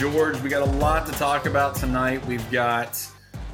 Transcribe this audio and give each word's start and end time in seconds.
George. 0.00 0.40
We 0.40 0.48
got 0.48 0.62
a 0.62 0.72
lot 0.78 1.04
to 1.08 1.12
talk 1.12 1.44
about 1.44 1.74
tonight. 1.74 2.24
We've 2.24 2.50
got 2.50 3.06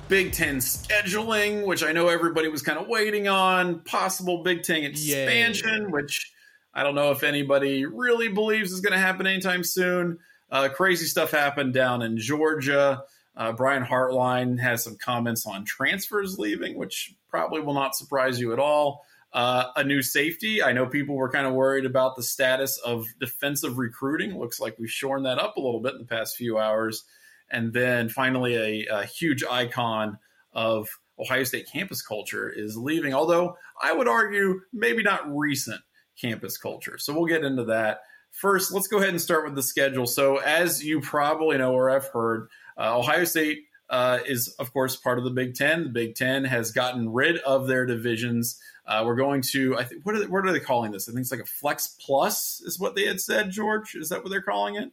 Big 0.07 0.31
Ten 0.33 0.59
scheduling, 0.59 1.67
which 1.67 1.83
I 1.83 1.91
know 1.91 2.07
everybody 2.07 2.47
was 2.47 2.63
kind 2.63 2.79
of 2.79 2.87
waiting 2.87 3.27
on, 3.27 3.81
possible 3.81 4.45
Big 4.45 4.63
Ten 4.63 4.85
expansion, 4.85 5.87
Yay. 5.87 5.91
which 5.91 6.33
I 6.73 6.85
don't 6.85 6.95
know 6.95 7.11
if 7.11 7.25
anybody 7.25 7.85
really 7.85 8.29
believes 8.29 8.71
is 8.71 8.81
going 8.81 8.93
to 8.93 8.99
happen 8.99 9.27
anytime 9.27 9.65
soon. 9.65 10.21
Uh, 10.49 10.69
crazy 10.69 11.07
stuff 11.07 11.33
happened 11.33 11.75
down 11.75 12.01
in 12.03 12.17
Georgia. 12.17 13.03
Uh, 13.37 13.51
Brian 13.51 13.85
Hartline 13.85 14.61
has 14.61 14.85
some 14.85 14.97
comments 14.99 15.49
on 15.49 15.65
transfers 15.65 16.39
leaving, 16.39 16.79
which 16.79 17.13
probably 17.29 17.61
will 17.61 17.75
not 17.75 17.97
surprise 17.97 18.39
you 18.39 18.53
at 18.53 18.61
all. 18.61 19.05
Uh, 19.37 19.71
a 19.77 19.85
new 19.85 20.01
safety. 20.01 20.63
I 20.63 20.73
know 20.73 20.87
people 20.87 21.15
were 21.15 21.31
kind 21.31 21.47
of 21.47 21.53
worried 21.53 21.85
about 21.85 22.17
the 22.17 22.23
status 22.23 22.79
of 22.79 23.05
defensive 23.21 23.77
recruiting. 23.77 24.39
Looks 24.39 24.59
like 24.59 24.79
we've 24.79 24.91
shorn 24.91 25.25
that 25.25 25.39
up 25.39 25.59
a 25.59 25.61
little 25.61 25.81
bit 25.81 25.93
in 25.93 25.99
the 25.99 26.07
past 26.07 26.37
few 26.37 26.57
hours. 26.57 27.05
And 27.51 27.71
then 27.71 28.09
finally, 28.09 28.57
a, 28.57 28.87
a 28.91 29.05
huge 29.05 29.45
icon 29.45 30.19
of 30.55 30.89
Ohio 31.19 31.45
State 31.45 31.69
campus 31.71 32.01
culture 32.01 32.49
is 32.49 32.79
leaving, 32.79 33.13
although 33.13 33.59
I 33.79 33.93
would 33.93 34.09
argue 34.09 34.63
maybe 34.73 35.03
not 35.03 35.29
recent 35.29 35.83
campus 36.19 36.57
culture. 36.57 36.97
So 36.97 37.13
we'll 37.13 37.27
get 37.27 37.45
into 37.45 37.65
that. 37.65 38.01
First, 38.31 38.73
let's 38.73 38.89
go 38.89 38.97
ahead 38.97 39.11
and 39.11 39.21
start 39.21 39.45
with 39.45 39.55
the 39.55 39.63
schedule. 39.63 40.07
So, 40.07 40.39
as 40.39 40.83
you 40.83 41.03
probably 41.03 41.59
know 41.59 41.75
or 41.75 41.91
have 41.91 42.07
heard, 42.07 42.49
uh, 42.79 42.99
Ohio 42.99 43.25
State 43.25 43.65
uh, 43.89 44.19
is, 44.27 44.49
of 44.59 44.73
course, 44.73 44.97
part 44.97 45.19
of 45.19 45.25
the 45.25 45.31
Big 45.31 45.55
Ten. 45.55 45.85
The 45.85 45.91
Big 45.91 46.15
Ten 46.15 46.45
has 46.45 46.73
gotten 46.73 47.13
rid 47.13 47.39
of 47.39 47.67
their 47.67 47.87
divisions. 47.87 48.59
Uh, 48.87 49.03
we're 49.05 49.17
going 49.17 49.43
to, 49.43 49.77
I 49.77 49.85
think, 49.85 50.07
what 50.07 50.15
are, 50.15 50.21
they, 50.21 50.27
what 50.27 50.47
are 50.47 50.53
they 50.53 50.61
calling 50.61 50.93
this? 50.93 51.09
I 51.09 51.13
think 51.13 51.23
it's 51.23 51.33
like 51.33 51.41
a 51.41 51.47
Flex 51.47 51.97
Plus, 52.01 52.63
is 52.65 52.79
what 52.79 52.95
they 52.95 53.05
had 53.05 53.21
said, 53.21 53.51
George. 53.51 53.95
Is 53.97 54.11
that 54.11 54.23
what 54.23 54.31
they're 54.31 54.43
calling 54.43 54.77
it? 54.77 54.93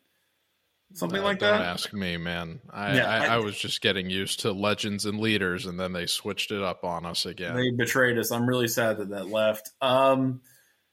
Something 0.93 1.21
uh, 1.21 1.23
like 1.23 1.39
don't 1.39 1.51
that? 1.51 1.57
Don't 1.57 1.67
ask 1.67 1.93
me, 1.93 2.17
man. 2.17 2.59
I, 2.69 2.95
yeah, 2.95 3.09
I, 3.09 3.17
I, 3.17 3.35
I, 3.35 3.37
was 3.37 3.57
just 3.57 3.81
getting 3.81 4.09
used 4.09 4.41
to 4.41 4.51
legends 4.51 5.05
and 5.05 5.19
leaders, 5.19 5.65
and 5.65 5.79
then 5.79 5.93
they 5.93 6.05
switched 6.05 6.51
it 6.51 6.61
up 6.61 6.83
on 6.83 7.05
us 7.05 7.25
again. 7.25 7.55
They 7.55 7.71
betrayed 7.71 8.17
us. 8.17 8.31
I'm 8.31 8.47
really 8.47 8.67
sad 8.67 8.97
that 8.97 9.09
that 9.09 9.27
left. 9.27 9.71
Um, 9.81 10.41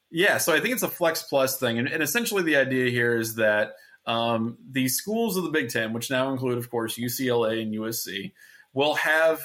yeah, 0.09 0.39
so 0.39 0.53
I 0.53 0.59
think 0.59 0.73
it's 0.73 0.83
a 0.83 0.89
Flex 0.89 1.23
Plus 1.23 1.57
thing. 1.57 1.77
And, 1.77 1.87
and 1.87 2.01
essentially, 2.01 2.43
the 2.43 2.57
idea 2.57 2.89
here 2.89 3.15
is 3.15 3.35
that 3.35 3.73
um, 4.05 4.57
the 4.69 4.87
schools 4.89 5.37
of 5.37 5.43
the 5.43 5.51
Big 5.51 5.69
Ten, 5.69 5.93
which 5.93 6.09
now 6.09 6.31
include, 6.31 6.57
of 6.57 6.69
course, 6.69 6.97
UCLA 6.97 7.61
and 7.61 7.73
USC, 7.73 8.31
will 8.73 8.95
have 8.95 9.39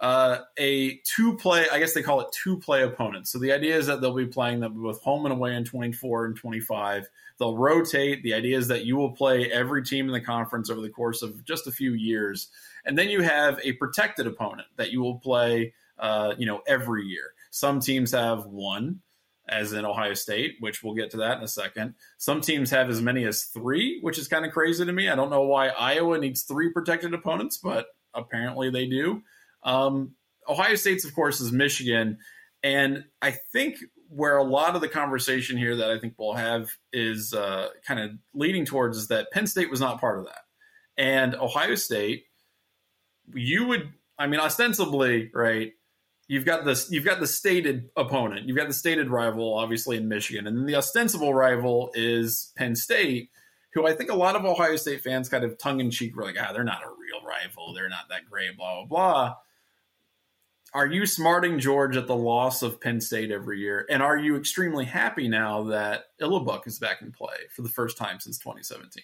uh, 0.00 0.38
a 0.56 0.96
two 1.04 1.36
play, 1.36 1.66
I 1.70 1.78
guess 1.78 1.92
they 1.92 2.02
call 2.02 2.20
it 2.22 2.28
two 2.32 2.56
play 2.56 2.82
opponents. 2.82 3.30
So 3.30 3.38
the 3.38 3.52
idea 3.52 3.76
is 3.76 3.86
that 3.86 4.00
they'll 4.00 4.14
be 4.14 4.26
playing 4.26 4.60
them 4.60 4.82
both 4.82 5.02
home 5.02 5.26
and 5.26 5.32
away 5.32 5.54
in 5.54 5.64
24 5.64 6.24
and 6.24 6.36
25. 6.36 7.06
They'll 7.38 7.56
rotate. 7.56 8.22
The 8.22 8.32
idea 8.32 8.56
is 8.56 8.68
that 8.68 8.86
you 8.86 8.96
will 8.96 9.12
play 9.12 9.52
every 9.52 9.84
team 9.84 10.06
in 10.06 10.12
the 10.12 10.20
conference 10.20 10.70
over 10.70 10.80
the 10.80 10.88
course 10.88 11.20
of 11.20 11.44
just 11.44 11.66
a 11.66 11.72
few 11.72 11.92
years. 11.92 12.48
And 12.86 12.96
then 12.96 13.10
you 13.10 13.20
have 13.20 13.60
a 13.62 13.74
protected 13.74 14.26
opponent 14.26 14.68
that 14.76 14.90
you 14.90 15.02
will 15.02 15.18
play, 15.18 15.74
uh, 15.98 16.34
you 16.38 16.46
know, 16.46 16.62
every 16.66 17.04
year. 17.04 17.34
Some 17.50 17.80
teams 17.80 18.12
have 18.12 18.46
one, 18.46 19.00
as 19.48 19.74
in 19.74 19.84
Ohio 19.84 20.14
State, 20.14 20.56
which 20.60 20.82
we'll 20.82 20.94
get 20.94 21.10
to 21.10 21.18
that 21.18 21.36
in 21.36 21.44
a 21.44 21.48
second. 21.48 21.94
Some 22.16 22.40
teams 22.40 22.70
have 22.70 22.88
as 22.88 23.02
many 23.02 23.24
as 23.24 23.44
three, 23.44 24.00
which 24.00 24.16
is 24.16 24.28
kind 24.28 24.46
of 24.46 24.52
crazy 24.52 24.86
to 24.86 24.92
me. 24.92 25.10
I 25.10 25.16
don't 25.16 25.30
know 25.30 25.42
why 25.42 25.68
Iowa 25.68 26.16
needs 26.16 26.42
three 26.42 26.72
protected 26.72 27.12
opponents, 27.12 27.58
but 27.58 27.88
apparently 28.14 28.70
they 28.70 28.86
do. 28.86 29.22
Um, 29.62 30.14
Ohio 30.48 30.74
State's, 30.74 31.04
of 31.04 31.14
course, 31.14 31.40
is 31.40 31.52
Michigan. 31.52 32.18
And 32.62 33.04
I 33.22 33.30
think 33.30 33.76
where 34.08 34.36
a 34.36 34.42
lot 34.42 34.74
of 34.74 34.80
the 34.80 34.88
conversation 34.88 35.56
here 35.56 35.76
that 35.76 35.90
I 35.90 35.98
think 35.98 36.14
we'll 36.18 36.34
have 36.34 36.68
is 36.92 37.32
uh, 37.32 37.68
kind 37.86 38.00
of 38.00 38.10
leading 38.34 38.64
towards 38.64 38.96
is 38.96 39.08
that 39.08 39.30
Penn 39.30 39.46
State 39.46 39.70
was 39.70 39.80
not 39.80 40.00
part 40.00 40.18
of 40.18 40.26
that. 40.26 40.40
And 40.98 41.34
Ohio 41.36 41.76
State, 41.76 42.24
you 43.32 43.66
would, 43.66 43.92
I 44.18 44.26
mean, 44.26 44.40
ostensibly, 44.40 45.30
right? 45.32 45.72
You've 46.26 46.44
got 46.44 46.64
this. 46.64 46.90
You've 46.90 47.04
got 47.04 47.18
the 47.18 47.26
stated 47.26 47.90
opponent. 47.96 48.46
You've 48.46 48.56
got 48.56 48.68
the 48.68 48.74
stated 48.74 49.10
rival, 49.10 49.54
obviously 49.54 49.96
in 49.96 50.08
Michigan, 50.08 50.46
and 50.46 50.56
then 50.56 50.66
the 50.66 50.76
ostensible 50.76 51.34
rival 51.34 51.90
is 51.94 52.52
Penn 52.56 52.76
State, 52.76 53.30
who 53.72 53.84
I 53.84 53.94
think 53.94 54.10
a 54.10 54.16
lot 54.16 54.36
of 54.36 54.44
Ohio 54.44 54.76
State 54.76 55.02
fans 55.02 55.28
kind 55.28 55.42
of 55.42 55.58
tongue 55.58 55.80
in 55.80 55.90
cheek 55.90 56.14
were 56.14 56.22
like, 56.22 56.36
ah, 56.40 56.52
they're 56.52 56.62
not 56.62 56.84
a 56.84 56.88
real 56.88 57.26
rival. 57.26 57.74
They're 57.74 57.88
not 57.88 58.08
that 58.10 58.30
great. 58.30 58.56
Blah 58.56 58.84
blah 58.84 58.86
blah 58.86 59.34
are 60.72 60.86
you 60.86 61.04
smarting 61.06 61.58
George 61.58 61.96
at 61.96 62.06
the 62.06 62.16
loss 62.16 62.62
of 62.62 62.80
Penn 62.80 63.00
State 63.00 63.30
every 63.30 63.58
year? 63.58 63.86
And 63.90 64.02
are 64.02 64.16
you 64.16 64.36
extremely 64.36 64.84
happy 64.84 65.28
now 65.28 65.64
that 65.64 66.04
Illibuck 66.20 66.66
is 66.66 66.78
back 66.78 67.02
in 67.02 67.12
play 67.12 67.36
for 67.54 67.62
the 67.62 67.68
first 67.68 67.96
time 67.96 68.20
since 68.20 68.38
2017? 68.38 69.02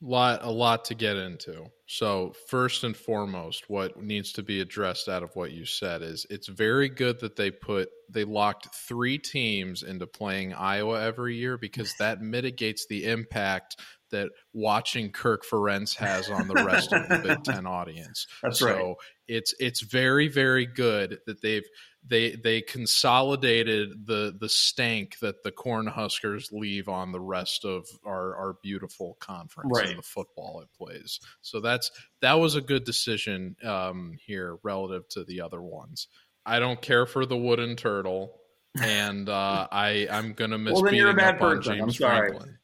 Lot 0.00 0.40
a 0.42 0.50
lot 0.50 0.84
to 0.86 0.94
get 0.94 1.16
into. 1.16 1.66
So 1.86 2.34
first 2.48 2.84
and 2.84 2.96
foremost, 2.96 3.70
what 3.70 4.00
needs 4.00 4.32
to 4.32 4.42
be 4.42 4.60
addressed 4.60 5.08
out 5.08 5.22
of 5.22 5.34
what 5.34 5.52
you 5.52 5.64
said 5.64 6.02
is 6.02 6.26
it's 6.28 6.46
very 6.46 6.90
good 6.90 7.20
that 7.20 7.36
they 7.36 7.50
put 7.50 7.88
they 8.10 8.24
locked 8.24 8.74
three 8.74 9.16
teams 9.16 9.82
into 9.82 10.06
playing 10.06 10.52
Iowa 10.52 11.00
every 11.00 11.36
year 11.36 11.56
because 11.56 11.94
that 11.98 12.20
mitigates 12.20 12.86
the 12.86 13.06
impact 13.06 13.76
that 14.14 14.30
watching 14.52 15.10
Kirk 15.10 15.44
Ferentz 15.44 15.96
has 15.96 16.30
on 16.30 16.48
the 16.48 16.54
rest 16.54 16.92
of 16.92 17.08
the 17.08 17.18
Big 17.18 17.44
Ten 17.44 17.66
audience. 17.66 18.26
That's 18.42 18.60
so 18.60 18.66
right. 18.66 18.94
it's 19.28 19.54
it's 19.58 19.80
very 19.80 20.28
very 20.28 20.66
good 20.66 21.18
that 21.26 21.42
they've 21.42 21.66
they 22.06 22.36
they 22.36 22.60
consolidated 22.60 24.06
the 24.06 24.34
the 24.38 24.48
stank 24.48 25.18
that 25.20 25.42
the 25.42 25.52
Cornhuskers 25.52 26.52
leave 26.52 26.88
on 26.88 27.12
the 27.12 27.20
rest 27.20 27.64
of 27.64 27.86
our 28.04 28.36
our 28.36 28.56
beautiful 28.62 29.16
conference 29.20 29.70
right. 29.74 29.88
and 29.88 29.98
the 29.98 30.02
football 30.02 30.60
it 30.60 30.68
plays. 30.76 31.20
So 31.40 31.60
that's 31.60 31.90
that 32.20 32.34
was 32.34 32.54
a 32.54 32.60
good 32.60 32.84
decision 32.84 33.56
um, 33.64 34.16
here 34.24 34.58
relative 34.62 35.08
to 35.10 35.24
the 35.24 35.40
other 35.40 35.62
ones. 35.62 36.08
I 36.46 36.58
don't 36.58 36.80
care 36.80 37.06
for 37.06 37.24
the 37.24 37.36
wooden 37.36 37.74
turtle, 37.76 38.38
and 38.80 39.28
uh, 39.28 39.66
I 39.72 40.06
I'm 40.10 40.34
gonna 40.34 40.58
miss 40.58 40.74
well, 40.74 40.90
beating 40.90 41.18
up 41.18 41.40
on 41.40 41.62
James 41.62 41.96
Franklin. 41.96 42.58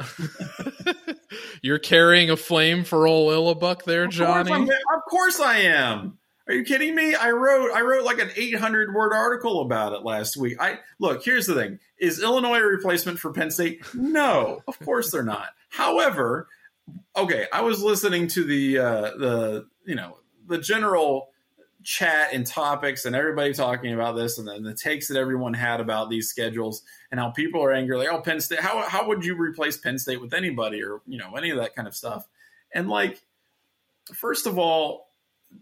You're 1.62 1.78
carrying 1.78 2.30
a 2.30 2.36
flame 2.36 2.84
for 2.84 3.06
old 3.06 3.32
Illibuck 3.32 3.84
there, 3.84 4.06
Johnny. 4.06 4.52
Of 4.52 4.58
course, 4.58 4.70
of 4.94 5.02
course, 5.08 5.40
I 5.40 5.58
am. 5.58 6.18
Are 6.50 6.54
you 6.54 6.64
kidding 6.64 6.96
me? 6.96 7.14
I 7.14 7.30
wrote 7.30 7.70
I 7.72 7.82
wrote 7.82 8.04
like 8.04 8.18
an 8.18 8.30
800 8.34 8.92
word 8.92 9.12
article 9.12 9.60
about 9.60 9.92
it 9.92 10.02
last 10.02 10.36
week. 10.36 10.60
I 10.60 10.80
look. 10.98 11.24
Here's 11.24 11.46
the 11.46 11.54
thing: 11.54 11.78
is 11.98 12.20
Illinois 12.20 12.58
a 12.58 12.64
replacement 12.64 13.20
for 13.20 13.32
Penn 13.32 13.52
State? 13.52 13.84
No, 13.94 14.60
of 14.66 14.78
course 14.80 15.12
they're 15.12 15.22
not. 15.22 15.50
However, 15.68 16.48
okay, 17.16 17.46
I 17.52 17.60
was 17.60 17.82
listening 17.82 18.26
to 18.28 18.42
the 18.42 18.78
uh, 18.78 19.00
the 19.16 19.66
you 19.86 19.94
know 19.94 20.18
the 20.46 20.58
general 20.58 21.29
chat 21.82 22.30
and 22.32 22.46
topics 22.46 23.04
and 23.06 23.16
everybody 23.16 23.54
talking 23.54 23.94
about 23.94 24.14
this 24.14 24.38
and 24.38 24.46
then 24.46 24.62
the 24.62 24.74
takes 24.74 25.08
that 25.08 25.16
everyone 25.16 25.54
had 25.54 25.80
about 25.80 26.10
these 26.10 26.28
schedules 26.28 26.82
and 27.10 27.18
how 27.18 27.30
people 27.30 27.64
are 27.64 27.72
angry 27.72 27.96
like 27.96 28.08
oh 28.08 28.20
penn 28.20 28.40
state 28.40 28.60
how, 28.60 28.82
how 28.82 29.08
would 29.08 29.24
you 29.24 29.34
replace 29.34 29.78
penn 29.78 29.98
state 29.98 30.20
with 30.20 30.34
anybody? 30.34 30.82
or 30.82 31.00
you 31.06 31.18
know 31.18 31.34
any 31.36 31.50
of 31.50 31.58
that 31.58 31.74
kind 31.74 31.88
of 31.88 31.94
stuff. 31.94 32.26
And 32.74 32.88
like 32.88 33.22
first 34.14 34.46
of 34.46 34.58
all 34.58 35.08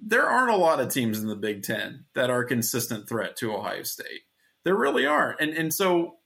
there 0.02 0.26
aren't 0.26 0.50
a 0.50 0.56
lot 0.56 0.80
of 0.80 0.92
teams 0.92 1.20
in 1.20 1.28
the 1.28 1.36
big 1.36 1.62
ten 1.62 2.04
that 2.14 2.30
are 2.30 2.40
a 2.40 2.48
consistent 2.48 3.08
threat 3.08 3.36
to 3.36 3.54
ohio 3.54 3.82
state. 3.82 4.22
There 4.64 4.76
really 4.76 5.06
aren't. 5.06 5.40
And 5.40 5.52
and 5.52 5.72
so 5.72 6.16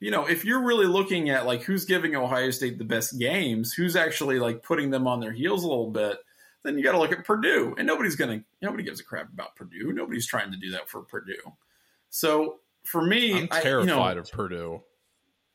you 0.00 0.10
know 0.10 0.26
if 0.26 0.44
you're 0.44 0.64
really 0.64 0.86
looking 0.86 1.30
at 1.30 1.46
like 1.46 1.62
who's 1.62 1.84
giving 1.84 2.16
ohio 2.16 2.50
state 2.50 2.78
the 2.78 2.84
best 2.84 3.18
games 3.18 3.72
who's 3.72 3.96
actually 3.96 4.38
like 4.38 4.62
putting 4.62 4.90
them 4.90 5.06
on 5.06 5.20
their 5.20 5.32
heels 5.32 5.62
a 5.62 5.68
little 5.68 5.90
bit 5.90 6.18
then 6.66 6.76
you 6.76 6.84
got 6.84 6.92
to 6.92 6.98
look 6.98 7.12
at 7.12 7.24
Purdue, 7.24 7.74
and 7.78 7.86
nobody's 7.86 8.16
going 8.16 8.40
to 8.40 8.44
nobody 8.60 8.82
gives 8.82 9.00
a 9.00 9.04
crap 9.04 9.32
about 9.32 9.56
Purdue. 9.56 9.92
Nobody's 9.92 10.26
trying 10.26 10.52
to 10.52 10.58
do 10.58 10.70
that 10.72 10.88
for 10.88 11.02
Purdue. 11.02 11.54
So 12.10 12.60
for 12.84 13.02
me, 13.02 13.34
I'm 13.34 13.48
terrified 13.48 13.90
I, 13.90 14.10
you 14.10 14.14
know, 14.14 14.20
of 14.20 14.30
Purdue. 14.30 14.82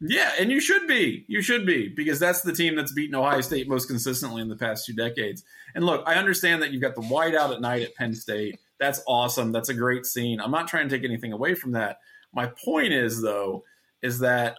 Yeah, 0.04 0.32
and 0.40 0.52
you 0.52 0.60
should 0.60 0.88
be. 0.88 1.26
You 1.28 1.44
should 1.44 1.66
be 1.66 1.88
because 1.88 2.20
that's 2.20 2.42
the 2.42 2.54
team 2.54 2.76
that's 2.76 2.92
beaten 2.92 3.14
Ohio 3.14 3.42
State 3.42 3.70
most 3.70 3.88
consistently 3.88 4.42
in 4.42 4.50
the 4.50 4.56
past 4.56 4.86
two 4.86 4.94
decades. 4.94 5.44
And 5.76 5.86
look, 5.86 6.04
I 6.08 6.16
understand 6.16 6.64
that 6.64 6.72
you've 6.72 6.82
got 6.82 6.96
the 6.96 7.02
whiteout 7.02 7.54
at 7.54 7.62
night 7.62 7.84
at 7.84 7.94
Penn 7.94 8.16
State. 8.16 8.60
That's 8.80 9.02
awesome. 9.08 9.52
That's 9.52 9.70
a 9.70 9.76
great 9.76 10.08
scene. 10.08 10.42
I'm 10.42 10.50
not 10.50 10.68
trying 10.68 10.90
to 10.90 10.96
take 10.96 11.06
anything 11.06 11.34
away 11.34 11.54
from 11.54 11.74
that. 11.74 12.00
My 12.34 12.48
point 12.48 12.94
is 12.94 13.22
though 13.22 13.64
is 14.02 14.20
that 14.20 14.58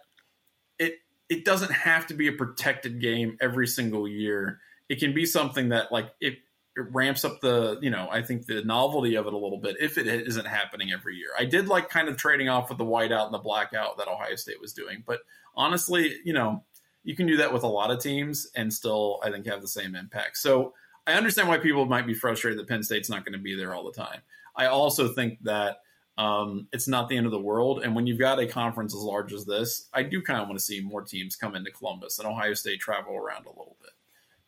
it 0.79 0.95
it 1.29 1.45
doesn't 1.45 1.73
have 1.73 2.07
to 2.07 2.15
be 2.15 2.29
a 2.29 2.33
protected 2.33 3.01
game 3.01 3.37
every 3.41 3.67
single 3.67 4.07
year 4.07 4.61
it 4.93 4.99
can 5.01 5.13
be 5.15 5.25
something 5.27 5.71
that 5.71 5.91
like 5.91 6.09
it, 6.21 6.35
it 6.77 6.85
ramps 6.93 7.25
up 7.25 7.41
the 7.41 7.79
you 7.81 7.91
know 7.91 8.09
I 8.11 8.23
think 8.23 8.47
the 8.47 8.63
novelty 8.63 9.15
of 9.17 9.27
it 9.27 9.33
a 9.33 9.43
little 9.45 9.59
bit 9.59 9.77
if 9.81 9.97
it 9.97 10.07
isn't 10.07 10.47
happening 10.47 10.93
every 10.93 11.17
year. 11.17 11.31
I 11.39 11.47
did 11.47 11.67
like 11.67 11.89
kind 11.89 12.09
of 12.09 12.17
trading 12.17 12.49
off 12.49 12.69
with 12.69 12.79
the 12.79 12.85
whiteout 12.85 13.27
and 13.27 13.35
the 13.35 13.39
blackout 13.49 13.97
that 13.99 14.09
Ohio 14.09 14.37
State 14.37 14.61
was 14.61 14.73
doing, 14.75 15.03
but 15.07 15.21
honestly, 15.55 16.05
you 16.25 16.35
know, 16.35 16.65
you 17.05 17.17
can 17.17 17.27
do 17.27 17.39
that 17.39 17.53
with 17.53 17.65
a 17.65 17.75
lot 17.79 17.91
of 17.91 18.01
teams 18.01 18.47
and 18.55 18.73
still 18.73 19.21
I 19.25 19.31
think 19.31 19.47
have 19.47 19.63
the 19.63 19.69
same 19.81 19.95
impact. 19.95 20.37
So 20.37 20.75
I 21.07 21.15
understand 21.15 21.49
why 21.49 21.59
people 21.59 21.87
might 21.87 22.07
be 22.07 22.15
frustrated 22.15 22.59
that 22.59 22.69
Penn 22.69 22.83
State's 22.83 23.11
not 23.11 23.25
going 23.25 23.39
to 23.39 23.43
be 23.43 23.57
there 23.57 23.75
all 23.75 23.85
the 23.85 23.93
time. 23.93 24.21
I 24.55 24.67
also 24.67 25.09
think 25.09 25.39
that 25.45 25.79
Um, 26.19 26.69
it's 26.75 26.89
not 26.89 27.09
the 27.09 27.17
end 27.17 27.27
of 27.27 27.33
the 27.33 27.47
world. 27.51 27.83
And 27.83 27.97
when 27.97 28.07
you've 28.07 28.19
got 28.29 28.39
a 28.39 28.47
conference 28.47 28.95
as 28.95 29.01
large 29.01 29.33
as 29.33 29.47
this, 29.47 29.89
I 29.95 30.03
do 30.03 30.21
kind 30.21 30.41
of 30.41 30.47
want 30.47 30.59
to 30.59 30.65
see 30.65 30.83
more 30.83 31.03
teams 31.03 31.37
come 31.37 31.57
into 31.57 31.71
Columbus 31.71 32.19
and 32.19 32.29
Ohio 32.29 32.55
State 32.55 32.81
travel 32.81 33.17
around 33.17 33.47
a 33.47 33.57
little 33.59 33.79
bit. 33.81 33.95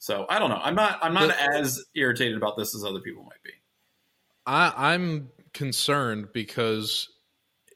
So 0.04 0.26
I 0.28 0.38
don't 0.38 0.50
know. 0.50 0.60
I'm 0.62 0.74
not. 0.74 0.98
I'm 1.00 1.14
not 1.14 1.30
as 1.30 1.82
irritated 1.94 2.36
about 2.36 2.58
this 2.58 2.74
as 2.74 2.84
other 2.84 3.00
people 3.00 3.22
might 3.24 3.42
be. 3.42 3.52
I, 4.44 4.92
I'm 4.92 5.30
concerned 5.54 6.28
because 6.34 7.08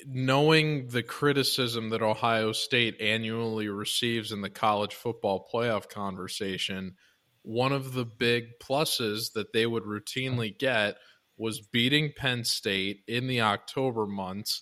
knowing 0.06 0.88
the 0.88 1.02
criticism 1.02 1.88
that 1.88 2.02
Ohio 2.02 2.52
State 2.52 3.00
annually 3.00 3.70
receives 3.70 4.30
in 4.30 4.42
the 4.42 4.50
college 4.50 4.94
football 4.94 5.48
playoff 5.50 5.88
conversation, 5.88 6.96
one 7.44 7.72
of 7.72 7.94
the 7.94 8.04
big 8.04 8.58
pluses 8.58 9.32
that 9.32 9.54
they 9.54 9.64
would 9.64 9.84
routinely 9.84 10.56
get 10.58 10.96
was 11.38 11.62
beating 11.62 12.12
Penn 12.14 12.44
State 12.44 13.04
in 13.08 13.26
the 13.26 13.40
October 13.40 14.06
months. 14.06 14.60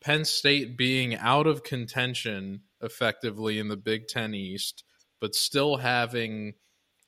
Penn 0.00 0.24
State 0.24 0.76
being 0.76 1.14
out 1.14 1.46
of 1.46 1.62
contention 1.62 2.62
effectively 2.80 3.60
in 3.60 3.68
the 3.68 3.76
Big 3.76 4.08
Ten 4.08 4.34
East, 4.34 4.82
but 5.20 5.36
still 5.36 5.76
having 5.76 6.54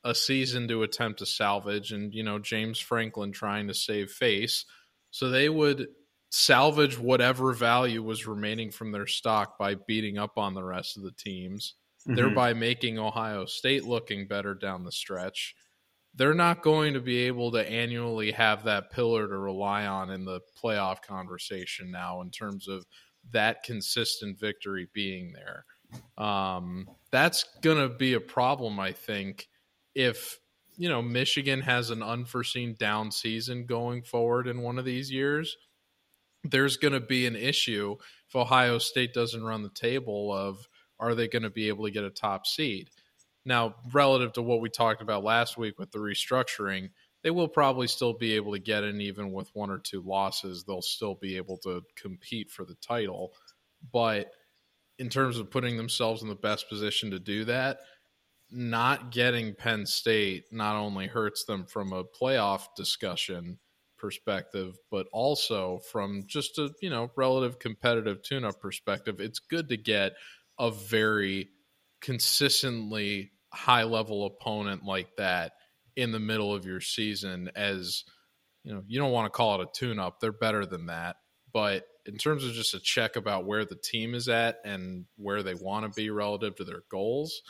a 0.06 0.14
season 0.14 0.68
to 0.68 0.84
attempt 0.84 1.18
to 1.18 1.26
salvage, 1.26 1.92
and 1.92 2.14
you 2.14 2.22
know 2.22 2.38
James 2.38 2.78
Franklin 2.78 3.32
trying 3.32 3.66
to 3.68 3.74
save 3.74 4.10
face. 4.10 4.64
So 5.10 5.28
they 5.28 5.48
would 5.48 5.88
salvage 6.30 6.98
whatever 6.98 7.52
value 7.52 8.02
was 8.02 8.26
remaining 8.26 8.70
from 8.70 8.92
their 8.92 9.06
stock 9.06 9.58
by 9.58 9.74
beating 9.74 10.16
up 10.16 10.38
on 10.38 10.54
the 10.54 10.64
rest 10.64 10.96
of 10.96 11.02
the 11.02 11.12
teams, 11.12 11.74
mm-hmm. 12.06 12.16
thereby 12.16 12.54
making 12.54 12.98
Ohio 12.98 13.46
State 13.46 13.84
looking 13.84 14.28
better 14.28 14.54
down 14.54 14.84
the 14.84 14.92
stretch. 14.92 15.54
They're 16.14 16.34
not 16.34 16.62
going 16.62 16.94
to 16.94 17.00
be 17.00 17.24
able 17.24 17.50
to 17.52 17.70
annually 17.70 18.32
have 18.32 18.64
that 18.64 18.90
pillar 18.90 19.28
to 19.28 19.36
rely 19.36 19.86
on 19.86 20.10
in 20.10 20.24
the 20.24 20.40
playoff 20.62 21.02
conversation 21.02 21.90
now 21.90 22.22
in 22.22 22.30
terms 22.30 22.68
of 22.68 22.86
that 23.32 23.64
consistent 23.64 24.38
victory 24.38 24.88
being 24.94 25.32
there. 25.32 25.64
Um, 26.16 26.88
that's 27.10 27.44
going 27.60 27.78
to 27.78 27.94
be 27.94 28.14
a 28.14 28.20
problem, 28.20 28.80
I 28.80 28.92
think, 28.92 29.48
if 29.96 30.38
you 30.76 30.88
know 30.88 31.02
Michigan 31.02 31.62
has 31.62 31.90
an 31.90 32.02
unforeseen 32.02 32.76
down 32.78 33.10
season 33.10 33.66
going 33.66 34.02
forward 34.02 34.46
in 34.46 34.62
one 34.62 34.78
of 34.78 34.84
these 34.84 35.10
years 35.10 35.56
there's 36.50 36.76
going 36.76 36.92
to 36.92 37.00
be 37.00 37.26
an 37.26 37.36
issue 37.36 37.96
if 38.28 38.36
Ohio 38.36 38.78
State 38.78 39.12
doesn't 39.12 39.42
run 39.42 39.62
the 39.62 39.68
table 39.70 40.32
of 40.32 40.68
are 40.98 41.14
they 41.14 41.28
going 41.28 41.42
to 41.42 41.50
be 41.50 41.68
able 41.68 41.84
to 41.84 41.90
get 41.90 42.04
a 42.04 42.10
top 42.10 42.46
seed. 42.46 42.90
Now, 43.44 43.74
relative 43.92 44.32
to 44.34 44.42
what 44.42 44.60
we 44.60 44.68
talked 44.68 45.02
about 45.02 45.24
last 45.24 45.56
week 45.56 45.78
with 45.78 45.90
the 45.92 45.98
restructuring, 45.98 46.90
they 47.22 47.30
will 47.30 47.48
probably 47.48 47.86
still 47.86 48.12
be 48.12 48.34
able 48.34 48.52
to 48.52 48.58
get 48.58 48.84
in 48.84 49.00
even 49.00 49.32
with 49.32 49.50
one 49.54 49.70
or 49.70 49.78
two 49.78 50.02
losses. 50.02 50.64
They'll 50.64 50.82
still 50.82 51.14
be 51.14 51.36
able 51.36 51.58
to 51.58 51.82
compete 51.96 52.50
for 52.50 52.64
the 52.64 52.76
title. 52.76 53.32
But 53.92 54.30
in 54.98 55.08
terms 55.08 55.38
of 55.38 55.50
putting 55.50 55.76
themselves 55.76 56.22
in 56.22 56.28
the 56.28 56.34
best 56.34 56.68
position 56.68 57.10
to 57.10 57.18
do 57.18 57.44
that, 57.44 57.80
not 58.50 59.10
getting 59.10 59.54
Penn 59.54 59.86
State 59.86 60.44
not 60.52 60.76
only 60.76 61.06
hurts 61.06 61.44
them 61.44 61.66
from 61.66 61.92
a 61.92 62.04
playoff 62.04 62.68
discussion, 62.76 63.58
perspective, 63.96 64.76
but 64.90 65.06
also 65.12 65.80
from 65.90 66.24
just 66.26 66.58
a 66.58 66.70
you 66.80 66.90
know 66.90 67.10
relative 67.16 67.58
competitive 67.58 68.22
tune-up 68.22 68.60
perspective, 68.60 69.20
it's 69.20 69.38
good 69.38 69.68
to 69.68 69.76
get 69.76 70.12
a 70.58 70.70
very 70.70 71.48
consistently 72.00 73.32
high 73.52 73.84
level 73.84 74.26
opponent 74.26 74.84
like 74.84 75.08
that 75.16 75.52
in 75.96 76.12
the 76.12 76.20
middle 76.20 76.54
of 76.54 76.66
your 76.66 76.80
season 76.80 77.50
as 77.56 78.04
you 78.64 78.72
know 78.72 78.82
you 78.86 78.98
don't 78.98 79.12
want 79.12 79.24
to 79.24 79.36
call 79.36 79.60
it 79.60 79.66
a 79.66 79.78
tune-up 79.78 80.20
they're 80.20 80.32
better 80.32 80.66
than 80.66 80.86
that. 80.86 81.16
But 81.52 81.86
in 82.04 82.18
terms 82.18 82.44
of 82.44 82.52
just 82.52 82.74
a 82.74 82.80
check 82.80 83.16
about 83.16 83.46
where 83.46 83.64
the 83.64 83.76
team 83.76 84.14
is 84.14 84.28
at 84.28 84.58
and 84.64 85.06
where 85.16 85.42
they 85.42 85.54
want 85.54 85.86
to 85.86 85.96
be 85.96 86.10
relative 86.10 86.54
to 86.56 86.64
their 86.64 86.82
goals 86.90 87.42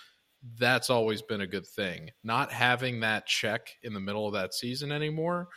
that's 0.58 0.90
always 0.90 1.22
been 1.22 1.40
a 1.40 1.46
good 1.46 1.66
thing 1.66 2.10
not 2.22 2.52
having 2.52 3.00
that 3.00 3.26
check 3.26 3.68
in 3.82 3.92
the 3.92 4.00
middle 4.00 4.26
of 4.26 4.32
that 4.32 4.54
season 4.54 4.92
anymore 4.92 5.48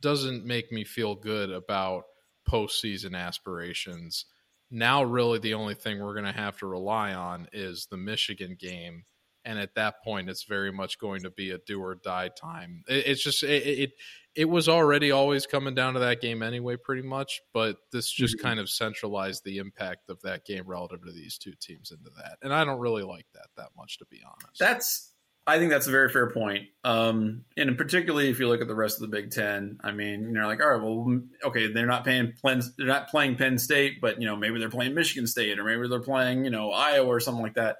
doesn't 0.00 0.44
make 0.44 0.70
me 0.72 0.84
feel 0.84 1.14
good 1.14 1.50
about 1.50 2.04
postseason 2.48 3.16
aspirations. 3.16 4.26
Now, 4.70 5.02
really, 5.02 5.38
the 5.38 5.54
only 5.54 5.74
thing 5.74 6.00
we're 6.00 6.14
going 6.14 6.32
to 6.32 6.32
have 6.32 6.58
to 6.58 6.66
rely 6.66 7.14
on 7.14 7.48
is 7.52 7.86
the 7.90 7.96
Michigan 7.96 8.56
game. 8.58 9.04
And 9.46 9.58
at 9.58 9.74
that 9.76 10.02
point, 10.02 10.28
it's 10.28 10.44
very 10.44 10.72
much 10.72 10.98
going 10.98 11.22
to 11.22 11.30
be 11.30 11.52
a 11.52 11.58
do 11.58 11.80
or 11.80 11.94
die 11.94 12.28
time. 12.28 12.82
It, 12.88 13.06
it's 13.06 13.22
just 13.22 13.42
it, 13.42 13.66
it, 13.66 13.90
it 14.34 14.44
was 14.46 14.68
already 14.68 15.12
always 15.12 15.46
coming 15.46 15.74
down 15.74 15.94
to 15.94 16.00
that 16.00 16.20
game 16.20 16.42
anyway, 16.42 16.76
pretty 16.76 17.02
much. 17.02 17.40
But 17.54 17.76
this 17.92 18.10
just 18.10 18.36
mm-hmm. 18.36 18.46
kind 18.46 18.60
of 18.60 18.68
centralized 18.68 19.44
the 19.44 19.58
impact 19.58 20.10
of 20.10 20.20
that 20.22 20.44
game 20.44 20.64
relative 20.66 21.04
to 21.04 21.12
these 21.12 21.38
two 21.38 21.54
teams 21.60 21.92
into 21.92 22.10
that, 22.16 22.38
and 22.42 22.52
I 22.52 22.64
don't 22.64 22.80
really 22.80 23.04
like 23.04 23.26
that 23.34 23.46
that 23.56 23.70
much, 23.76 23.98
to 23.98 24.06
be 24.06 24.20
honest. 24.26 24.58
That's 24.58 25.12
I 25.48 25.58
think 25.58 25.70
that's 25.70 25.86
a 25.86 25.92
very 25.92 26.10
fair 26.10 26.30
point. 26.30 26.64
Um, 26.82 27.44
and 27.56 27.78
particularly 27.78 28.30
if 28.30 28.40
you 28.40 28.48
look 28.48 28.60
at 28.60 28.66
the 28.66 28.74
rest 28.74 28.96
of 28.96 29.02
the 29.02 29.16
Big 29.16 29.30
Ten, 29.30 29.78
I 29.82 29.92
mean, 29.92 30.32
you're 30.34 30.44
like, 30.44 30.60
all 30.60 30.68
right, 30.68 30.82
well, 30.82 31.22
okay, 31.44 31.72
they're 31.72 31.86
not 31.86 32.04
paying 32.04 32.34
they're 32.42 32.86
not 32.86 33.08
playing 33.08 33.36
Penn 33.36 33.56
State, 33.58 34.00
but 34.00 34.20
you 34.20 34.26
know, 34.26 34.34
maybe 34.34 34.58
they're 34.58 34.68
playing 34.68 34.94
Michigan 34.94 35.28
State 35.28 35.60
or 35.60 35.64
maybe 35.64 35.86
they're 35.88 36.00
playing, 36.00 36.44
you 36.44 36.50
know, 36.50 36.72
Iowa 36.72 37.06
or 37.06 37.20
something 37.20 37.42
like 37.42 37.54
that. 37.54 37.76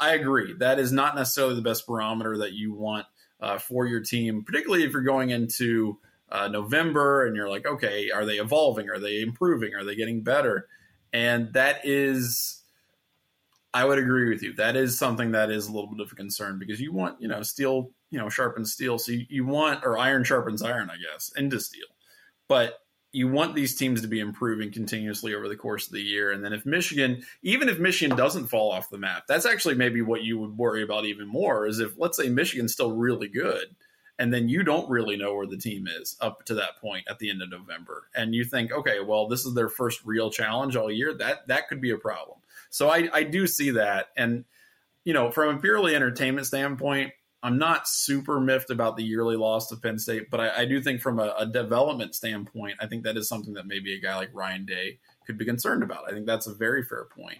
I 0.00 0.14
agree. 0.14 0.54
That 0.54 0.78
is 0.78 0.92
not 0.92 1.14
necessarily 1.14 1.54
the 1.54 1.62
best 1.62 1.86
barometer 1.86 2.38
that 2.38 2.52
you 2.52 2.72
want 2.72 3.06
uh, 3.40 3.58
for 3.58 3.86
your 3.86 4.00
team, 4.00 4.42
particularly 4.44 4.84
if 4.84 4.92
you're 4.92 5.02
going 5.02 5.30
into 5.30 5.98
uh, 6.30 6.48
November 6.48 7.26
and 7.26 7.36
you're 7.36 7.50
like, 7.50 7.66
okay, 7.66 8.10
are 8.10 8.24
they 8.24 8.34
evolving? 8.36 8.88
Are 8.88 8.98
they 8.98 9.20
improving? 9.20 9.74
Are 9.74 9.84
they 9.84 9.94
getting 9.94 10.22
better? 10.22 10.68
And 11.12 11.52
that 11.52 11.84
is 11.84 12.62
I 13.72 13.84
would 13.84 13.98
agree 13.98 14.28
with 14.28 14.42
you. 14.42 14.52
That 14.54 14.76
is 14.76 14.98
something 14.98 15.32
that 15.32 15.50
is 15.50 15.68
a 15.68 15.72
little 15.72 15.88
bit 15.88 16.00
of 16.00 16.10
a 16.10 16.16
concern 16.16 16.58
because 16.58 16.80
you 16.80 16.92
want, 16.92 17.20
you 17.20 17.28
know, 17.28 17.42
steel, 17.42 17.90
you 18.10 18.18
know, 18.18 18.28
sharpens 18.28 18.72
steel. 18.72 18.98
So 18.98 19.12
you, 19.12 19.26
you 19.28 19.46
want, 19.46 19.84
or 19.84 19.96
iron 19.96 20.24
sharpens 20.24 20.60
iron, 20.62 20.90
I 20.90 20.96
guess, 20.96 21.30
into 21.36 21.60
steel. 21.60 21.86
But 22.48 22.79
you 23.12 23.28
want 23.28 23.54
these 23.54 23.76
teams 23.76 24.02
to 24.02 24.08
be 24.08 24.20
improving 24.20 24.72
continuously 24.72 25.34
over 25.34 25.48
the 25.48 25.56
course 25.56 25.86
of 25.86 25.92
the 25.92 26.02
year. 26.02 26.30
And 26.30 26.44
then 26.44 26.52
if 26.52 26.64
Michigan, 26.64 27.22
even 27.42 27.68
if 27.68 27.78
Michigan 27.78 28.16
doesn't 28.16 28.46
fall 28.46 28.70
off 28.70 28.90
the 28.90 28.98
map, 28.98 29.24
that's 29.26 29.46
actually 29.46 29.74
maybe 29.74 30.00
what 30.00 30.22
you 30.22 30.38
would 30.38 30.56
worry 30.56 30.82
about 30.82 31.04
even 31.04 31.26
more 31.26 31.66
is 31.66 31.80
if, 31.80 31.98
let's 31.98 32.16
say, 32.16 32.28
Michigan's 32.28 32.72
still 32.72 32.92
really 32.92 33.28
good. 33.28 33.74
And 34.18 34.32
then 34.32 34.48
you 34.48 34.62
don't 34.62 34.88
really 34.90 35.16
know 35.16 35.34
where 35.34 35.46
the 35.46 35.56
team 35.56 35.88
is 35.88 36.14
up 36.20 36.44
to 36.44 36.54
that 36.56 36.76
point 36.80 37.06
at 37.08 37.18
the 37.18 37.30
end 37.30 37.42
of 37.42 37.50
November. 37.50 38.04
And 38.14 38.34
you 38.34 38.44
think, 38.44 38.70
okay, 38.70 39.00
well, 39.00 39.26
this 39.26 39.46
is 39.46 39.54
their 39.54 39.70
first 39.70 40.04
real 40.04 40.30
challenge 40.30 40.76
all 40.76 40.90
year. 40.90 41.14
That 41.14 41.48
that 41.48 41.68
could 41.68 41.80
be 41.80 41.90
a 41.90 41.96
problem. 41.96 42.38
So 42.68 42.90
I, 42.90 43.08
I 43.12 43.22
do 43.24 43.46
see 43.46 43.70
that. 43.70 44.10
And, 44.16 44.44
you 45.04 45.14
know, 45.14 45.30
from 45.30 45.56
a 45.56 45.60
purely 45.60 45.96
entertainment 45.96 46.46
standpoint, 46.46 47.12
I'm 47.42 47.58
not 47.58 47.88
super 47.88 48.38
miffed 48.38 48.70
about 48.70 48.96
the 48.96 49.02
yearly 49.02 49.36
loss 49.36 49.68
to 49.68 49.76
Penn 49.76 49.98
State, 49.98 50.30
but 50.30 50.40
I, 50.40 50.62
I 50.62 50.64
do 50.66 50.80
think 50.80 51.00
from 51.00 51.18
a, 51.18 51.34
a, 51.38 51.46
development 51.46 52.14
standpoint, 52.14 52.74
I 52.80 52.86
think 52.86 53.04
that 53.04 53.16
is 53.16 53.28
something 53.28 53.54
that 53.54 53.66
maybe 53.66 53.94
a 53.94 54.00
guy 54.00 54.14
like 54.16 54.28
Ryan 54.34 54.66
Day 54.66 54.98
could 55.26 55.38
be 55.38 55.46
concerned 55.46 55.82
about. 55.82 56.04
I 56.06 56.12
think 56.12 56.26
that's 56.26 56.46
a 56.46 56.54
very 56.54 56.82
fair 56.82 57.06
point. 57.06 57.38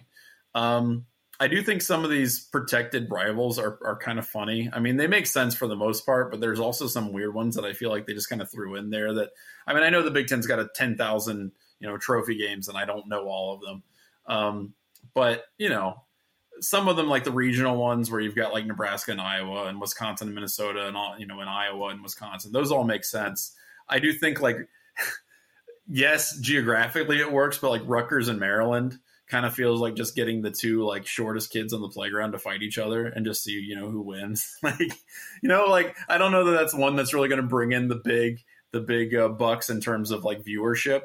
Um, 0.55 1.05
I 1.39 1.47
do 1.47 1.61
think 1.63 1.81
some 1.81 2.03
of 2.03 2.09
these 2.09 2.39
protected 2.39 3.09
rivals 3.09 3.57
are, 3.57 3.79
are 3.83 3.97
kind 3.97 4.19
of 4.19 4.27
funny. 4.27 4.69
I 4.71 4.79
mean, 4.79 4.97
they 4.97 5.07
make 5.07 5.25
sense 5.25 5.55
for 5.55 5.67
the 5.67 5.75
most 5.75 6.05
part, 6.05 6.29
but 6.29 6.39
there's 6.39 6.59
also 6.59 6.87
some 6.87 7.13
weird 7.13 7.33
ones 7.33 7.55
that 7.55 7.65
I 7.65 7.73
feel 7.73 7.89
like 7.89 8.05
they 8.05 8.13
just 8.13 8.29
kind 8.29 8.41
of 8.41 8.51
threw 8.51 8.75
in 8.75 8.91
there. 8.91 9.13
That 9.13 9.29
I 9.65 9.73
mean, 9.73 9.81
I 9.81 9.89
know 9.89 10.03
the 10.03 10.11
Big 10.11 10.27
Ten's 10.27 10.45
got 10.45 10.59
a 10.59 10.69
ten 10.75 10.97
thousand 10.97 11.51
you 11.79 11.87
know 11.87 11.97
trophy 11.97 12.37
games, 12.37 12.67
and 12.67 12.77
I 12.77 12.85
don't 12.85 13.07
know 13.07 13.27
all 13.27 13.55
of 13.55 13.61
them. 13.61 13.83
Um, 14.27 14.73
but 15.15 15.45
you 15.57 15.69
know, 15.69 16.03
some 16.61 16.87
of 16.87 16.95
them 16.95 17.07
like 17.07 17.23
the 17.23 17.31
regional 17.31 17.75
ones 17.75 18.11
where 18.11 18.21
you've 18.21 18.35
got 18.35 18.53
like 18.53 18.65
Nebraska 18.65 19.11
and 19.11 19.19
Iowa 19.19 19.65
and 19.65 19.81
Wisconsin 19.81 20.27
and 20.27 20.35
Minnesota 20.35 20.87
and 20.87 20.95
all 20.95 21.15
you 21.17 21.25
know 21.25 21.41
in 21.41 21.47
Iowa 21.47 21.87
and 21.87 22.03
Wisconsin, 22.03 22.51
those 22.51 22.71
all 22.71 22.83
make 22.83 23.03
sense. 23.03 23.55
I 23.89 23.99
do 23.99 24.13
think 24.13 24.41
like 24.41 24.57
yes, 25.87 26.37
geographically 26.39 27.19
it 27.19 27.31
works, 27.31 27.57
but 27.57 27.71
like 27.71 27.81
Rutgers 27.85 28.27
and 28.27 28.39
Maryland 28.39 28.97
kind 29.27 29.45
of 29.45 29.53
feels 29.53 29.79
like 29.79 29.95
just 29.95 30.15
getting 30.15 30.41
the 30.41 30.51
two 30.51 30.83
like 30.83 31.07
shortest 31.07 31.51
kids 31.51 31.73
on 31.73 31.81
the 31.81 31.89
playground 31.89 32.33
to 32.33 32.39
fight 32.39 32.61
each 32.61 32.77
other 32.77 33.05
and 33.05 33.25
just 33.25 33.43
see 33.43 33.53
you 33.53 33.75
know 33.75 33.89
who 33.89 34.01
wins. 34.01 34.57
like 34.63 34.79
you 34.79 35.49
know, 35.49 35.65
like 35.65 35.97
I 36.07 36.17
don't 36.19 36.31
know 36.31 36.45
that 36.45 36.57
that's 36.57 36.75
one 36.75 36.95
that's 36.95 37.13
really 37.13 37.29
going 37.29 37.41
to 37.41 37.47
bring 37.47 37.71
in 37.71 37.87
the 37.87 38.01
big 38.03 38.43
the 38.71 38.81
big 38.81 39.15
uh, 39.15 39.29
bucks 39.29 39.69
in 39.69 39.81
terms 39.81 40.11
of 40.11 40.23
like 40.23 40.43
viewership. 40.43 41.01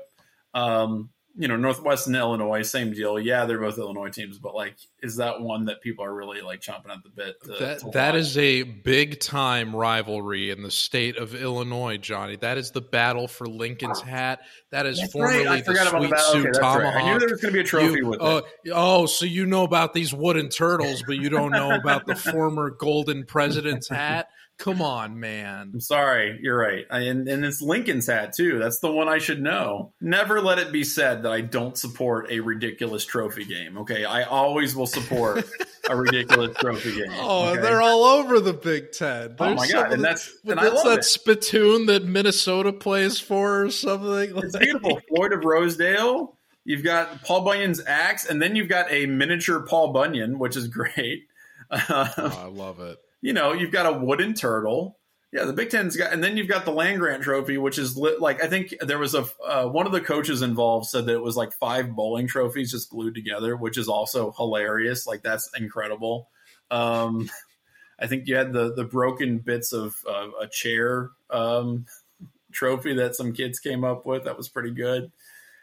Um, 0.55 1.11
you 1.39 1.49
know, 1.49 1.57
Northwestern 1.57 2.15
Illinois, 2.15 2.63
same 2.63 2.93
deal. 2.93 3.19
Yeah, 3.21 3.45
they're 3.45 3.59
both 3.59 3.79
Illinois 3.79 4.09
teams, 4.09 4.39
but 4.39 4.55
like, 4.55 4.77
is 5.03 5.17
that 5.17 5.41
one 5.41 5.67
that 5.67 5.83
people 5.83 6.05
are 6.05 6.15
really 6.15 6.41
like 6.41 6.61
chomping 6.61 6.91
at 6.91 7.03
the 7.03 7.11
bit? 7.11 7.43
To, 7.45 7.53
that 7.59 7.79
to 7.81 7.91
that 7.91 8.17
is 8.17 8.39
a 8.39 8.63
big 8.63 9.21
time 9.21 9.77
rivalry 9.77 10.51
in 10.51 10.63
the 10.63 10.71
state 10.71 11.19
of 11.19 11.35
Illinois, 11.35 11.99
Johnny. 11.99 12.37
That 12.37 12.57
is 12.57 12.71
the 12.71 12.81
battle 12.81 13.29
for 13.29 13.47
Lincoln's 13.47 14.01
hat. 14.01 14.41
That 14.71 14.87
is 14.87 14.99
that's 14.99 15.13
formerly 15.13 15.47
right. 15.47 15.65
the 15.65 15.75
Sweet 15.75 16.19
Sioux 16.19 16.49
okay, 16.49 16.59
Tomahawk. 16.59 16.95
Right. 16.95 17.05
I 17.05 17.13
knew 17.13 17.19
there 17.19 17.29
was 17.29 17.41
going 17.41 17.53
to 17.53 17.59
be 17.59 17.61
a 17.61 17.65
trophy 17.65 17.99
you, 17.99 18.07
with 18.07 18.23
uh, 18.23 18.43
it. 18.65 18.73
Oh, 18.75 19.05
so 19.05 19.27
you 19.27 19.45
know 19.45 19.65
about 19.65 19.93
these 19.93 20.15
wooden 20.15 20.49
turtles, 20.49 21.03
but 21.07 21.17
you 21.17 21.29
don't 21.29 21.53
know 21.53 21.73
about 21.73 22.07
the 22.07 22.17
former 22.17 22.71
Golden 22.79 23.25
President's 23.27 23.89
hat. 23.89 24.29
Come 24.59 24.81
on, 24.81 25.21
man. 25.21 25.71
I'm 25.75 25.81
sorry, 25.81 26.39
you're 26.41 26.59
right. 26.59 26.87
And, 26.91 27.29
and 27.29 27.45
it's 27.45 27.61
Lincoln's 27.61 28.07
hat 28.07 28.33
too. 28.35 28.59
That's 28.59 28.79
the 28.79 28.91
one 28.91 29.07
I 29.07 29.19
should 29.19 29.43
know. 29.43 29.93
Never 30.01 30.41
let 30.41 30.59
it 30.59 30.73
be 30.73 30.83
said 30.83 31.23
that 31.25 31.33
I 31.33 31.43
don't 31.43 31.77
support 31.77 32.31
a 32.31 32.41
ridiculous 32.41 33.05
trophy 33.05 33.45
game. 33.45 33.77
Okay, 33.79 34.07
I 34.07 34.23
always 34.23 34.75
will 34.75 34.87
support 34.87 35.45
a 35.91 35.97
ridiculous 35.97 36.57
trophy 36.57 36.97
game. 36.97 37.13
Oh, 37.21 37.51
okay? 37.51 37.61
they're 37.61 37.83
all 37.83 38.05
over 38.05 38.41
the 38.41 38.55
Big 38.55 38.93
Ten. 38.93 39.37
Oh, 39.39 39.45
There's 39.45 39.53
oh 39.53 39.55
my 39.55 39.69
god, 39.69 39.93
and 39.93 40.03
that's 40.03 40.35
and 40.47 40.59
that's 40.59 40.83
that 40.85 41.01
it. 41.01 41.05
spittoon 41.05 41.87
that 41.87 42.05
Minnesota 42.05 42.73
plays 42.73 43.21
for 43.21 43.65
or 43.65 43.71
something. 43.71 44.39
It's 44.39 44.55
like. 44.55 44.63
beautiful. 44.63 45.01
Floyd 45.09 45.35
of 45.35 45.45
Rosedale. 45.45 46.35
You've 46.65 46.83
got 46.83 47.23
Paul 47.23 47.43
Bunyan's 47.43 47.85
axe, 47.87 48.27
and 48.27 48.41
then 48.41 48.57
you've 48.57 48.69
got 48.69 48.91
a 48.91 49.07
miniature 49.07 49.61
Paul 49.61 49.93
Bunyan, 49.93 50.39
which 50.39 50.57
is 50.57 50.67
great. 50.67 51.25
oh, 51.71 51.79
I 52.17 52.47
love 52.47 52.81
it 52.81 52.99
you 53.21 53.33
know, 53.33 53.53
you've 53.53 53.73
got 53.73 53.87
a 53.87 53.99
wooden 53.99 54.35
turtle. 54.35 54.99
Yeah, 55.33 55.45
the 55.45 55.53
Big 55.53 55.71
Ten's 55.71 55.97
got, 55.97 56.13
and 56.13 56.23
then 56.23 56.37
you've 56.37 56.49
got 56.49 56.65
the 56.65 56.71
land 56.71 57.01
grant 57.01 57.23
trophy, 57.23 57.59
which 57.59 57.79
is 57.79 57.97
lit, 57.97 58.21
like 58.21 58.43
I 58.43 58.47
think 58.47 58.75
there 58.81 58.99
was 58.99 59.15
a 59.15 59.27
uh, 59.47 59.67
one 59.67 59.85
of 59.85 59.93
the 59.93 60.01
coaches 60.01 60.41
involved 60.41 60.87
said 60.87 61.07
that 61.07 61.15
it 61.15 61.23
was 61.23 61.37
like 61.37 61.53
five 61.55 61.95
bowling 61.95 62.27
trophies 62.27 62.71
just 62.71 62.91
glued 62.91 63.15
together, 63.15 63.57
which 63.57 63.77
is 63.77 63.89
also 63.89 64.33
hilarious. 64.33 65.07
Like 65.07 65.23
that's 65.23 65.51
incredible. 65.57 66.29
Um, 66.71 67.29
I 67.99 68.07
think 68.07 68.29
you 68.29 68.37
had 68.37 68.53
the 68.53 68.73
the 68.73 68.85
broken 68.85 69.39
bits 69.39 69.73
of 69.73 69.97
uh, 70.09 70.29
a 70.41 70.47
chair 70.47 71.11
um, 71.31 71.87
trophy 72.53 72.95
that 72.95 73.17
some 73.17 73.33
kids 73.33 73.59
came 73.59 73.85
up 73.85 74.07
with. 74.07 74.25
That 74.25 74.37
was 74.37 74.49
pretty 74.49 74.71
good. 74.71 75.11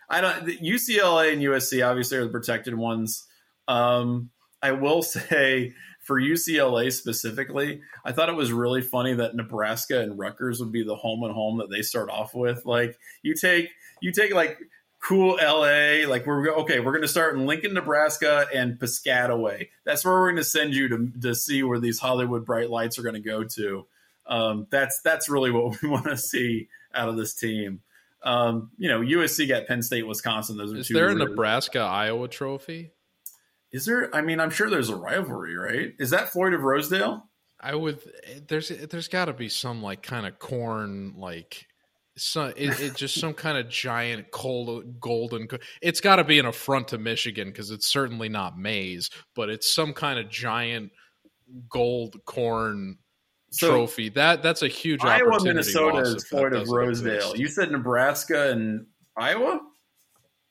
I 0.10 0.22
don't 0.22 0.46
UCLA 0.46 1.34
and 1.34 1.42
USC 1.42 1.88
obviously 1.88 2.18
are 2.18 2.26
the 2.26 2.30
protected 2.30 2.76
ones. 2.76 3.26
Um, 3.68 4.30
I 4.62 4.72
will 4.72 5.02
say 5.04 5.74
for 6.04 6.22
UCLA 6.22 6.92
specifically, 6.92 7.82
I 8.06 8.12
thought 8.12 8.30
it 8.30 8.36
was 8.36 8.52
really 8.52 8.82
funny 8.82 9.16
that 9.16 9.36
Nebraska 9.36 10.02
and 10.02 10.20
Rutgers 10.20 10.60
would 10.60 10.72
be 10.72 10.84
the 10.84 10.96
home 10.96 11.24
and 11.24 11.34
home 11.34 11.58
that 11.58 11.70
they 11.70 11.82
start 11.82 12.10
off 12.10 12.36
with. 12.36 12.66
Like 12.66 13.00
you 13.22 13.34
take 13.34 13.70
you 14.02 14.12
take 14.12 14.34
like 14.34 14.60
cool 15.00 15.38
LA, 15.42 16.08
like 16.08 16.26
we're 16.26 16.50
okay, 16.60 16.80
we're 16.80 16.92
going 16.92 17.02
to 17.02 17.08
start 17.08 17.36
in 17.36 17.46
Lincoln, 17.46 17.74
Nebraska 17.74 18.46
and 18.54 18.78
Piscataway. 18.80 19.70
That's 19.86 20.04
where 20.06 20.14
we're 20.14 20.28
going 20.28 20.36
to 20.38 20.44
send 20.44 20.74
you 20.74 20.88
to 20.90 21.12
to 21.22 21.36
see 21.36 21.64
where 21.64 21.80
these 21.80 22.00
Hollywood 22.00 22.46
bright 22.46 22.70
lights 22.70 23.00
are 23.00 23.04
going 23.04 23.16
to 23.16 23.22
go 23.22 23.44
to. 23.44 23.86
Um, 24.28 24.68
that's 24.70 25.02
that's 25.02 25.30
really 25.30 25.52
what 25.52 25.82
we 25.82 25.90
want 25.90 26.06
to 26.06 26.18
see 26.18 26.68
out 26.94 27.10
of 27.10 27.18
this 27.18 27.34
team. 27.34 27.82
Um, 28.24 28.72
you 28.78 28.88
know, 28.88 29.02
USC 29.02 29.50
got 29.50 29.68
Penn 29.68 29.82
State, 29.82 30.08
Wisconsin. 30.08 30.58
Those 30.58 30.74
are 30.74 30.78
Is 30.78 30.88
two. 30.88 30.94
there 30.94 31.10
a 31.10 31.16
Nebraska 31.16 31.80
Iowa 31.80 32.30
trophy? 32.30 32.93
Is 33.74 33.86
there? 33.86 34.16
I 34.16 34.22
mean, 34.22 34.40
I'm 34.40 34.52
sure 34.52 34.70
there's 34.70 34.90
a 34.90 34.96
rivalry, 34.96 35.56
right? 35.56 35.94
Is 36.00 36.12
that 36.12 36.30
Floyd 36.30 36.54
of 36.54 36.62
Rosedale? 36.62 37.28
I 37.60 37.74
would. 37.74 38.00
There's 38.48 38.70
there's 38.70 39.08
got 39.08 39.26
to 39.26 39.34
be 39.34 39.50
some 39.50 39.82
like 39.82 40.04
kind 40.04 40.28
of 40.28 40.38
corn 40.38 41.16
like. 41.18 41.66
So 42.16 42.54
it, 42.56 42.80
it 42.80 42.96
just 42.96 43.20
some 43.20 43.34
kind 43.34 43.58
of 43.58 43.70
giant 43.70 44.30
cold 44.32 45.00
golden. 45.00 45.48
It's 45.82 46.02
got 46.02 46.18
to 46.18 46.24
be 46.24 46.38
an 46.38 46.46
affront 46.46 46.90
to 46.90 47.00
Michigan 47.00 47.48
because 47.48 47.72
it's 47.72 47.88
certainly 47.88 48.30
not 48.30 48.60
maize, 48.60 49.10
but 49.36 49.50
it's 49.50 49.74
some 49.74 49.92
kind 49.92 50.20
of 50.20 50.30
giant 50.30 50.92
gold 51.68 52.24
corn 52.26 53.00
so 53.50 53.70
trophy. 53.70 54.10
That 54.10 54.44
that's 54.44 54.62
a 54.62 54.68
huge 54.68 55.04
Iowa, 55.04 55.44
Minnesota 55.44 56.02
is 56.02 56.28
Floyd 56.28 56.54
of 56.54 56.70
Rosedale. 56.70 57.16
Exist. 57.16 57.38
You 57.40 57.48
said 57.48 57.72
Nebraska 57.72 58.52
and 58.52 58.86
Iowa. 59.18 59.62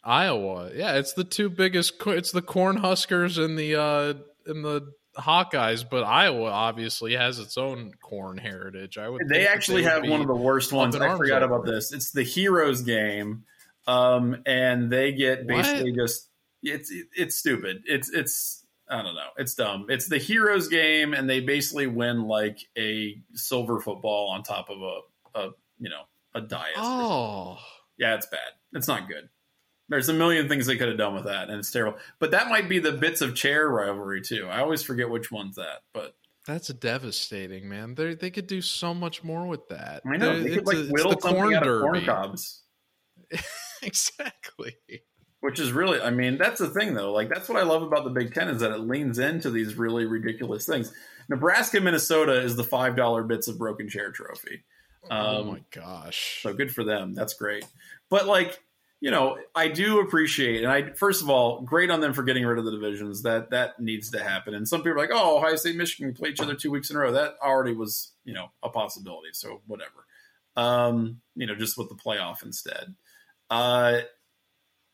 Iowa. 0.04 0.70
Yeah, 0.74 0.96
it's 0.96 1.12
the 1.12 1.24
two 1.24 1.48
biggest. 1.48 1.94
It's 2.06 2.32
the 2.32 2.42
Cornhuskers 2.42 3.42
and 3.42 3.58
the 3.58 3.76
uh 3.80 4.14
and 4.46 4.64
the 4.64 4.92
Hawkeyes, 5.16 5.84
but 5.88 6.04
Iowa 6.04 6.50
obviously 6.50 7.14
has 7.14 7.38
its 7.38 7.58
own 7.58 7.92
corn 8.00 8.38
heritage. 8.38 8.98
I 8.98 9.08
would. 9.08 9.28
They 9.28 9.46
actually 9.46 9.82
they 9.82 9.90
have 9.90 10.08
one 10.08 10.20
of 10.20 10.26
the 10.26 10.34
worst 10.34 10.72
ones. 10.72 10.96
I 10.96 11.16
forgot 11.16 11.42
over. 11.42 11.54
about 11.54 11.66
this. 11.66 11.92
It's 11.92 12.12
the 12.12 12.22
Heroes 12.22 12.82
game, 12.82 13.44
um, 13.86 14.42
and 14.46 14.90
they 14.90 15.12
get 15.12 15.46
basically 15.46 15.92
what? 15.92 16.00
just 16.00 16.28
it's 16.62 16.92
it's 17.16 17.36
stupid. 17.36 17.82
It's 17.86 18.08
it's 18.10 18.64
I 18.88 19.02
don't 19.02 19.14
know. 19.14 19.28
It's 19.36 19.54
dumb. 19.54 19.86
It's 19.88 20.08
the 20.08 20.18
Heroes 20.18 20.68
game, 20.68 21.12
and 21.12 21.28
they 21.28 21.40
basically 21.40 21.86
win 21.86 22.26
like 22.26 22.58
a 22.76 23.16
silver 23.34 23.80
football 23.80 24.30
on 24.30 24.42
top 24.42 24.70
of 24.70 24.80
a, 24.80 25.38
a 25.38 25.50
you 25.78 25.90
know 25.90 26.02
a 26.34 26.40
dais. 26.40 26.74
Oh, 26.76 27.58
yeah, 27.98 28.14
it's 28.14 28.26
bad. 28.26 28.40
It's 28.72 28.88
not 28.88 29.08
good. 29.08 29.28
There's 29.92 30.08
a 30.08 30.14
million 30.14 30.48
things 30.48 30.66
they 30.66 30.76
could 30.76 30.88
have 30.88 30.98
done 30.98 31.14
with 31.14 31.24
that, 31.24 31.50
and 31.50 31.58
it's 31.58 31.70
terrible. 31.70 31.98
But 32.18 32.30
that 32.32 32.48
might 32.48 32.68
be 32.68 32.78
the 32.78 32.92
bits 32.92 33.20
of 33.20 33.34
chair 33.34 33.68
rivalry 33.68 34.22
too. 34.22 34.48
I 34.50 34.60
always 34.60 34.82
forget 34.82 35.10
which 35.10 35.30
one's 35.30 35.56
that, 35.56 35.82
but 35.92 36.14
that's 36.46 36.68
devastating, 36.68 37.68
man. 37.68 37.94
They 37.94 38.14
they 38.14 38.30
could 38.30 38.46
do 38.46 38.60
so 38.60 38.94
much 38.94 39.22
more 39.22 39.46
with 39.46 39.68
that. 39.68 40.02
I 40.06 40.16
know 40.16 40.40
they 40.40 40.54
could 40.54 40.66
like 40.66 40.76
a, 40.76 40.86
whittle 40.86 41.12
something 41.12 41.34
corn 41.34 41.54
out 41.54 41.66
of 41.66 41.82
corn 41.82 42.04
cobs. 42.04 42.62
exactly. 43.82 44.76
Which 45.40 45.58
is 45.60 45.72
really, 45.72 46.00
I 46.00 46.10
mean, 46.10 46.38
that's 46.38 46.60
the 46.60 46.70
thing 46.70 46.94
though. 46.94 47.12
Like 47.12 47.28
that's 47.28 47.48
what 47.48 47.58
I 47.58 47.64
love 47.64 47.82
about 47.82 48.04
the 48.04 48.10
Big 48.10 48.34
Ten 48.34 48.48
is 48.48 48.60
that 48.60 48.72
it 48.72 48.80
leans 48.80 49.18
into 49.18 49.50
these 49.50 49.76
really 49.76 50.04
ridiculous 50.04 50.66
things. 50.66 50.92
Nebraska, 51.28 51.80
Minnesota 51.80 52.40
is 52.40 52.56
the 52.56 52.64
five 52.64 52.96
dollar 52.96 53.22
bits 53.22 53.46
of 53.46 53.58
broken 53.58 53.88
chair 53.88 54.10
trophy. 54.10 54.64
Oh 55.10 55.16
um, 55.16 55.36
oh 55.36 55.44
my 55.52 55.62
gosh! 55.70 56.40
So 56.42 56.54
good 56.54 56.72
for 56.74 56.82
them. 56.82 57.14
That's 57.14 57.34
great. 57.34 57.64
But 58.08 58.26
like 58.26 58.60
you 59.02 59.10
know, 59.10 59.36
I 59.52 59.66
do 59.66 59.98
appreciate, 59.98 60.62
and 60.62 60.70
I 60.70 60.92
first 60.92 61.22
of 61.22 61.28
all, 61.28 61.62
great 61.62 61.90
on 61.90 62.00
them 62.00 62.12
for 62.12 62.22
getting 62.22 62.46
rid 62.46 62.60
of 62.60 62.64
the 62.64 62.70
divisions. 62.70 63.22
That 63.22 63.50
that 63.50 63.80
needs 63.80 64.12
to 64.12 64.22
happen. 64.22 64.54
And 64.54 64.66
some 64.66 64.80
people 64.82 64.92
are 64.92 64.98
like, 64.98 65.10
oh, 65.12 65.38
Ohio 65.38 65.56
State, 65.56 65.74
Michigan 65.74 66.14
play 66.14 66.28
each 66.28 66.40
other 66.40 66.54
two 66.54 66.70
weeks 66.70 66.88
in 66.88 66.96
a 66.96 67.00
row. 67.00 67.10
That 67.10 67.34
already 67.42 67.74
was, 67.74 68.12
you 68.24 68.32
know, 68.32 68.52
a 68.62 68.68
possibility. 68.68 69.30
So 69.32 69.60
whatever. 69.66 70.06
Um, 70.54 71.20
you 71.34 71.48
know, 71.48 71.56
just 71.56 71.76
with 71.76 71.88
the 71.88 71.96
playoff 71.96 72.44
instead. 72.44 72.94
Uh, 73.50 74.02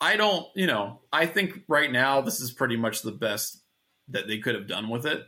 I 0.00 0.16
don't, 0.16 0.46
you 0.54 0.66
know, 0.66 1.00
I 1.12 1.26
think 1.26 1.64
right 1.68 1.92
now 1.92 2.22
this 2.22 2.40
is 2.40 2.50
pretty 2.50 2.78
much 2.78 3.02
the 3.02 3.12
best 3.12 3.60
that 4.08 4.26
they 4.26 4.38
could 4.38 4.54
have 4.54 4.66
done 4.66 4.88
with 4.88 5.04
it. 5.04 5.22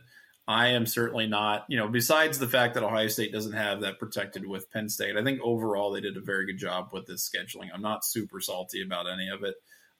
I 0.51 0.69
am 0.69 0.85
certainly 0.85 1.27
not, 1.27 1.65
you 1.69 1.77
know, 1.77 1.87
besides 1.87 2.37
the 2.37 2.47
fact 2.47 2.73
that 2.73 2.83
Ohio 2.83 3.07
State 3.07 3.31
doesn't 3.31 3.53
have 3.53 3.81
that 3.81 3.99
protected 3.99 4.45
with 4.45 4.71
Penn 4.71 4.89
State, 4.89 5.15
I 5.15 5.23
think 5.23 5.39
overall 5.41 5.91
they 5.91 6.01
did 6.01 6.17
a 6.17 6.21
very 6.21 6.45
good 6.45 6.57
job 6.57 6.89
with 6.91 7.07
this 7.07 7.29
scheduling. 7.29 7.69
I'm 7.73 7.81
not 7.81 8.03
super 8.03 8.41
salty 8.41 8.83
about 8.83 9.09
any 9.09 9.29
of 9.29 9.43
it. 9.43 9.55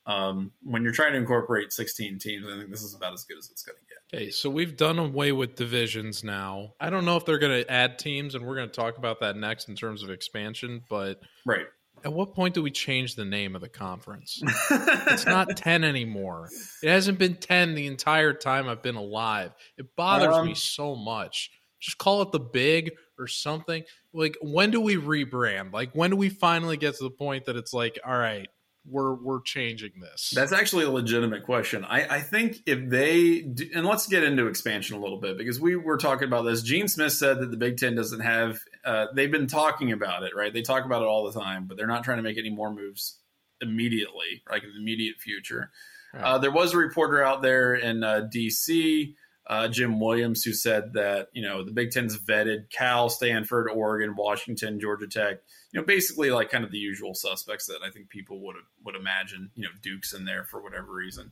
Um, 0.06 0.52
when 0.64 0.84
you're 0.84 0.94
trying 0.94 1.14
to 1.14 1.20
incorporate 1.20 1.72
16 1.72 2.20
teams, 2.20 2.46
I 2.48 2.58
think 2.58 2.70
this 2.70 2.82
is 2.82 2.96
about 2.96 3.14
as 3.14 3.24
good 3.24 3.38
as 3.38 3.50
it's 3.52 3.64
going 3.64 3.78
to 3.78 3.86
get. 3.86 4.18
Okay, 4.18 4.32
so 4.32 4.50
we've 4.50 4.76
done 4.76 5.00
away 5.00 5.32
with 5.32 5.56
divisions 5.56 6.24
now. 6.24 6.74
I 6.80 6.90
don't 6.90 7.06
know 7.06 7.18
if 7.18 7.26
they're 7.26 7.40
going 7.40 7.64
to 7.64 7.72
add 7.72 7.98
teams, 8.00 8.36
and 8.36 8.46
we're 8.46 8.56
going 8.56 8.70
to 8.70 8.76
talk 8.76 8.98
about 8.98 9.22
that 9.22 9.38
next 9.38 9.70
in 9.70 9.76
terms 9.76 10.04
of 10.04 10.10
expansion, 10.10 10.84
but. 10.90 11.22
Right. 11.46 11.68
At 12.04 12.14
what 12.14 12.34
point 12.34 12.56
do 12.56 12.64
we 12.64 12.72
change 12.72 13.16
the 13.16 13.26
name 13.26 13.56
of 13.56 13.62
the 13.62 13.70
conference? 13.70 14.42
it's 14.72 15.26
not 15.26 15.56
10 15.56 15.84
anymore. 15.84 16.50
It 16.82 16.90
hasn't 16.90 17.20
been 17.20 17.36
10 17.36 17.76
the 17.76 17.88
entire 17.88 18.34
time 18.34 18.68
I've 18.68 18.82
been 18.82 18.96
alive. 18.96 19.52
It 19.78 19.96
bothers 19.96 20.36
um, 20.36 20.48
me 20.48 20.56
so 20.56 20.96
much. 20.96 21.52
Just 21.80 21.98
call 21.98 22.22
it 22.22 22.32
the 22.32 22.40
big 22.40 22.92
or 23.18 23.28
something. 23.28 23.84
Like, 24.14 24.38
when 24.42 24.72
do 24.72 24.82
we 24.82 24.96
rebrand? 24.96 25.74
Like, 25.74 25.92
when 25.94 26.12
do 26.12 26.16
we 26.16 26.30
finally 26.30 26.78
get 26.78 26.96
to 26.98 27.04
the 27.04 27.12
point 27.12 27.46
that 27.46 27.56
it's 27.56 27.74
like, 27.74 28.00
all 28.06 28.18
right, 28.18 28.48
we're 28.86 29.14
we're 29.14 29.42
changing 29.42 29.92
this? 30.00 30.32
That's 30.36 30.52
actually 30.52 30.86
a 30.86 30.90
legitimate 30.90 31.44
question. 31.44 31.86
I, 31.86 32.18
I 32.18 32.22
think 32.22 32.58
if 32.66 32.90
they 32.90 33.42
do, 33.42 33.70
and 33.76 33.86
let's 33.86 34.08
get 34.08 34.24
into 34.24 34.48
expansion 34.48 34.98
a 34.98 35.00
little 35.00 35.20
bit 35.20 35.38
because 35.38 35.60
we 35.60 35.76
were 35.76 35.98
talking 35.98 36.28
about 36.28 36.44
this. 36.44 36.62
Gene 36.62 36.88
Smith 36.88 37.14
said 37.14 37.40
that 37.40 37.52
the 37.52 37.58
Big 37.58 37.78
Ten 37.78 37.96
doesn't 37.96 38.22
have. 38.22 38.60
Uh, 38.84 39.08
they've 39.16 39.32
been 39.32 39.48
talking 39.48 39.92
about 39.92 40.24
it, 40.24 40.36
right? 40.36 40.54
They 40.54 40.62
talk 40.62 40.86
about 40.86 41.02
it 41.02 41.06
all 41.06 41.30
the 41.30 41.40
time, 41.40 41.66
but 41.68 41.78
they're 41.78 41.88
not 41.88 42.04
trying 42.04 42.18
to 42.18 42.24
make 42.24 42.38
any 42.38 42.50
more 42.50 42.74
moves 42.74 43.20
immediately, 43.62 44.44
like 44.50 44.64
in 44.64 44.72
the 44.72 44.80
immediate 44.80 45.18
future. 45.20 45.72
Right. 46.14 46.24
Uh, 46.24 46.38
there 46.40 46.52
was 46.52 46.74
a 46.74 46.78
reporter 46.78 47.24
out 47.24 47.42
there 47.42 47.76
in 47.76 48.04
uh, 48.04 48.28
D.C 48.32 49.16
uh, 49.48 49.68
Jim 49.68 50.00
Williams, 50.00 50.44
who 50.44 50.54
said 50.54 50.94
that 50.94 51.30
you 51.34 51.42
know 51.42 51.64
the 51.64 51.72
Big 51.72 51.92
Ten's 51.92 52.18
vetted 52.18 52.70
Cal, 52.70 53.10
Stanford, 53.10 53.70
Oregon, 53.70 54.16
Washington, 54.16 54.80
Georgia 54.80 55.08
Tech. 55.08 55.38
You 55.72 55.80
know, 55.80 55.86
basically 55.86 56.32
like 56.32 56.50
kind 56.50 56.64
of 56.64 56.72
the 56.72 56.78
usual 56.78 57.14
suspects 57.14 57.66
that 57.68 57.80
I 57.86 57.90
think 57.90 58.10
people 58.10 58.40
would 58.46 58.58
would 58.86 58.96
imagine. 58.96 59.52
You 59.56 59.64
know, 59.64 59.72
Duke's 59.82 60.14
in 60.14 60.26
there 60.26 60.44
for 60.44 60.62
whatever 60.62 60.92
reason. 60.94 61.32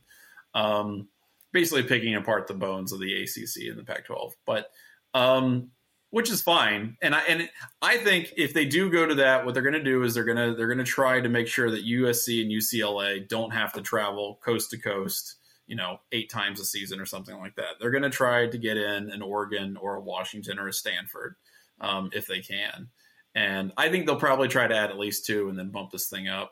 Um, 0.54 1.08
basically 1.52 1.84
picking 1.84 2.14
apart 2.14 2.46
the 2.46 2.54
bones 2.54 2.92
of 2.92 3.00
the 3.00 3.22
ACC 3.22 3.68
and 3.68 3.78
the 3.78 3.84
Pac-12, 3.84 4.32
but 4.44 4.70
um, 5.14 5.70
which 6.10 6.30
is 6.30 6.42
fine. 6.42 6.96
And 7.00 7.14
I 7.14 7.20
and 7.20 7.48
I 7.80 7.98
think 7.98 8.32
if 8.36 8.52
they 8.52 8.64
do 8.64 8.90
go 8.90 9.06
to 9.06 9.14
that, 9.16 9.44
what 9.44 9.54
they're 9.54 9.62
going 9.62 9.74
to 9.74 9.82
do 9.82 10.02
is 10.02 10.14
they're 10.14 10.24
going 10.24 10.36
to 10.36 10.54
they're 10.54 10.66
going 10.66 10.78
to 10.78 10.84
try 10.84 11.20
to 11.20 11.28
make 11.28 11.46
sure 11.46 11.70
that 11.70 11.86
USC 11.86 12.42
and 12.42 12.50
UCLA 12.50 13.26
don't 13.26 13.52
have 13.52 13.72
to 13.74 13.82
travel 13.82 14.38
coast 14.42 14.70
to 14.70 14.78
coast 14.78 15.36
you 15.70 15.76
know, 15.76 16.00
eight 16.10 16.28
times 16.28 16.58
a 16.58 16.64
season 16.64 16.98
or 16.98 17.06
something 17.06 17.38
like 17.38 17.54
that. 17.54 17.76
They're 17.78 17.92
going 17.92 18.02
to 18.02 18.10
try 18.10 18.48
to 18.48 18.58
get 18.58 18.76
in 18.76 19.08
an 19.08 19.22
Oregon 19.22 19.76
or 19.76 19.94
a 19.94 20.00
Washington 20.00 20.58
or 20.58 20.66
a 20.66 20.72
Stanford 20.72 21.36
um, 21.80 22.10
if 22.12 22.26
they 22.26 22.40
can. 22.40 22.88
And 23.36 23.70
I 23.76 23.88
think 23.88 24.04
they'll 24.04 24.16
probably 24.16 24.48
try 24.48 24.66
to 24.66 24.74
add 24.76 24.90
at 24.90 24.98
least 24.98 25.26
two 25.26 25.48
and 25.48 25.56
then 25.56 25.70
bump 25.70 25.92
this 25.92 26.08
thing 26.08 26.26
up. 26.26 26.50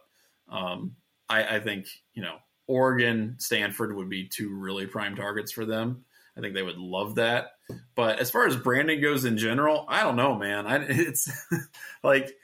Um, 0.48 0.94
I, 1.28 1.56
I, 1.56 1.60
think, 1.60 1.88
you 2.14 2.22
know, 2.22 2.36
Oregon, 2.68 3.34
Stanford 3.38 3.96
would 3.96 4.08
be 4.08 4.28
two 4.28 4.54
really 4.54 4.86
prime 4.86 5.16
targets 5.16 5.50
for 5.50 5.66
them. 5.66 6.04
I 6.36 6.40
think 6.40 6.54
they 6.54 6.62
would 6.62 6.78
love 6.78 7.16
that. 7.16 7.54
But 7.96 8.20
as 8.20 8.30
far 8.30 8.46
as 8.46 8.54
branding 8.54 9.00
goes 9.00 9.24
in 9.24 9.36
general, 9.36 9.84
I 9.88 10.04
don't 10.04 10.14
know, 10.14 10.36
man. 10.36 10.64
I, 10.64 10.76
it's 10.88 11.28
like 12.04 12.36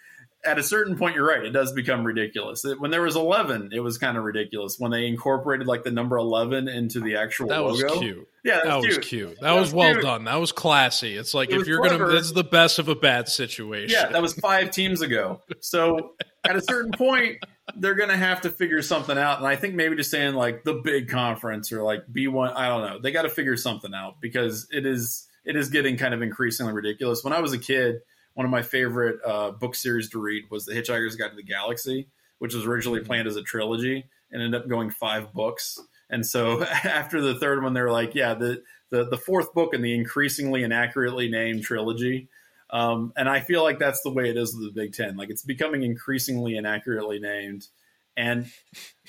at 0.44 0.58
a 0.58 0.62
certain 0.62 0.96
point, 0.96 1.14
you're 1.14 1.26
right. 1.26 1.44
It 1.44 1.50
does 1.50 1.72
become 1.72 2.04
ridiculous. 2.04 2.64
When 2.78 2.90
there 2.90 3.02
was 3.02 3.16
11, 3.16 3.70
it 3.72 3.80
was 3.80 3.98
kind 3.98 4.16
of 4.16 4.24
ridiculous 4.24 4.76
when 4.78 4.90
they 4.90 5.06
incorporated 5.06 5.66
like 5.66 5.84
the 5.84 5.90
number 5.90 6.16
11 6.16 6.68
into 6.68 7.00
the 7.00 7.16
actual 7.16 7.48
that 7.48 7.62
logo. 7.62 7.84
was 7.84 7.98
cute. 8.00 8.28
Yeah, 8.44 8.60
that, 8.64 8.76
was, 8.76 8.86
cute. 8.86 9.02
cute. 9.02 9.28
That, 9.36 9.40
that 9.40 9.52
was, 9.52 9.72
was 9.72 9.74
well 9.74 10.00
done. 10.00 10.24
That 10.24 10.36
was 10.36 10.52
classy. 10.52 11.16
It's 11.16 11.32
like 11.32 11.50
it 11.50 11.60
if 11.60 11.66
you're 11.66 11.80
clever. 11.80 12.06
gonna, 12.06 12.12
this 12.12 12.26
is 12.26 12.32
the 12.34 12.44
best 12.44 12.78
of 12.78 12.88
a 12.88 12.94
bad 12.94 13.28
situation. 13.28 13.90
Yeah, 13.90 14.08
that 14.08 14.20
was 14.20 14.34
five 14.34 14.70
teams 14.70 15.00
ago. 15.00 15.40
So 15.60 16.12
at 16.44 16.54
a 16.54 16.60
certain 16.60 16.92
point, 16.96 17.38
they're 17.76 17.94
gonna 17.94 18.16
have 18.16 18.42
to 18.42 18.50
figure 18.50 18.82
something 18.82 19.16
out. 19.16 19.38
And 19.38 19.46
I 19.46 19.56
think 19.56 19.74
maybe 19.74 19.96
just 19.96 20.10
saying 20.10 20.34
like 20.34 20.64
the 20.64 20.74
big 20.74 21.08
conference 21.08 21.72
or 21.72 21.82
like 21.82 22.02
B 22.12 22.28
one, 22.28 22.52
I 22.52 22.68
don't 22.68 22.82
know. 22.82 22.98
They 22.98 23.12
got 23.12 23.22
to 23.22 23.30
figure 23.30 23.56
something 23.56 23.94
out 23.94 24.20
because 24.20 24.68
it 24.70 24.84
is 24.84 25.26
it 25.46 25.56
is 25.56 25.70
getting 25.70 25.96
kind 25.96 26.12
of 26.12 26.20
increasingly 26.20 26.74
ridiculous. 26.74 27.24
When 27.24 27.32
I 27.32 27.40
was 27.40 27.54
a 27.54 27.58
kid 27.58 27.96
one 28.34 28.44
of 28.44 28.50
my 28.50 28.62
favorite 28.62 29.20
uh, 29.24 29.52
book 29.52 29.74
series 29.74 30.10
to 30.10 30.18
read 30.20 30.44
was 30.50 30.66
The 30.66 30.74
Hitchhiker's 30.74 31.16
Guide 31.16 31.30
to 31.30 31.36
the 31.36 31.42
Galaxy, 31.42 32.08
which 32.38 32.54
was 32.54 32.66
originally 32.66 33.00
mm-hmm. 33.00 33.06
planned 33.06 33.28
as 33.28 33.36
a 33.36 33.42
trilogy 33.42 34.04
and 34.30 34.42
ended 34.42 34.60
up 34.60 34.68
going 34.68 34.90
five 34.90 35.32
books. 35.32 35.78
And 36.10 36.26
so 36.26 36.62
after 36.84 37.20
the 37.20 37.34
third 37.34 37.62
one, 37.62 37.72
they're 37.72 37.90
like, 37.90 38.14
yeah, 38.14 38.34
the, 38.34 38.62
the, 38.90 39.04
the 39.04 39.16
fourth 39.16 39.54
book 39.54 39.72
in 39.74 39.82
the 39.82 39.94
increasingly 39.94 40.62
inaccurately 40.62 41.28
named 41.28 41.62
trilogy. 41.62 42.28
Um, 42.70 43.12
and 43.16 43.28
I 43.28 43.40
feel 43.40 43.62
like 43.62 43.78
that's 43.78 44.02
the 44.02 44.10
way 44.10 44.28
it 44.28 44.36
is 44.36 44.54
with 44.54 44.64
the 44.64 44.80
Big 44.80 44.94
Ten. 44.94 45.16
Like 45.16 45.30
it's 45.30 45.42
becoming 45.42 45.84
increasingly 45.84 46.56
inaccurately 46.56 47.20
named. 47.20 47.68
And, 48.16 48.50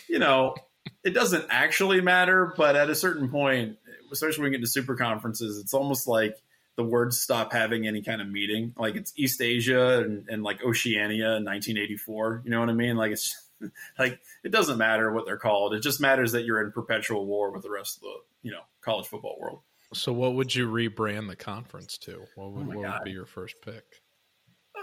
you 0.07 0.19
know, 0.19 0.55
it 1.03 1.11
doesn't 1.11 1.45
actually 1.49 2.01
matter, 2.01 2.53
but 2.55 2.75
at 2.75 2.89
a 2.89 2.95
certain 2.95 3.29
point, 3.29 3.77
especially 4.11 4.43
when 4.43 4.51
we 4.51 4.57
get 4.57 4.63
to 4.63 4.69
super 4.69 4.95
conferences, 4.95 5.59
it's 5.59 5.73
almost 5.73 6.07
like 6.07 6.35
the 6.75 6.83
words 6.83 7.19
stop 7.19 7.53
having 7.53 7.87
any 7.87 8.01
kind 8.01 8.21
of 8.21 8.29
meaning. 8.29 8.73
Like 8.77 8.95
it's 8.95 9.13
East 9.15 9.41
Asia 9.41 9.99
and, 9.99 10.27
and 10.29 10.43
like 10.43 10.63
Oceania 10.63 11.35
in 11.37 11.45
1984. 11.45 12.41
You 12.45 12.51
know 12.51 12.59
what 12.59 12.69
I 12.69 12.73
mean? 12.73 12.97
Like 12.97 13.11
it's 13.11 13.35
like 13.99 14.19
it 14.43 14.51
doesn't 14.51 14.77
matter 14.77 15.11
what 15.11 15.25
they're 15.25 15.37
called. 15.37 15.73
It 15.73 15.81
just 15.81 16.01
matters 16.01 16.33
that 16.33 16.45
you're 16.45 16.63
in 16.63 16.71
perpetual 16.71 17.25
war 17.25 17.51
with 17.51 17.63
the 17.63 17.71
rest 17.71 17.97
of 17.97 18.01
the 18.01 18.15
you 18.43 18.51
know 18.51 18.61
college 18.81 19.07
football 19.07 19.37
world. 19.39 19.59
So 19.93 20.11
what 20.11 20.35
would 20.35 20.53
you 20.53 20.67
rebrand 20.67 21.29
the 21.29 21.35
conference 21.35 21.97
to? 21.99 22.25
What 22.35 22.51
would, 22.51 22.75
oh 22.75 22.79
what 22.79 22.93
would 22.93 23.03
be 23.05 23.11
your 23.11 23.25
first 23.25 23.55
pick? 23.63 23.83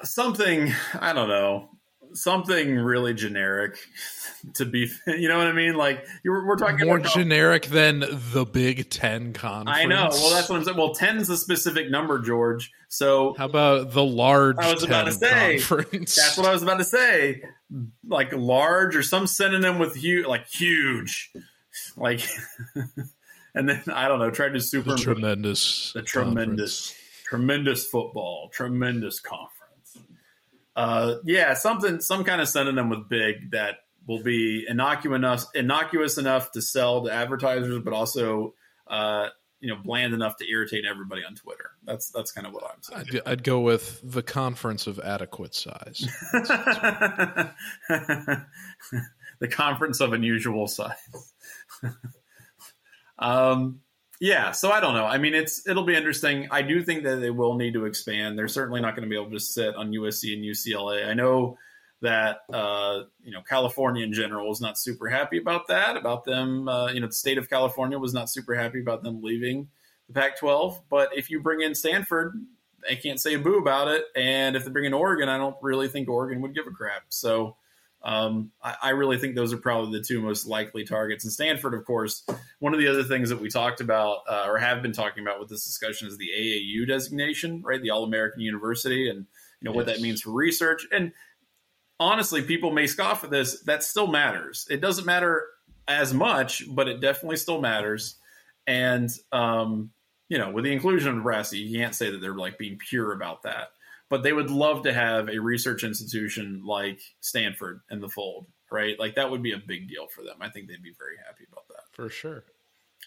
Something 0.02 0.72
I 0.98 1.12
don't 1.12 1.28
know 1.28 1.68
something 2.14 2.76
really 2.76 3.14
generic 3.14 3.76
to 4.54 4.64
be 4.64 4.90
you 5.06 5.28
know 5.28 5.38
what 5.38 5.46
i 5.46 5.52
mean? 5.52 5.74
Like 5.74 6.06
we're 6.24 6.56
talking 6.56 6.86
more 6.86 6.98
generic 6.98 7.66
than 7.66 8.00
the 8.00 8.44
big 8.44 8.90
10 8.90 9.32
conference. 9.32 9.78
I 9.78 9.84
know. 9.84 10.08
Well 10.10 10.30
that's 10.30 10.48
what 10.48 10.56
i'm 10.56 10.64
saying. 10.64 10.76
Well 10.76 10.94
10 10.94 11.18
is 11.18 11.30
a 11.30 11.36
specific 11.36 11.90
number 11.90 12.18
george. 12.18 12.72
So 12.88 13.34
how 13.38 13.46
about 13.46 13.92
the 13.92 14.04
large 14.04 14.56
i 14.58 14.72
was 14.72 14.82
about 14.82 15.04
to 15.04 15.12
say 15.12 15.58
conference? 15.58 16.16
that's 16.16 16.36
what 16.36 16.46
i 16.46 16.52
was 16.52 16.62
about 16.62 16.78
to 16.78 16.84
say. 16.84 17.42
Like 18.06 18.32
large 18.32 18.96
or 18.96 19.02
some 19.02 19.26
synonym 19.26 19.78
with 19.78 19.94
huge 19.94 20.26
like 20.26 20.46
huge. 20.48 21.32
Like 21.96 22.20
and 23.54 23.68
then 23.68 23.82
i 23.92 24.08
don't 24.08 24.18
know 24.18 24.30
try 24.30 24.48
to 24.48 24.60
super 24.60 24.90
the 24.90 24.96
tremendous 24.96 25.92
the 25.92 26.02
tremendous 26.02 26.88
conference. 26.88 27.24
tremendous 27.24 27.86
football 27.86 28.50
tremendous 28.52 29.20
conference 29.20 29.61
uh, 30.76 31.16
yeah, 31.24 31.54
something, 31.54 32.00
some 32.00 32.24
kind 32.24 32.40
of 32.40 32.48
synonym 32.48 32.88
with 32.88 33.08
big 33.08 33.50
that 33.52 33.76
will 34.06 34.22
be 34.22 34.64
innocuous 34.68 35.16
enough, 35.16 35.44
innocuous 35.54 36.18
enough 36.18 36.50
to 36.52 36.62
sell 36.62 37.04
to 37.04 37.12
advertisers, 37.12 37.78
but 37.84 37.92
also, 37.92 38.54
uh, 38.86 39.28
you 39.60 39.68
know, 39.68 39.80
bland 39.82 40.12
enough 40.14 40.36
to 40.38 40.50
irritate 40.50 40.84
everybody 40.84 41.22
on 41.24 41.34
Twitter. 41.34 41.70
That's 41.84 42.10
that's 42.10 42.32
kind 42.32 42.46
of 42.46 42.52
what 42.52 42.64
I'm 42.64 42.82
saying. 42.82 43.22
I'd, 43.26 43.32
I'd 43.32 43.44
go 43.44 43.60
with 43.60 44.00
the 44.02 44.22
conference 44.22 44.86
of 44.86 44.98
adequate 44.98 45.54
size. 45.54 46.08
the 49.40 49.48
conference 49.50 50.00
of 50.00 50.12
unusual 50.12 50.66
size. 50.66 51.34
um, 53.18 53.80
yeah, 54.22 54.52
so 54.52 54.70
I 54.70 54.78
don't 54.78 54.94
know. 54.94 55.04
I 55.04 55.18
mean, 55.18 55.34
it's 55.34 55.66
it'll 55.66 55.82
be 55.82 55.96
interesting. 55.96 56.46
I 56.52 56.62
do 56.62 56.80
think 56.84 57.02
that 57.02 57.16
they 57.16 57.30
will 57.30 57.54
need 57.54 57.74
to 57.74 57.86
expand. 57.86 58.38
They're 58.38 58.46
certainly 58.46 58.80
not 58.80 58.94
going 58.94 59.02
to 59.02 59.10
be 59.10 59.20
able 59.20 59.32
to 59.32 59.40
sit 59.40 59.74
on 59.74 59.90
USC 59.90 60.32
and 60.34 60.44
UCLA. 60.44 61.08
I 61.08 61.12
know 61.12 61.58
that 62.02 62.42
uh, 62.52 63.02
you 63.24 63.32
know 63.32 63.42
California 63.42 64.04
in 64.04 64.12
general 64.12 64.48
was 64.48 64.60
not 64.60 64.78
super 64.78 65.08
happy 65.08 65.38
about 65.38 65.66
that. 65.66 65.96
About 65.96 66.24
them, 66.24 66.68
uh, 66.68 66.92
you 66.92 67.00
know, 67.00 67.08
the 67.08 67.12
state 67.12 67.36
of 67.36 67.50
California 67.50 67.98
was 67.98 68.14
not 68.14 68.30
super 68.30 68.54
happy 68.54 68.80
about 68.80 69.02
them 69.02 69.22
leaving 69.24 69.66
the 70.06 70.14
Pac-12. 70.14 70.82
But 70.88 71.08
if 71.16 71.28
you 71.28 71.40
bring 71.40 71.60
in 71.60 71.74
Stanford, 71.74 72.34
they 72.88 72.94
can't 72.94 73.18
say 73.18 73.34
a 73.34 73.40
boo 73.40 73.58
about 73.58 73.88
it. 73.88 74.04
And 74.14 74.54
if 74.54 74.64
they 74.64 74.70
bring 74.70 74.84
in 74.84 74.94
Oregon, 74.94 75.28
I 75.28 75.36
don't 75.36 75.56
really 75.60 75.88
think 75.88 76.08
Oregon 76.08 76.40
would 76.42 76.54
give 76.54 76.68
a 76.68 76.70
crap. 76.70 77.06
So 77.08 77.56
um, 78.04 78.50
I, 78.62 78.76
I, 78.82 78.90
really 78.90 79.16
think 79.16 79.34
those 79.34 79.52
are 79.52 79.58
probably 79.58 79.98
the 79.98 80.04
two 80.04 80.20
most 80.20 80.46
likely 80.46 80.84
targets. 80.84 81.24
And 81.24 81.32
Stanford, 81.32 81.74
of 81.74 81.84
course, 81.84 82.24
one 82.58 82.74
of 82.74 82.80
the 82.80 82.88
other 82.88 83.04
things 83.04 83.28
that 83.28 83.40
we 83.40 83.48
talked 83.48 83.80
about 83.80 84.18
uh, 84.28 84.44
or 84.46 84.58
have 84.58 84.82
been 84.82 84.92
talking 84.92 85.22
about 85.22 85.38
with 85.38 85.48
this 85.48 85.64
discussion 85.64 86.08
is 86.08 86.18
the 86.18 86.30
AAU 86.36 86.86
designation, 86.86 87.62
right? 87.62 87.80
The 87.80 87.90
All 87.90 88.02
American 88.02 88.40
University, 88.40 89.08
and 89.08 89.26
you 89.60 89.64
know 89.64 89.70
yes. 89.70 89.76
what 89.76 89.86
that 89.86 90.00
means 90.00 90.22
for 90.22 90.32
research. 90.32 90.86
And 90.90 91.12
honestly, 92.00 92.42
people 92.42 92.72
may 92.72 92.88
scoff 92.88 93.22
at 93.22 93.30
this. 93.30 93.62
That 93.62 93.84
still 93.84 94.08
matters. 94.08 94.66
It 94.68 94.80
doesn't 94.80 95.06
matter 95.06 95.46
as 95.86 96.12
much, 96.12 96.64
but 96.68 96.88
it 96.88 97.00
definitely 97.00 97.36
still 97.36 97.60
matters. 97.60 98.16
And 98.66 99.10
um, 99.30 99.90
you 100.28 100.38
know, 100.38 100.50
with 100.50 100.64
the 100.64 100.72
inclusion 100.72 101.10
of 101.10 101.16
Nebraska, 101.16 101.56
you 101.56 101.78
can't 101.78 101.94
say 101.94 102.10
that 102.10 102.20
they're 102.20 102.34
like 102.34 102.58
being 102.58 102.78
pure 102.78 103.12
about 103.12 103.44
that 103.44 103.68
but 104.12 104.22
they 104.22 104.34
would 104.34 104.50
love 104.50 104.82
to 104.82 104.92
have 104.92 105.30
a 105.30 105.38
research 105.38 105.84
institution 105.84 106.64
like 106.66 107.00
Stanford 107.22 107.80
in 107.90 108.02
the 108.02 108.10
fold, 108.10 108.46
right? 108.70 109.00
Like 109.00 109.14
that 109.14 109.30
would 109.30 109.42
be 109.42 109.52
a 109.52 109.56
big 109.56 109.88
deal 109.88 110.06
for 110.06 110.22
them. 110.22 110.34
I 110.42 110.50
think 110.50 110.68
they'd 110.68 110.82
be 110.82 110.92
very 110.98 111.16
happy 111.26 111.44
about 111.50 111.66
that. 111.68 111.84
For 111.92 112.10
sure. 112.10 112.44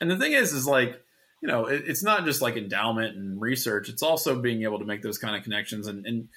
And 0.02 0.10
the 0.10 0.18
thing 0.18 0.34
is, 0.34 0.52
is 0.52 0.66
like, 0.66 1.00
you 1.44 1.48
know, 1.48 1.68
it, 1.68 1.84
it's 1.86 2.04
not 2.04 2.26
just 2.26 2.42
like 2.42 2.58
endowment 2.58 3.16
and 3.16 3.40
research, 3.40 3.88
it's 3.88 4.02
also 4.02 4.42
being 4.42 4.64
able 4.64 4.80
to 4.80 4.86
make 4.86 5.04
those 5.04 5.20
kind 5.20 5.36
of 5.36 5.44
connections 5.44 5.86
and, 5.86 6.08
and 6.08 6.28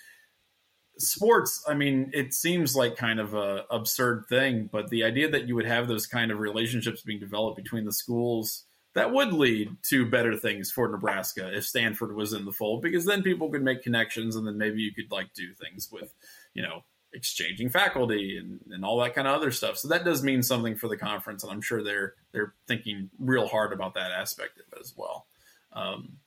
sports 1.01 1.63
i 1.69 1.75
mean 1.75 2.11
it 2.13 2.35
seems 2.35 2.75
like 2.75 2.97
kind 2.97 3.21
of 3.21 3.33
a 3.33 3.63
absurd 3.71 4.25
thing 4.29 4.69
but 4.73 4.91
the 4.91 5.05
idea 5.05 5.31
that 5.31 5.47
you 5.47 5.55
would 5.55 5.65
have 5.65 5.87
those 5.87 6.09
kind 6.09 6.33
of 6.33 6.41
relationships 6.41 7.03
being 7.03 7.21
developed 7.21 7.57
between 7.57 7.85
the 7.85 7.93
schools 7.93 8.65
that 8.99 9.13
would 9.13 9.33
lead 9.33 9.77
to 9.85 10.05
better 10.05 10.37
things 10.37 10.71
for 10.71 10.89
Nebraska 10.89 11.57
if 11.57 11.65
Stanford 11.65 12.15
was 12.15 12.33
in 12.33 12.45
the 12.45 12.53
fold, 12.53 12.83
because 12.83 13.05
then 13.05 13.23
people 13.23 13.49
could 13.49 13.63
make 13.63 13.83
connections 13.83 14.37
and 14.37 14.47
then 14.47 14.59
maybe 14.59 14.83
you 14.83 14.93
could 14.93 15.11
like 15.11 15.33
do 15.35 15.55
things 15.55 15.89
with, 15.91 16.13
you 16.53 16.63
know, 16.63 16.83
exchanging 17.13 17.71
faculty 17.71 18.37
and, 18.37 18.61
and 18.71 18.85
all 18.85 19.01
that 19.01 19.15
kind 19.15 19.27
of 19.29 19.35
other 19.35 19.51
stuff. 19.51 19.79
So 19.79 19.89
that 19.89 20.05
does 20.05 20.23
mean 20.23 20.43
something 20.43 20.77
for 20.77 20.89
the 20.89 20.97
conference, 20.97 21.43
and 21.43 21.53
I'm 21.53 21.63
sure 21.63 21.83
they're 21.83 22.15
they're 22.33 22.55
thinking 22.67 23.11
real 23.19 23.47
hard 23.47 23.73
about 23.73 23.95
that 23.95 24.11
aspect 24.11 24.59
of 24.59 24.67
it 24.73 24.81
as 24.81 24.93
well. 24.97 25.27
Um, 25.73 26.19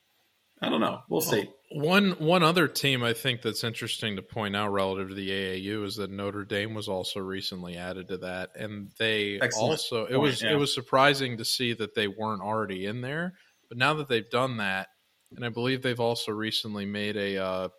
I 0.62 0.70
don't 0.70 0.82
know. 0.82 1.02
We'll 1.10 1.22
see. 1.22 1.50
One 1.74 2.12
one 2.12 2.44
other 2.44 2.68
team 2.68 3.02
I 3.02 3.14
think 3.14 3.42
that's 3.42 3.64
interesting 3.64 4.18
to 4.18 4.22
point 4.22 4.58
out 4.58 4.74
relative 4.74 5.08
to 5.08 5.16
the 5.16 5.30
AAU 5.30 5.86
is 5.86 5.96
that 5.96 6.12
Notre 6.12 6.44
Dame 6.44 6.74
was 6.74 6.90
also 6.90 7.22
recently 7.22 7.78
added 7.78 8.10
to 8.10 8.18
that, 8.18 8.50
and 8.56 8.92
they 9.00 9.40
Excellent 9.42 9.72
also 9.72 10.06
it 10.06 10.18
was 10.18 10.42
yeah. 10.42 10.52
it 10.52 10.56
was 10.56 10.74
surprising 10.74 11.38
to 11.38 11.46
see 11.46 11.72
that 11.74 11.96
they 11.96 12.10
weren't 12.10 12.42
already 12.42 12.88
in 12.88 13.00
there, 13.00 13.36
but 13.70 13.78
now 13.78 13.94
that 13.94 14.10
they've 14.10 14.30
done 14.30 14.58
that, 14.58 14.90
and 15.34 15.46
I 15.46 15.50
believe 15.50 15.82
they've 15.82 15.98
also 15.98 16.34
recently 16.34 16.86
made 16.86 17.16
a, 17.16 17.38
uh, 17.38 17.70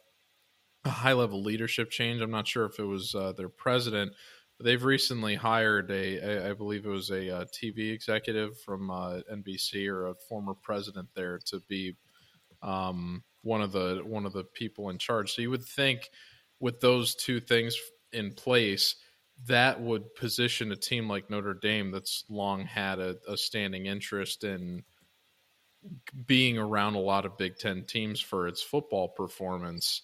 a 0.86 0.88
high 0.88 1.12
level 1.12 1.42
leadership 1.42 1.90
change. 1.90 2.22
I'm 2.22 2.30
not 2.30 2.48
sure 2.48 2.64
if 2.64 2.78
it 2.78 2.84
was 2.84 3.14
uh, 3.14 3.32
their 3.32 3.50
president, 3.50 4.12
but 4.56 4.64
they've 4.64 4.82
recently 4.82 5.34
hired 5.34 5.90
a 5.90 6.48
I 6.48 6.54
believe 6.54 6.86
it 6.86 6.88
was 6.88 7.10
a, 7.10 7.28
a 7.28 7.36
uh, 7.40 7.44
TV 7.44 7.92
executive 7.92 8.58
from 8.60 8.90
uh, 8.90 9.20
NBC 9.30 9.86
or 9.88 10.06
a 10.06 10.14
former 10.30 10.54
president 10.54 11.10
there 11.14 11.38
to 11.46 11.60
be 11.68 11.94
um, 12.62 13.22
one 13.42 13.60
of 13.60 13.72
the 13.72 14.02
one 14.04 14.26
of 14.26 14.32
the 14.32 14.44
people 14.44 14.90
in 14.90 14.98
charge. 14.98 15.32
So 15.32 15.42
you 15.42 15.50
would 15.50 15.64
think 15.64 16.10
with 16.60 16.80
those 16.80 17.14
two 17.14 17.40
things 17.40 17.76
in 18.12 18.32
place, 18.34 18.96
that 19.46 19.80
would 19.80 20.14
position 20.14 20.72
a 20.72 20.76
team 20.76 21.08
like 21.08 21.30
Notre 21.30 21.54
Dame 21.54 21.90
that's 21.90 22.24
long 22.28 22.64
had 22.64 22.98
a, 22.98 23.16
a 23.28 23.36
standing 23.36 23.86
interest 23.86 24.44
in 24.44 24.84
being 26.26 26.58
around 26.58 26.94
a 26.94 27.00
lot 27.00 27.26
of 27.26 27.36
Big 27.36 27.56
Ten 27.56 27.84
teams 27.84 28.20
for 28.20 28.46
its 28.46 28.62
football 28.62 29.08
performance 29.08 30.02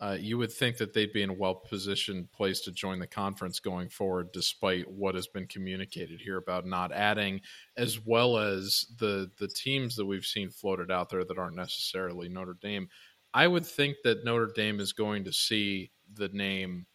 uh, 0.00 0.16
you 0.18 0.38
would 0.38 0.52
think 0.52 0.76
that 0.76 0.92
they'd 0.92 1.12
be 1.12 1.22
in 1.22 1.30
a 1.30 1.34
well 1.34 1.54
positioned 1.54 2.30
place 2.30 2.60
to 2.60 2.70
join 2.70 3.00
the 3.00 3.06
conference 3.06 3.58
going 3.58 3.88
forward, 3.88 4.30
despite 4.32 4.88
what 4.88 5.16
has 5.16 5.26
been 5.26 5.46
communicated 5.46 6.20
here 6.20 6.36
about 6.36 6.66
not 6.66 6.92
adding, 6.92 7.40
as 7.76 8.04
well 8.04 8.38
as 8.38 8.86
the 8.98 9.30
the 9.38 9.48
teams 9.48 9.96
that 9.96 10.06
we've 10.06 10.24
seen 10.24 10.50
floated 10.50 10.90
out 10.90 11.08
there 11.10 11.24
that 11.24 11.38
aren't 11.38 11.56
necessarily 11.56 12.28
Notre 12.28 12.56
Dame. 12.60 12.88
I 13.34 13.48
would 13.48 13.66
think 13.66 13.96
that 14.04 14.24
Notre 14.24 14.52
Dame 14.54 14.78
is 14.78 14.92
going 14.92 15.24
to 15.24 15.32
see 15.32 15.90
the 16.14 16.28
name 16.28 16.86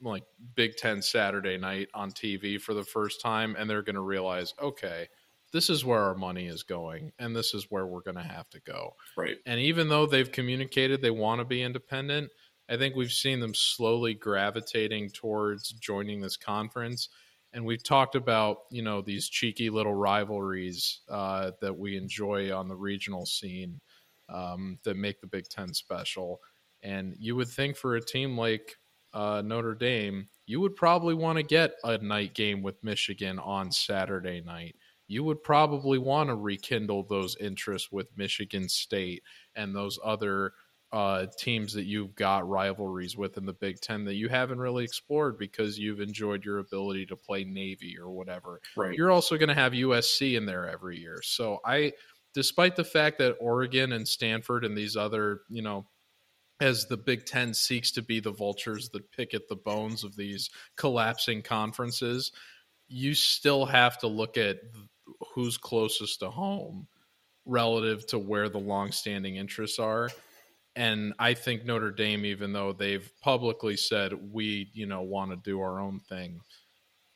like 0.00 0.22
Big 0.54 0.76
Ten 0.76 1.02
Saturday 1.02 1.58
night 1.58 1.88
on 1.94 2.12
TV 2.12 2.60
for 2.60 2.74
the 2.74 2.84
first 2.84 3.20
time, 3.20 3.56
and 3.58 3.68
they're 3.68 3.82
going 3.82 3.96
to 3.96 4.02
realize, 4.02 4.54
okay, 4.62 5.08
this 5.52 5.70
is 5.70 5.84
where 5.84 6.02
our 6.02 6.14
money 6.14 6.46
is 6.46 6.62
going 6.62 7.12
and 7.18 7.34
this 7.34 7.54
is 7.54 7.66
where 7.70 7.86
we're 7.86 8.02
going 8.02 8.16
to 8.16 8.22
have 8.22 8.48
to 8.50 8.60
go. 8.60 8.94
Right. 9.16 9.36
And 9.46 9.60
even 9.60 9.88
though 9.88 10.06
they've 10.06 10.30
communicated 10.30 11.00
they 11.00 11.10
want 11.10 11.40
to 11.40 11.44
be 11.44 11.62
independent, 11.62 12.30
I 12.68 12.76
think 12.76 12.94
we've 12.94 13.12
seen 13.12 13.40
them 13.40 13.54
slowly 13.54 14.14
gravitating 14.14 15.10
towards 15.10 15.70
joining 15.72 16.20
this 16.20 16.36
conference. 16.36 17.08
And 17.52 17.64
we've 17.64 17.82
talked 17.82 18.14
about, 18.14 18.58
you 18.70 18.82
know, 18.82 19.00
these 19.00 19.28
cheeky 19.28 19.70
little 19.70 19.94
rivalries 19.94 21.00
uh, 21.08 21.52
that 21.62 21.78
we 21.78 21.96
enjoy 21.96 22.54
on 22.54 22.68
the 22.68 22.76
regional 22.76 23.24
scene 23.24 23.80
um, 24.28 24.78
that 24.84 24.98
make 24.98 25.22
the 25.22 25.26
Big 25.26 25.48
Ten 25.48 25.72
special. 25.72 26.40
And 26.82 27.16
you 27.18 27.36
would 27.36 27.48
think 27.48 27.76
for 27.76 27.96
a 27.96 28.04
team 28.04 28.36
like 28.36 28.76
uh, 29.14 29.42
Notre 29.42 29.74
Dame, 29.74 30.28
you 30.46 30.60
would 30.60 30.76
probably 30.76 31.14
want 31.14 31.38
to 31.38 31.42
get 31.42 31.72
a 31.84 31.96
night 31.98 32.34
game 32.34 32.62
with 32.62 32.84
Michigan 32.84 33.38
on 33.38 33.72
Saturday 33.72 34.42
night 34.44 34.76
you 35.08 35.24
would 35.24 35.42
probably 35.42 35.98
want 35.98 36.28
to 36.28 36.36
rekindle 36.36 37.02
those 37.02 37.36
interests 37.40 37.90
with 37.90 38.16
Michigan 38.16 38.68
State 38.68 39.22
and 39.56 39.74
those 39.74 39.98
other 40.04 40.52
uh, 40.92 41.26
teams 41.38 41.74
that 41.74 41.84
you've 41.84 42.14
got 42.14 42.48
rivalries 42.48 43.16
with 43.16 43.36
in 43.36 43.44
the 43.44 43.52
Big 43.52 43.80
Ten 43.80 44.04
that 44.04 44.14
you 44.14 44.28
haven't 44.28 44.58
really 44.58 44.84
explored 44.84 45.38
because 45.38 45.78
you've 45.78 46.00
enjoyed 46.00 46.44
your 46.44 46.58
ability 46.58 47.06
to 47.06 47.16
play 47.16 47.44
Navy 47.44 47.96
or 47.98 48.10
whatever. 48.10 48.60
Right. 48.76 48.94
You're 48.94 49.10
also 49.10 49.36
going 49.36 49.48
to 49.48 49.54
have 49.54 49.72
USC 49.72 50.36
in 50.36 50.46
there 50.46 50.68
every 50.68 50.98
year. 50.98 51.20
So 51.22 51.58
I, 51.64 51.92
despite 52.34 52.76
the 52.76 52.84
fact 52.84 53.18
that 53.18 53.36
Oregon 53.40 53.92
and 53.92 54.06
Stanford 54.06 54.64
and 54.64 54.76
these 54.76 54.96
other, 54.96 55.40
you 55.50 55.62
know, 55.62 55.86
as 56.60 56.86
the 56.86 56.96
Big 56.96 57.24
Ten 57.24 57.54
seeks 57.54 57.92
to 57.92 58.02
be 58.02 58.20
the 58.20 58.32
vultures 58.32 58.88
that 58.90 59.12
pick 59.12 59.34
at 59.34 59.48
the 59.48 59.56
bones 59.56 60.04
of 60.04 60.16
these 60.16 60.50
collapsing 60.76 61.42
conferences, 61.42 62.32
you 62.88 63.14
still 63.14 63.66
have 63.66 63.98
to 63.98 64.06
look 64.06 64.36
at 64.38 64.56
who's 65.34 65.56
closest 65.56 66.20
to 66.20 66.30
home 66.30 66.86
relative 67.44 68.06
to 68.06 68.18
where 68.18 68.48
the 68.48 68.58
long-standing 68.58 69.36
interests 69.36 69.78
are. 69.78 70.10
And 70.76 71.14
I 71.18 71.34
think 71.34 71.64
Notre 71.64 71.90
Dame, 71.90 72.24
even 72.24 72.52
though 72.52 72.72
they've 72.72 73.10
publicly 73.20 73.76
said 73.76 74.12
we, 74.32 74.70
you 74.72 74.86
know, 74.86 75.02
want 75.02 75.30
to 75.30 75.36
do 75.42 75.60
our 75.60 75.80
own 75.80 76.00
thing, 76.00 76.40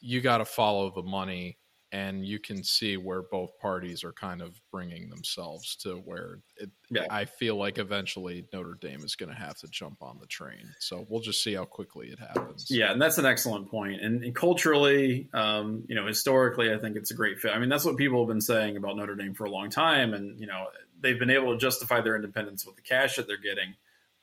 you 0.01 0.21
got 0.21 0.39
to 0.39 0.45
follow 0.45 0.91
the 0.91 1.03
money 1.03 1.59
and 1.93 2.25
you 2.27 2.39
can 2.39 2.65
see 2.65 2.97
where 2.97 3.21
both 3.23 3.59
parties 3.59 4.03
are 4.03 4.13
kind 4.13 4.41
of 4.41 4.59
bringing 4.71 5.11
themselves 5.11 5.77
to 5.77 5.97
where 5.97 6.39
it, 6.57 6.71
yeah. 6.91 7.07
I 7.11 7.27
feel 7.27 7.57
like 7.57 7.77
eventually 7.77 8.47
Notre 8.51 8.79
Dame 8.81 9.05
is 9.05 9.15
going 9.15 9.29
to 9.29 9.39
have 9.39 9.59
to 9.59 9.69
jump 9.69 10.03
on 10.03 10.19
the 10.19 10.27
train. 10.27 10.75
So 10.81 11.07
we'll 11.09 11.21
just 11.21 11.43
see 11.45 11.53
how 11.53 11.67
quickly 11.67 12.09
it 12.09 12.19
happens. 12.19 12.69
Yeah, 12.71 12.93
and 12.93 13.01
that's 13.01 13.19
an 13.19 13.27
excellent 13.27 13.71
point. 13.71 14.01
And, 14.01 14.25
and 14.25 14.35
culturally, 14.35 15.29
um, 15.35 15.85
you 15.87 15.95
know, 15.95 16.07
historically, 16.07 16.73
I 16.73 16.79
think 16.79 16.97
it's 16.97 17.11
a 17.11 17.15
great 17.15 17.39
fit. 17.39 17.53
I 17.55 17.59
mean, 17.59 17.69
that's 17.69 17.85
what 17.85 17.99
people 17.99 18.21
have 18.21 18.29
been 18.29 18.41
saying 18.41 18.79
about 18.79 18.97
Notre 18.97 19.15
Dame 19.15 19.35
for 19.35 19.45
a 19.45 19.51
long 19.51 19.69
time, 19.69 20.15
and 20.15 20.41
you 20.41 20.47
know, 20.47 20.69
they've 20.99 21.19
been 21.19 21.31
able 21.31 21.53
to 21.53 21.59
justify 21.59 22.01
their 22.01 22.17
independence 22.17 22.65
with 22.65 22.77
the 22.77 22.83
cash 22.83 23.17
that 23.17 23.27
they're 23.27 23.37
getting. 23.37 23.75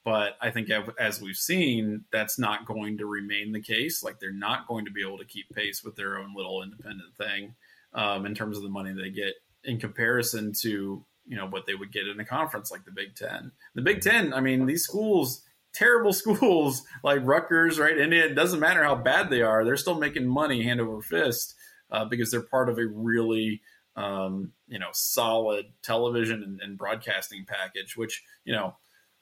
But 0.05 0.37
I 0.41 0.49
think 0.49 0.69
as 0.97 1.21
we've 1.21 1.35
seen, 1.35 2.05
that's 2.11 2.39
not 2.39 2.65
going 2.65 2.97
to 2.99 3.05
remain 3.05 3.51
the 3.51 3.61
case. 3.61 4.01
Like 4.01 4.19
they're 4.19 4.31
not 4.31 4.67
going 4.67 4.85
to 4.85 4.91
be 4.91 5.01
able 5.05 5.17
to 5.17 5.25
keep 5.25 5.49
pace 5.53 5.83
with 5.83 5.95
their 5.95 6.17
own 6.17 6.33
little 6.35 6.63
independent 6.63 7.15
thing 7.17 7.55
um, 7.93 8.25
in 8.25 8.33
terms 8.33 8.57
of 8.57 8.63
the 8.63 8.69
money 8.69 8.93
they 8.93 9.09
get 9.09 9.33
in 9.63 9.79
comparison 9.79 10.53
to 10.61 11.05
you 11.25 11.35
know 11.35 11.45
what 11.47 11.65
they 11.65 11.75
would 11.75 11.91
get 11.91 12.07
in 12.07 12.19
a 12.19 12.25
conference 12.25 12.71
like 12.71 12.85
the 12.85 12.91
Big 12.91 13.15
Ten. 13.15 13.51
The 13.75 13.81
Big 13.81 14.01
Ten, 14.01 14.33
I 14.33 14.41
mean, 14.41 14.65
these 14.65 14.83
schools, 14.83 15.43
terrible 15.73 16.13
schools 16.21 16.83
like 17.03 17.19
Rutgers, 17.23 17.79
right? 17.79 17.97
And 17.97 18.13
it 18.13 18.35
doesn't 18.35 18.59
matter 18.59 18.83
how 18.83 18.95
bad 18.95 19.29
they 19.29 19.41
are; 19.41 19.63
they're 19.63 19.77
still 19.77 19.99
making 19.99 20.27
money 20.27 20.63
hand 20.63 20.81
over 20.81 21.01
fist 21.01 21.55
uh, 21.91 22.05
because 22.05 22.31
they're 22.31 22.41
part 22.41 22.69
of 22.69 22.79
a 22.79 22.87
really 22.87 23.61
um, 23.95 24.53
you 24.67 24.79
know 24.79 24.89
solid 24.91 25.65
television 25.83 26.41
and, 26.41 26.59
and 26.61 26.77
broadcasting 26.77 27.45
package, 27.47 27.95
which 27.95 28.23
you 28.43 28.53
know 28.53 28.75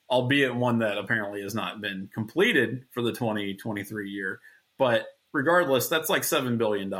albeit 0.09 0.55
one 0.55 0.79
that 0.79 0.97
apparently 0.97 1.41
has 1.41 1.55
not 1.55 1.81
been 1.81 2.09
completed 2.13 2.85
for 2.91 3.01
the 3.01 3.11
2023 3.11 4.09
year. 4.09 4.39
But 4.77 5.05
regardless, 5.33 5.87
that's 5.87 6.09
like 6.09 6.21
$7 6.21 6.57
billion. 6.57 6.93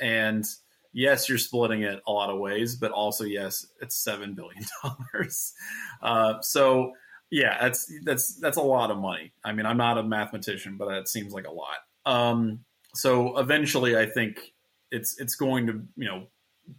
And 0.00 0.44
yes, 0.92 1.28
you're 1.28 1.38
splitting 1.38 1.82
it 1.82 2.00
a 2.06 2.12
lot 2.12 2.30
of 2.30 2.38
ways, 2.38 2.76
but 2.76 2.92
also, 2.92 3.24
yes, 3.24 3.66
it's 3.80 4.04
$7 4.06 4.34
billion. 4.34 4.64
uh, 6.02 6.40
so, 6.42 6.92
yeah, 7.32 7.56
that's 7.62 7.90
that's 8.04 8.38
that's 8.40 8.58
a 8.58 8.62
lot 8.62 8.90
of 8.90 8.98
money. 8.98 9.32
I 9.42 9.52
mean, 9.52 9.64
I'm 9.64 9.78
not 9.78 9.96
a 9.96 10.02
mathematician, 10.02 10.76
but 10.76 10.90
that 10.90 11.08
seems 11.08 11.32
like 11.32 11.46
a 11.46 11.50
lot. 11.50 11.78
Um, 12.04 12.60
so 12.94 13.38
eventually, 13.38 13.96
I 13.96 14.04
think 14.04 14.52
it's 14.90 15.18
it's 15.18 15.34
going 15.34 15.66
to 15.68 15.82
you 15.96 16.04
know 16.04 16.26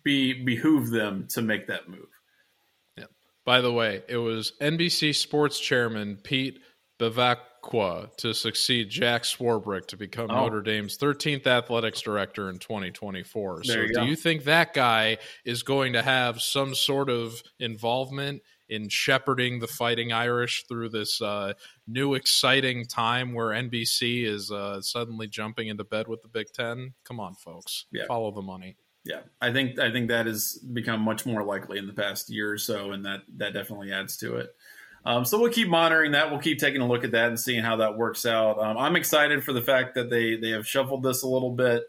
be 0.04 0.44
behoove 0.44 0.92
them 0.92 1.28
to 1.30 1.42
make 1.42 1.66
that 1.68 1.90
move. 1.90 2.08
By 3.46 3.62
the 3.62 3.72
way, 3.72 4.04
it 4.08 4.18
was 4.18 4.54
NBC 4.62 5.16
Sports 5.16 5.60
Chairman 5.60 6.18
Pete 6.24 6.60
Bevacqua 7.00 8.16
to 8.18 8.34
succeed 8.34 8.90
Jack 8.90 9.24
Swarbrick 9.24 9.88
to 9.88 9.98
become 9.98 10.32
oh. 10.32 10.36
Notre 10.36 10.62
Dame's 10.62 10.98
13th 10.98 11.46
athletics 11.48 12.02
director 12.02 12.50
in 12.50 12.60
2024. 12.60 13.56
There 13.56 13.64
so, 13.64 13.82
you 13.82 13.88
do 13.88 13.94
go. 13.94 14.04
you 14.04 14.16
think 14.16 14.46
that 14.46 14.74
guy 14.74 15.18
is 15.44 15.64
going 15.64 15.94
to 15.94 16.02
have 16.02 16.42
some 16.42 16.76
sort 16.76 17.10
of 17.10 17.42
involvement 17.60 18.42
in 18.70 18.90
shepherding 18.90 19.60
the 19.60 19.68
Fighting 19.68 20.14
Irish 20.14 20.66
through 20.68 20.90
this 20.90 21.22
uh, 21.22 21.54
new 21.86 22.14
exciting 22.14 22.86
time 22.86 23.34
where 23.34 23.50
NBC 23.50 24.26
is 24.26 24.52
uh, 24.52 24.82
suddenly 24.82 25.28
jumping 25.28 25.68
into 25.68 25.84
bed 25.84 26.08
with 26.08 26.22
the 26.22 26.30
Big 26.30 26.48
Ten? 26.54 26.94
Come 27.04 27.20
on, 27.20 27.36
folks, 27.36 27.86
yeah. 27.92 28.06
follow 28.08 28.32
the 28.32 28.42
money. 28.42 28.78
Yeah, 29.06 29.22
I 29.42 29.52
think 29.52 29.80
I 29.80 29.92
think 29.92 30.10
that 30.10 30.28
has 30.28 30.58
become 30.58 31.02
much 31.02 31.26
more 31.26 31.44
likely 31.44 31.78
in 31.78 31.88
the 31.88 31.94
past 31.94 32.30
year 32.30 32.52
or 32.52 32.58
so, 32.58 32.92
and 32.92 33.06
that 33.06 33.22
that 33.38 33.54
definitely 33.54 33.92
adds 33.92 34.18
to 34.18 34.38
it. 34.38 34.56
Um, 35.06 35.26
so 35.26 35.40
we'll 35.40 35.52
keep 35.52 35.68
monitoring 35.68 36.14
that. 36.14 36.32
We'll 36.32 36.40
keep 36.40 36.60
taking 36.60 36.82
a 36.82 36.88
look 36.88 37.04
at 37.04 37.12
that 37.12 37.28
and 37.28 37.40
seeing 37.40 37.62
how 37.62 37.78
that 37.78 37.98
works 37.98 38.26
out. 38.26 38.60
Um, 38.60 38.78
I'm 38.78 38.96
excited 38.96 39.44
for 39.44 39.52
the 39.52 39.62
fact 39.62 39.96
that 39.96 40.10
they 40.10 40.38
they 40.38 40.52
have 40.52 40.66
shuffled 40.66 41.04
this 41.04 41.24
a 41.24 41.28
little 41.28 41.52
bit. 41.52 41.84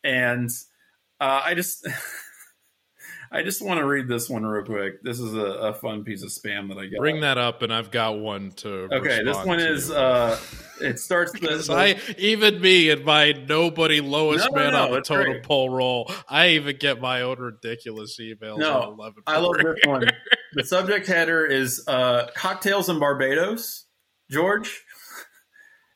and 0.03 0.49
uh, 1.19 1.41
I 1.45 1.53
just. 1.55 1.87
I 3.35 3.41
just 3.41 3.63
want 3.63 3.79
to 3.79 3.85
read 3.85 4.07
this 4.07 4.29
one 4.29 4.45
real 4.45 4.63
quick. 4.63 5.01
This 5.01 5.19
is 5.19 5.33
a, 5.33 5.39
a, 5.39 5.73
fun 5.73 6.03
piece 6.03 6.21
of 6.21 6.29
spam 6.29 6.67
that 6.67 6.77
I 6.77 6.85
got. 6.85 6.99
Bring 6.99 7.21
that 7.21 7.39
up, 7.39 7.63
and 7.63 7.73
I've 7.73 7.89
got 7.89 8.19
one 8.19 8.51
to. 8.57 8.87
Okay, 8.93 9.23
this 9.23 9.43
one 9.43 9.57
to. 9.57 9.73
is. 9.73 9.89
Uh, 9.89 10.39
it 10.79 10.99
starts 10.99 11.31
because 11.39 11.67
I 11.67 11.97
even 12.19 12.61
me 12.61 12.91
and 12.91 13.03
my 13.03 13.31
nobody 13.31 14.01
lowest 14.01 14.47
no, 14.51 14.55
man 14.55 14.73
no, 14.73 14.85
on 14.85 14.91
the 14.91 15.01
total 15.01 15.39
poll 15.41 15.71
roll. 15.71 16.11
I 16.29 16.49
even 16.49 16.77
get 16.77 17.01
my 17.01 17.21
own 17.23 17.39
ridiculous 17.39 18.19
emails. 18.19 18.59
No, 18.59 18.95
I 19.25 19.39
love 19.39 19.57
this 19.57 19.79
one. 19.85 20.09
The 20.55 20.63
subject 20.63 21.07
header 21.07 21.47
is 21.47 21.83
uh, 21.87 22.27
cocktails 22.35 22.87
in 22.87 22.99
Barbados, 22.99 23.87
George, 24.29 24.83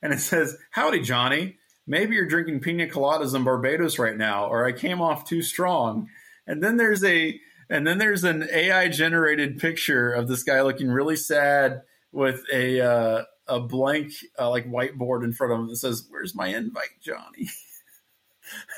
and 0.01 0.11
it 0.11 0.19
says, 0.19 0.57
"Howdy, 0.71 1.01
Johnny." 1.01 1.57
maybe 1.87 2.15
you're 2.15 2.27
drinking 2.27 2.59
pina 2.59 2.85
coladas 2.85 3.33
in 3.33 3.43
Barbados 3.43 3.97
right 3.97 4.17
now, 4.17 4.47
or 4.47 4.65
I 4.65 4.73
came 4.73 5.01
off 5.01 5.23
too 5.23 5.41
strong. 5.41 6.07
And 6.47 6.63
then 6.63 6.77
there's 6.77 7.03
a 7.03 7.39
and 7.69 7.85
then 7.85 7.97
there's 7.97 8.23
an 8.23 8.47
AI 8.51 8.87
generated 8.87 9.59
picture 9.59 10.11
of 10.11 10.27
this 10.27 10.43
guy 10.43 10.61
looking 10.61 10.89
really 10.89 11.17
sad 11.17 11.81
with 12.11 12.41
a 12.51 12.81
uh, 12.81 13.23
a 13.47 13.59
blank 13.59 14.13
uh, 14.39 14.49
like 14.49 14.65
whiteboard 14.65 15.23
in 15.23 15.33
front 15.33 15.53
of 15.53 15.59
him 15.59 15.67
that 15.67 15.75
says, 15.75 16.07
"Where's 16.09 16.33
my 16.33 16.47
invite, 16.47 17.01
Johnny?" 17.01 17.49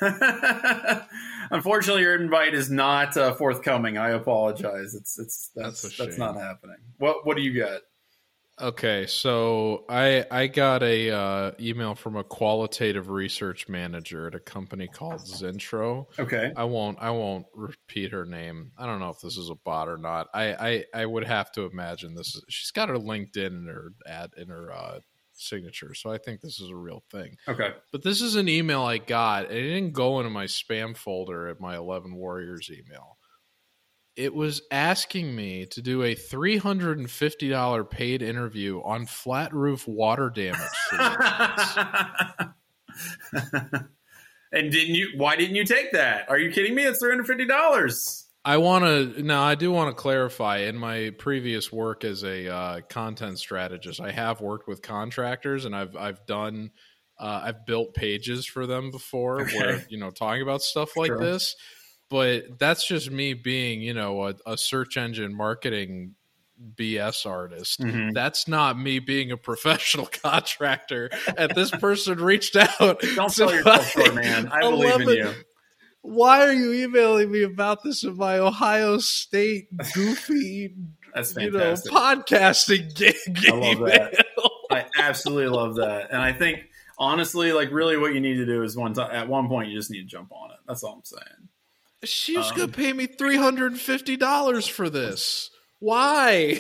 Unfortunately, 1.51 2.01
your 2.01 2.19
invite 2.19 2.55
is 2.55 2.71
not 2.71 3.15
uh, 3.15 3.33
forthcoming. 3.35 3.97
I 3.97 4.09
apologize. 4.09 4.95
It's 4.95 5.19
it's 5.19 5.51
that's 5.55 5.83
that's, 5.83 5.97
that's 5.97 6.17
not 6.17 6.35
happening. 6.35 6.77
What 6.97 7.25
what 7.25 7.37
do 7.37 7.43
you 7.43 7.59
got? 7.59 7.81
Okay, 8.61 9.05
so 9.07 9.85
I 9.87 10.25
I 10.29 10.47
got 10.47 10.83
a 10.83 11.11
uh, 11.11 11.51
email 11.59 11.95
from 11.95 12.17
a 12.17 12.23
qualitative 12.23 13.09
research 13.09 13.69
manager 13.69 14.27
at 14.27 14.35
a 14.35 14.39
company 14.39 14.87
called 14.87 15.21
Zentro. 15.21 16.07
Okay, 16.19 16.51
I 16.55 16.65
won't 16.65 16.97
I 16.99 17.11
won't 17.11 17.45
repeat 17.53 18.11
her 18.11 18.25
name. 18.25 18.71
I 18.77 18.85
don't 18.85 18.99
know 18.99 19.11
if 19.11 19.21
this 19.21 19.37
is 19.37 19.49
a 19.49 19.55
bot 19.55 19.87
or 19.87 19.97
not. 19.97 20.27
I 20.33 20.53
I, 20.53 20.85
I 20.93 21.05
would 21.05 21.23
have 21.23 21.51
to 21.53 21.63
imagine 21.63 22.15
this. 22.15 22.35
Is, 22.35 22.43
she's 22.49 22.71
got 22.71 22.89
her 22.89 22.95
LinkedIn 22.95 23.47
in 23.47 23.67
her 23.67 23.93
ad 24.05 24.31
in 24.35 24.49
her 24.49 24.73
uh, 24.73 24.99
signature, 25.31 25.93
so 25.93 26.11
I 26.11 26.17
think 26.17 26.41
this 26.41 26.59
is 26.59 26.69
a 26.69 26.75
real 26.75 27.03
thing. 27.09 27.37
Okay, 27.47 27.71
but 27.93 28.03
this 28.03 28.21
is 28.21 28.35
an 28.35 28.49
email 28.49 28.81
I 28.81 28.97
got, 28.97 29.45
and 29.45 29.57
it 29.57 29.73
didn't 29.73 29.93
go 29.93 30.19
into 30.19 30.31
my 30.31 30.45
spam 30.45 30.97
folder 30.97 31.47
at 31.47 31.61
my 31.61 31.77
Eleven 31.77 32.15
Warriors 32.15 32.69
email 32.69 33.18
it 34.19 34.35
was 34.35 34.61
asking 34.69 35.33
me 35.33 35.65
to 35.67 35.81
do 35.81 36.03
a 36.03 36.13
$350 36.13 37.89
paid 37.89 38.21
interview 38.21 38.81
on 38.83 39.05
flat 39.05 39.53
roof 39.53 39.87
water 39.87 40.29
damage 40.29 40.59
and 44.51 44.71
didn't 44.71 44.95
you 44.95 45.13
why 45.15 45.37
didn't 45.37 45.55
you 45.55 45.63
take 45.63 45.93
that? 45.93 46.29
Are 46.29 46.37
you 46.37 46.51
kidding 46.51 46.75
me? 46.75 46.83
It's 46.83 47.01
$350 47.01 48.25
i 48.45 48.55
want 48.55 48.85
to 48.85 49.21
now 49.21 49.43
i 49.43 49.53
do 49.53 49.69
want 49.69 49.89
to 49.89 50.01
clarify 50.01 50.59
in 50.59 50.77
my 50.77 51.11
previous 51.17 51.73
work 51.73 52.05
as 52.05 52.23
a 52.23 52.47
uh, 52.47 52.79
content 52.87 53.37
strategist 53.37 53.99
i 53.99 54.11
have 54.11 54.39
worked 54.39 54.65
with 54.65 54.81
contractors 54.81 55.65
and 55.65 55.75
i've 55.75 55.93
i've 55.97 56.25
done 56.25 56.71
uh, 57.19 57.41
i've 57.43 57.65
built 57.65 57.93
pages 57.93 58.45
for 58.45 58.65
them 58.65 58.91
before 58.91 59.41
okay. 59.41 59.57
where 59.57 59.85
you 59.89 59.99
know 59.99 60.09
talking 60.09 60.41
about 60.41 60.61
stuff 60.61 60.95
like 60.95 61.07
sure. 61.07 61.19
this 61.19 61.57
but 62.09 62.59
that's 62.59 62.87
just 62.87 63.11
me 63.11 63.33
being, 63.33 63.81
you 63.81 63.93
know, 63.93 64.27
a, 64.27 64.35
a 64.45 64.57
search 64.57 64.97
engine 64.97 65.35
marketing 65.35 66.15
BS 66.75 67.25
artist. 67.25 67.79
Mm-hmm. 67.79 68.11
That's 68.11 68.47
not 68.47 68.77
me 68.77 68.99
being 68.99 69.31
a 69.31 69.37
professional 69.37 70.05
contractor. 70.23 71.09
and 71.37 71.51
this 71.55 71.71
person 71.71 72.19
reached 72.19 72.55
out. 72.55 73.01
Don't 73.15 73.31
sell 73.31 73.53
yourself 73.53 73.89
short, 73.89 74.15
man. 74.15 74.47
I 74.47 74.59
believe 74.69 75.01
in 75.01 75.09
you. 75.09 75.31
Why 76.01 76.45
are 76.47 76.53
you 76.53 76.73
emailing 76.73 77.31
me 77.31 77.43
about 77.43 77.83
this 77.83 78.03
in 78.03 78.15
my 78.17 78.39
Ohio 78.39 78.97
State 78.99 79.67
goofy. 79.93 80.75
You 81.15 81.49
know, 81.49 81.73
podcasting 81.73 82.93
gig? 82.93 83.15
I 83.47 83.55
love 83.55 83.79
that. 83.79 84.25
I 84.69 84.85
absolutely 84.99 85.47
love 85.47 85.77
that. 85.77 86.11
And 86.11 86.21
I 86.21 86.33
think 86.33 86.69
honestly, 86.99 87.51
like 87.51 87.71
really 87.71 87.97
what 87.97 88.13
you 88.13 88.19
need 88.19 88.35
to 88.35 88.45
do 88.45 88.61
is 88.61 88.77
one 88.77 88.93
time 88.93 89.09
at 89.11 89.27
one 89.27 89.47
point 89.47 89.69
you 89.69 89.75
just 89.75 89.89
need 89.89 90.01
to 90.01 90.05
jump 90.07 90.31
on 90.31 90.51
it. 90.51 90.57
That's 90.67 90.83
all 90.83 90.93
I'm 90.93 91.03
saying. 91.03 91.49
She 92.03 92.37
was 92.37 92.51
um, 92.51 92.57
gonna 92.57 92.71
pay 92.71 92.93
me 92.93 93.07
three 93.07 93.37
hundred 93.37 93.73
and 93.73 93.81
fifty 93.81 94.15
dollars 94.17 94.67
for 94.67 94.89
this. 94.89 95.51
Why? 95.79 96.59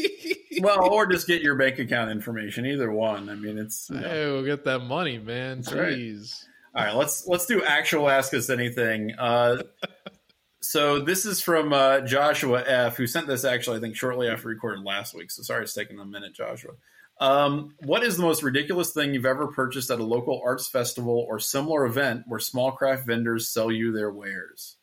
well, 0.60 0.92
or 0.92 1.06
just 1.06 1.26
get 1.26 1.42
your 1.42 1.54
bank 1.56 1.78
account 1.78 2.10
information. 2.10 2.66
Either 2.66 2.90
one. 2.90 3.28
I 3.28 3.34
mean, 3.34 3.58
it's. 3.58 3.88
You 3.90 4.00
know. 4.00 4.08
Hey, 4.08 4.26
we'll 4.26 4.44
get 4.44 4.64
that 4.64 4.80
money, 4.80 5.18
man. 5.18 5.62
That's 5.62 5.70
Jeez. 5.70 6.44
Right. 6.74 6.82
All 6.82 6.84
right, 6.84 6.94
let's 6.94 7.26
let's 7.26 7.46
do 7.46 7.64
actual 7.64 8.08
ask 8.08 8.32
us 8.34 8.50
anything. 8.50 9.14
Uh, 9.18 9.62
so 10.60 11.00
this 11.00 11.26
is 11.26 11.40
from 11.40 11.72
uh, 11.72 12.00
Joshua 12.00 12.62
F, 12.64 12.96
who 12.96 13.06
sent 13.06 13.26
this 13.26 13.44
actually 13.44 13.78
I 13.78 13.80
think 13.80 13.96
shortly 13.96 14.28
after 14.28 14.48
recording 14.48 14.84
last 14.84 15.14
week. 15.14 15.30
So 15.30 15.42
sorry 15.42 15.62
it's 15.62 15.74
taking 15.74 15.98
a 15.98 16.04
minute, 16.04 16.34
Joshua. 16.34 16.72
Um, 17.20 17.74
what 17.84 18.04
is 18.04 18.16
the 18.16 18.22
most 18.22 18.42
ridiculous 18.42 18.92
thing 18.92 19.12
you've 19.12 19.26
ever 19.26 19.48
purchased 19.48 19.90
at 19.90 19.98
a 19.98 20.04
local 20.04 20.40
arts 20.44 20.68
festival 20.68 21.26
or 21.28 21.40
similar 21.40 21.84
event 21.84 22.24
where 22.26 22.38
small 22.38 22.72
craft 22.72 23.06
vendors 23.06 23.48
sell 23.48 23.72
you 23.72 23.92
their 23.92 24.10
wares? 24.10 24.76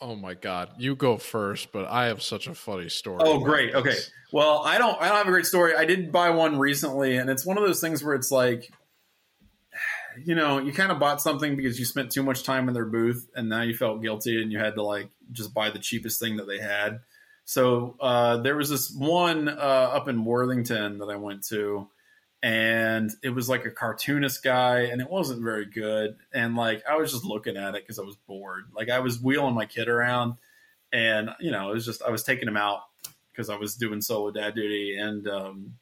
Oh 0.00 0.16
my 0.16 0.34
god, 0.34 0.70
you 0.78 0.96
go 0.96 1.18
first, 1.18 1.72
but 1.72 1.86
I 1.86 2.06
have 2.06 2.22
such 2.22 2.46
a 2.46 2.54
funny 2.54 2.88
story. 2.88 3.20
Oh, 3.20 3.38
great. 3.38 3.74
Okay. 3.74 3.96
Well, 4.32 4.62
I 4.64 4.78
don't 4.78 5.00
I 5.00 5.08
don't 5.08 5.18
have 5.18 5.28
a 5.28 5.30
great 5.30 5.46
story. 5.46 5.74
I 5.74 5.84
did 5.84 6.10
buy 6.10 6.30
one 6.30 6.58
recently 6.58 7.16
and 7.16 7.30
it's 7.30 7.46
one 7.46 7.58
of 7.58 7.64
those 7.64 7.80
things 7.80 8.02
where 8.02 8.14
it's 8.14 8.30
like 8.30 8.70
you 10.24 10.34
know, 10.34 10.58
you 10.58 10.72
kind 10.72 10.90
of 10.90 10.98
bought 10.98 11.20
something 11.20 11.56
because 11.56 11.78
you 11.78 11.84
spent 11.84 12.10
too 12.10 12.22
much 12.22 12.42
time 12.42 12.68
in 12.68 12.74
their 12.74 12.86
booth 12.86 13.28
and 13.36 13.48
now 13.48 13.62
you 13.62 13.74
felt 13.74 14.02
guilty 14.02 14.42
and 14.42 14.50
you 14.50 14.58
had 14.58 14.74
to 14.74 14.82
like 14.82 15.10
just 15.32 15.54
buy 15.54 15.70
the 15.70 15.78
cheapest 15.78 16.18
thing 16.18 16.36
that 16.36 16.46
they 16.46 16.58
had. 16.58 17.00
So 17.44 17.96
uh, 18.00 18.38
there 18.38 18.56
was 18.56 18.70
this 18.70 18.90
one 18.90 19.48
uh, 19.48 19.52
up 19.52 20.08
in 20.08 20.24
Worthington 20.24 20.98
that 20.98 21.10
I 21.10 21.16
went 21.16 21.44
to, 21.48 21.88
and 22.42 23.10
it 23.22 23.30
was 23.30 23.48
like 23.48 23.66
a 23.66 23.70
cartoonist 23.70 24.42
guy, 24.42 24.80
and 24.80 25.00
it 25.00 25.10
wasn't 25.10 25.42
very 25.42 25.66
good. 25.66 26.16
And 26.32 26.56
like 26.56 26.82
I 26.88 26.96
was 26.96 27.12
just 27.12 27.24
looking 27.24 27.56
at 27.56 27.74
it 27.74 27.82
because 27.82 27.98
I 27.98 28.02
was 28.02 28.16
bored. 28.26 28.64
Like 28.74 28.88
I 28.88 29.00
was 29.00 29.20
wheeling 29.20 29.54
my 29.54 29.66
kid 29.66 29.88
around, 29.88 30.34
and 30.92 31.30
you 31.38 31.50
know 31.50 31.70
it 31.70 31.74
was 31.74 31.84
just 31.84 32.02
I 32.02 32.10
was 32.10 32.24
taking 32.24 32.48
him 32.48 32.56
out 32.56 32.80
because 33.30 33.50
I 33.50 33.56
was 33.56 33.74
doing 33.74 34.00
solo 34.00 34.30
dad 34.30 34.54
duty, 34.54 34.96
and 34.96 35.28
um, 35.28 35.74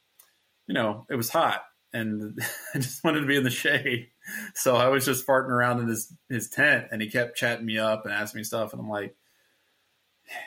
you 0.67 0.75
know 0.75 1.07
it 1.09 1.15
was 1.15 1.31
hot, 1.31 1.63
and 1.93 2.41
I 2.75 2.79
just 2.79 3.05
wanted 3.05 3.21
to 3.21 3.27
be 3.27 3.37
in 3.37 3.45
the 3.45 3.51
shade. 3.51 4.09
So 4.55 4.75
I 4.75 4.89
was 4.89 5.05
just 5.05 5.27
farting 5.27 5.51
around 5.51 5.81
in 5.81 5.87
his 5.87 6.13
his 6.29 6.51
tent, 6.51 6.87
and 6.91 7.01
he 7.01 7.09
kept 7.09 7.37
chatting 7.37 7.67
me 7.67 7.79
up 7.79 8.05
and 8.05 8.13
asking 8.13 8.41
me 8.41 8.45
stuff, 8.45 8.73
and 8.73 8.81
I'm 8.81 8.91
like 8.91 9.15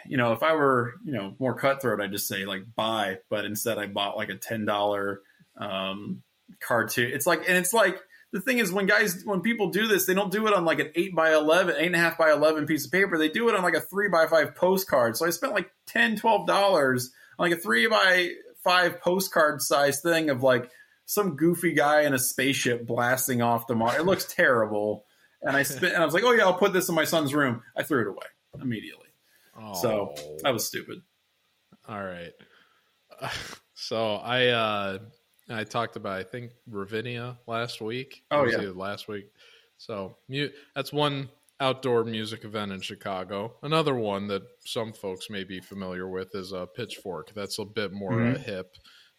you 0.07 0.17
know, 0.17 0.33
if 0.33 0.43
I 0.43 0.53
were, 0.53 0.93
you 1.03 1.13
know, 1.13 1.35
more 1.39 1.55
cutthroat, 1.55 2.01
I'd 2.01 2.11
just 2.11 2.27
say 2.27 2.45
like 2.45 2.63
buy, 2.75 3.17
but 3.29 3.45
instead 3.45 3.77
I 3.77 3.87
bought 3.87 4.17
like 4.17 4.29
a 4.29 4.35
ten 4.35 4.65
dollar 4.65 5.21
um, 5.57 6.23
cartoon. 6.59 7.11
It's 7.13 7.27
like, 7.27 7.47
and 7.47 7.57
it's 7.57 7.73
like 7.73 7.99
the 8.31 8.41
thing 8.41 8.59
is 8.59 8.71
when 8.71 8.85
guys, 8.85 9.23
when 9.23 9.41
people 9.41 9.69
do 9.69 9.87
this, 9.87 10.05
they 10.05 10.13
don't 10.13 10.31
do 10.31 10.47
it 10.47 10.53
on 10.53 10.65
like 10.65 10.79
an 10.79 10.91
eight 10.95 11.15
by 11.15 11.33
11, 11.33 11.75
eight 11.77 11.85
and 11.87 11.95
a 11.95 11.99
half 11.99 12.17
by 12.17 12.31
11 12.31 12.65
piece 12.65 12.85
of 12.85 12.91
paper. 12.91 13.17
They 13.17 13.29
do 13.29 13.47
it 13.49 13.55
on 13.55 13.63
like 13.63 13.75
a 13.75 13.81
three 13.81 14.09
by 14.09 14.27
five 14.27 14.55
postcard. 14.55 15.15
So 15.17 15.25
I 15.25 15.29
spent 15.29 15.53
like 15.53 15.71
10, 15.87 16.17
12 16.17 16.47
dollars 16.47 17.11
on 17.39 17.49
like 17.49 17.57
a 17.57 17.61
three 17.61 17.87
by 17.87 18.31
five 18.63 18.99
postcard 18.99 19.61
size 19.61 20.01
thing 20.01 20.29
of 20.29 20.43
like 20.43 20.69
some 21.05 21.35
goofy 21.35 21.73
guy 21.73 22.01
in 22.01 22.13
a 22.13 22.19
spaceship 22.19 22.85
blasting 22.85 23.41
off 23.41 23.67
the 23.67 23.75
Mars. 23.75 23.99
It 23.99 24.05
looks 24.05 24.25
terrible. 24.25 25.05
And 25.41 25.55
I 25.55 25.63
spent, 25.63 25.93
and 25.93 26.01
I 26.01 26.05
was 26.05 26.13
like, 26.13 26.23
oh 26.23 26.31
yeah, 26.31 26.43
I'll 26.43 26.55
put 26.55 26.73
this 26.73 26.89
in 26.89 26.95
my 26.95 27.05
son's 27.05 27.33
room. 27.33 27.61
I 27.77 27.83
threw 27.83 28.01
it 28.01 28.07
away 28.07 28.25
immediately. 28.59 29.04
Oh. 29.57 29.73
So 29.73 30.15
that 30.43 30.53
was 30.53 30.65
stupid. 30.65 31.01
All 31.87 32.03
right. 32.03 32.33
So 33.75 34.15
I 34.15 34.47
uh 34.47 34.99
I 35.49 35.63
talked 35.65 35.95
about 35.97 36.17
I 36.17 36.23
think 36.23 36.51
Ravinia 36.65 37.37
last 37.45 37.81
week. 37.81 38.23
Oh 38.31 38.45
yeah, 38.45 38.71
last 38.73 39.07
week. 39.07 39.29
So 39.77 40.17
mu- 40.29 40.49
that's 40.73 40.93
one 40.93 41.29
outdoor 41.59 42.03
music 42.03 42.45
event 42.45 42.71
in 42.71 42.81
Chicago. 42.81 43.55
Another 43.61 43.95
one 43.95 44.27
that 44.27 44.43
some 44.65 44.93
folks 44.93 45.29
may 45.29 45.43
be 45.43 45.59
familiar 45.59 46.07
with 46.07 46.33
is 46.35 46.51
a 46.51 46.65
Pitchfork. 46.65 47.33
That's 47.33 47.59
a 47.59 47.65
bit 47.65 47.91
more 47.91 48.13
mm-hmm. 48.13 48.41
hip. 48.41 48.75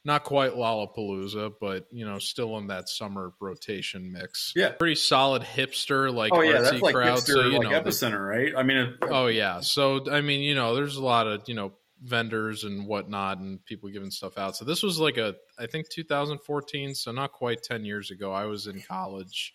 Not 0.07 0.23
quite 0.23 0.53
Lollapalooza, 0.53 1.55
but 1.61 1.89
you 1.91 2.07
know, 2.07 2.21
still 2.21 2.57
in 2.59 2.69
that 2.69 2.89
summer 2.89 3.33
rotation 3.41 4.13
mix. 4.13 4.53
Yeah, 4.55 4.71
pretty 4.71 4.95
solid 4.95 5.43
hipster 5.43 6.15
like 6.15 6.33
oh 6.33 6.43
yeah, 6.43 6.61
that's 6.61 6.81
like 6.81 6.95
crowd. 6.95 7.19
hipster 7.19 7.27
so, 7.27 7.41
like 7.41 7.63
know, 7.63 7.71
epicenter, 7.71 8.25
right? 8.25 8.53
I 8.57 8.63
mean, 8.63 8.77
it, 8.77 8.95
oh 9.03 9.27
yeah. 9.27 9.59
So 9.59 10.09
I 10.09 10.21
mean, 10.21 10.43
you 10.43 10.55
know, 10.55 10.77
there's 10.77 10.95
a 10.95 11.05
lot 11.05 11.27
of 11.27 11.43
you 11.49 11.57
know 11.57 11.73
vendors 12.01 12.63
and 12.63 12.87
whatnot 12.87 13.39
and 13.39 13.65
people 13.65 13.91
giving 13.91 14.13
stuff 14.13 14.39
out. 14.39 14.55
So 14.55 14.65
this 14.65 14.81
was 14.81 15.01
like 15.01 15.17
a 15.17 15.35
I 15.59 15.67
think 15.67 15.89
2014, 15.89 16.95
so 16.95 17.11
not 17.11 17.33
quite 17.33 17.65
10 17.65 17.85
years 17.85 18.13
ago. 18.13 18.31
I 18.31 18.45
was 18.45 18.69
in 18.69 18.81
college, 18.83 19.55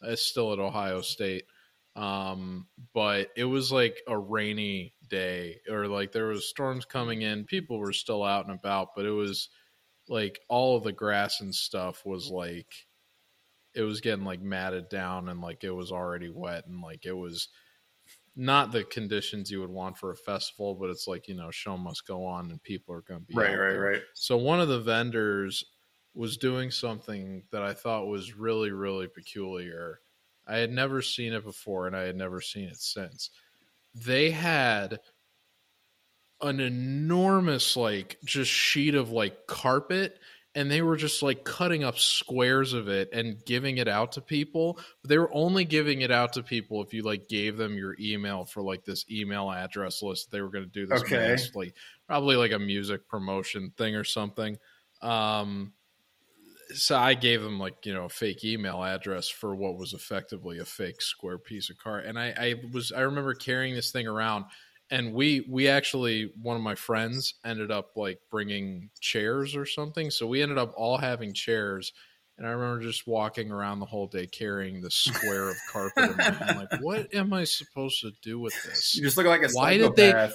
uh, 0.00 0.14
still 0.14 0.52
at 0.52 0.60
Ohio 0.60 1.00
State. 1.00 1.42
Um, 1.96 2.68
but 2.94 3.30
it 3.36 3.46
was 3.46 3.72
like 3.72 4.00
a 4.06 4.16
rainy 4.16 4.94
day 5.08 5.56
or 5.68 5.88
like 5.88 6.12
there 6.12 6.28
was 6.28 6.48
storms 6.48 6.84
coming 6.84 7.22
in. 7.22 7.46
People 7.46 7.80
were 7.80 7.92
still 7.92 8.22
out 8.22 8.46
and 8.46 8.56
about, 8.56 8.90
but 8.94 9.04
it 9.04 9.10
was 9.10 9.48
like 10.08 10.40
all 10.48 10.76
of 10.76 10.84
the 10.84 10.92
grass 10.92 11.40
and 11.40 11.54
stuff 11.54 12.04
was 12.04 12.28
like 12.30 12.72
it 13.74 13.82
was 13.82 14.00
getting 14.00 14.24
like 14.24 14.40
matted 14.40 14.88
down 14.88 15.28
and 15.28 15.40
like 15.40 15.62
it 15.64 15.70
was 15.70 15.92
already 15.92 16.30
wet 16.30 16.66
and 16.66 16.80
like 16.80 17.06
it 17.06 17.12
was 17.12 17.48
not 18.34 18.70
the 18.70 18.84
conditions 18.84 19.50
you 19.50 19.60
would 19.60 19.70
want 19.70 19.98
for 19.98 20.12
a 20.12 20.16
festival, 20.16 20.74
but 20.74 20.90
it's 20.90 21.08
like, 21.08 21.26
you 21.26 21.34
know, 21.34 21.50
show 21.50 21.76
must 21.76 22.06
go 22.06 22.24
on 22.24 22.50
and 22.50 22.62
people 22.62 22.94
are 22.94 23.02
going 23.02 23.20
to 23.20 23.26
be 23.26 23.34
right, 23.34 23.50
right, 23.50 23.72
there. 23.72 23.80
right. 23.80 24.02
So 24.14 24.36
one 24.36 24.60
of 24.60 24.68
the 24.68 24.80
vendors 24.80 25.64
was 26.14 26.36
doing 26.36 26.70
something 26.70 27.42
that 27.50 27.62
I 27.62 27.74
thought 27.74 28.06
was 28.06 28.36
really, 28.36 28.70
really 28.70 29.08
peculiar. 29.08 30.00
I 30.46 30.58
had 30.58 30.70
never 30.70 31.02
seen 31.02 31.32
it 31.32 31.44
before 31.44 31.88
and 31.88 31.96
I 31.96 32.02
had 32.02 32.16
never 32.16 32.40
seen 32.40 32.68
it 32.68 32.80
since. 32.80 33.30
They 33.94 34.30
had 34.30 35.00
an 36.40 36.60
enormous 36.60 37.76
like 37.76 38.18
just 38.24 38.50
sheet 38.50 38.94
of 38.94 39.10
like 39.10 39.46
carpet 39.46 40.18
and 40.54 40.70
they 40.70 40.82
were 40.82 40.96
just 40.96 41.22
like 41.22 41.44
cutting 41.44 41.84
up 41.84 41.98
squares 41.98 42.72
of 42.72 42.88
it 42.88 43.10
and 43.12 43.44
giving 43.44 43.78
it 43.78 43.88
out 43.88 44.12
to 44.12 44.20
people 44.20 44.78
but 45.02 45.08
they 45.08 45.18
were 45.18 45.30
only 45.32 45.64
giving 45.64 46.00
it 46.00 46.10
out 46.10 46.32
to 46.32 46.42
people 46.42 46.82
if 46.82 46.94
you 46.94 47.02
like 47.02 47.28
gave 47.28 47.56
them 47.56 47.74
your 47.74 47.96
email 48.00 48.44
for 48.44 48.62
like 48.62 48.84
this 48.84 49.04
email 49.10 49.50
address 49.50 50.02
list 50.02 50.30
they 50.30 50.40
were 50.40 50.48
going 50.48 50.64
to 50.64 50.70
do 50.70 50.86
this 50.86 51.02
okay. 51.02 51.36
like 51.54 51.74
probably 52.06 52.36
like 52.36 52.52
a 52.52 52.58
music 52.58 53.08
promotion 53.08 53.72
thing 53.76 53.94
or 53.94 54.04
something 54.04 54.56
um 55.02 55.72
so 56.74 56.96
i 56.96 57.14
gave 57.14 57.42
them 57.42 57.58
like 57.58 57.84
you 57.84 57.94
know 57.94 58.04
a 58.04 58.10
fake 58.10 58.44
email 58.44 58.82
address 58.82 59.28
for 59.28 59.54
what 59.54 59.76
was 59.76 59.92
effectively 59.92 60.58
a 60.58 60.64
fake 60.64 61.00
square 61.00 61.38
piece 61.38 61.70
of 61.70 61.78
cart 61.78 62.04
and 62.04 62.18
i 62.18 62.28
i 62.36 62.54
was 62.72 62.92
i 62.92 63.00
remember 63.00 63.34
carrying 63.34 63.74
this 63.74 63.90
thing 63.90 64.06
around 64.06 64.44
and 64.90 65.12
we 65.12 65.46
we 65.48 65.68
actually 65.68 66.32
one 66.40 66.56
of 66.56 66.62
my 66.62 66.74
friends 66.74 67.34
ended 67.44 67.70
up 67.70 67.90
like 67.96 68.18
bringing 68.30 68.90
chairs 69.00 69.54
or 69.54 69.66
something 69.66 70.10
so 70.10 70.26
we 70.26 70.42
ended 70.42 70.58
up 70.58 70.72
all 70.76 70.96
having 70.98 71.32
chairs 71.34 71.92
and 72.36 72.46
i 72.46 72.50
remember 72.50 72.82
just 72.82 73.06
walking 73.06 73.50
around 73.50 73.80
the 73.80 73.86
whole 73.86 74.06
day 74.06 74.26
carrying 74.26 74.80
this 74.80 74.94
square 74.94 75.50
of 75.50 75.56
carpet 75.70 76.20
hand 76.20 76.58
like 76.58 76.80
what 76.80 77.12
am 77.14 77.32
i 77.32 77.44
supposed 77.44 78.00
to 78.00 78.10
do 78.22 78.38
with 78.38 78.54
this? 78.64 78.94
You 78.96 79.02
just 79.02 79.16
look 79.16 79.26
like 79.26 79.42
a 79.42 79.48
Why 79.52 79.76
did 79.76 79.94
they- 79.96 80.30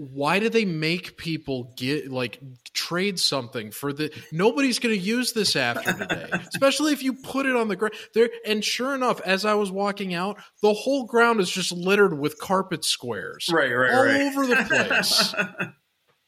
why 0.00 0.38
do 0.38 0.48
they 0.48 0.64
make 0.64 1.16
people 1.16 1.74
get 1.76 2.08
like 2.08 2.38
trade 2.72 3.18
something 3.18 3.72
for 3.72 3.92
the 3.92 4.12
nobody's 4.30 4.78
going 4.78 4.94
to 4.94 5.00
use 5.00 5.32
this 5.32 5.56
after 5.56 5.92
today 5.92 6.28
especially 6.54 6.92
if 6.92 7.02
you 7.02 7.12
put 7.12 7.46
it 7.46 7.56
on 7.56 7.66
the 7.66 7.74
ground 7.74 7.94
there 8.14 8.30
and 8.46 8.64
sure 8.64 8.94
enough 8.94 9.20
as 9.22 9.44
i 9.44 9.54
was 9.54 9.72
walking 9.72 10.14
out 10.14 10.38
the 10.62 10.72
whole 10.72 11.04
ground 11.04 11.40
is 11.40 11.50
just 11.50 11.72
littered 11.72 12.16
with 12.16 12.38
carpet 12.38 12.84
squares 12.84 13.48
Right, 13.52 13.72
right, 13.74 13.92
all 13.92 14.04
right. 14.04 14.20
over 14.20 14.46
the 14.46 14.56
place 14.68 15.34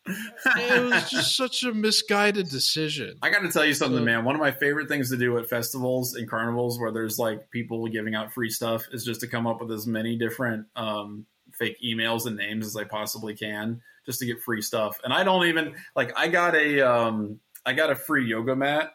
it 0.07 0.83
was 0.83 1.11
just 1.11 1.37
such 1.37 1.63
a 1.63 1.73
misguided 1.73 2.49
decision 2.49 3.19
I 3.23 3.31
got 3.31 3.41
to 3.43 3.51
tell 3.53 3.65
you 3.65 3.75
something, 3.75 3.99
So- 3.99 4.05
man. 4.05 4.25
One 4.25 4.35
of 4.35 4.41
my 4.41 4.51
favorite 4.51 4.89
things 4.89 5.11
to 5.11 5.17
do 5.17 5.39
at 5.39 5.49
festivals 5.49 6.15
and 6.15 6.29
carnivals 6.29 6.81
where 6.81 6.91
there's 6.91 7.19
like 7.19 7.51
people 7.51 7.87
giving 7.89 8.15
out 8.15 8.33
free 8.33 8.51
stuff 8.51 8.87
is 8.93 9.05
just 9.05 9.21
to 9.21 9.29
come 9.29 9.47
up 9.47 9.61
with 9.61 9.71
as 9.71 9.87
many 9.87 10.17
different 10.17 10.67
um, 10.75 11.27
fake 11.61 11.77
emails 11.85 12.27
and 12.27 12.37
names 12.37 12.67
as 12.67 12.75
I 12.75 12.85
possibly 12.85 13.37
can 13.37 13.83
just 14.07 14.19
to 14.19 14.27
get 14.27 14.41
free 14.41 14.63
stuff. 14.63 14.99
And 15.05 15.13
I 15.13 15.23
don't 15.23 15.47
even 15.47 15.75
like 15.95 16.19
I 16.19 16.27
got 16.27 16.57
a 16.57 16.81
um, 16.81 17.39
I 17.65 17.75
got 17.75 17.91
a 17.91 17.95
free 17.95 18.27
yoga 18.27 18.57
mat 18.57 18.93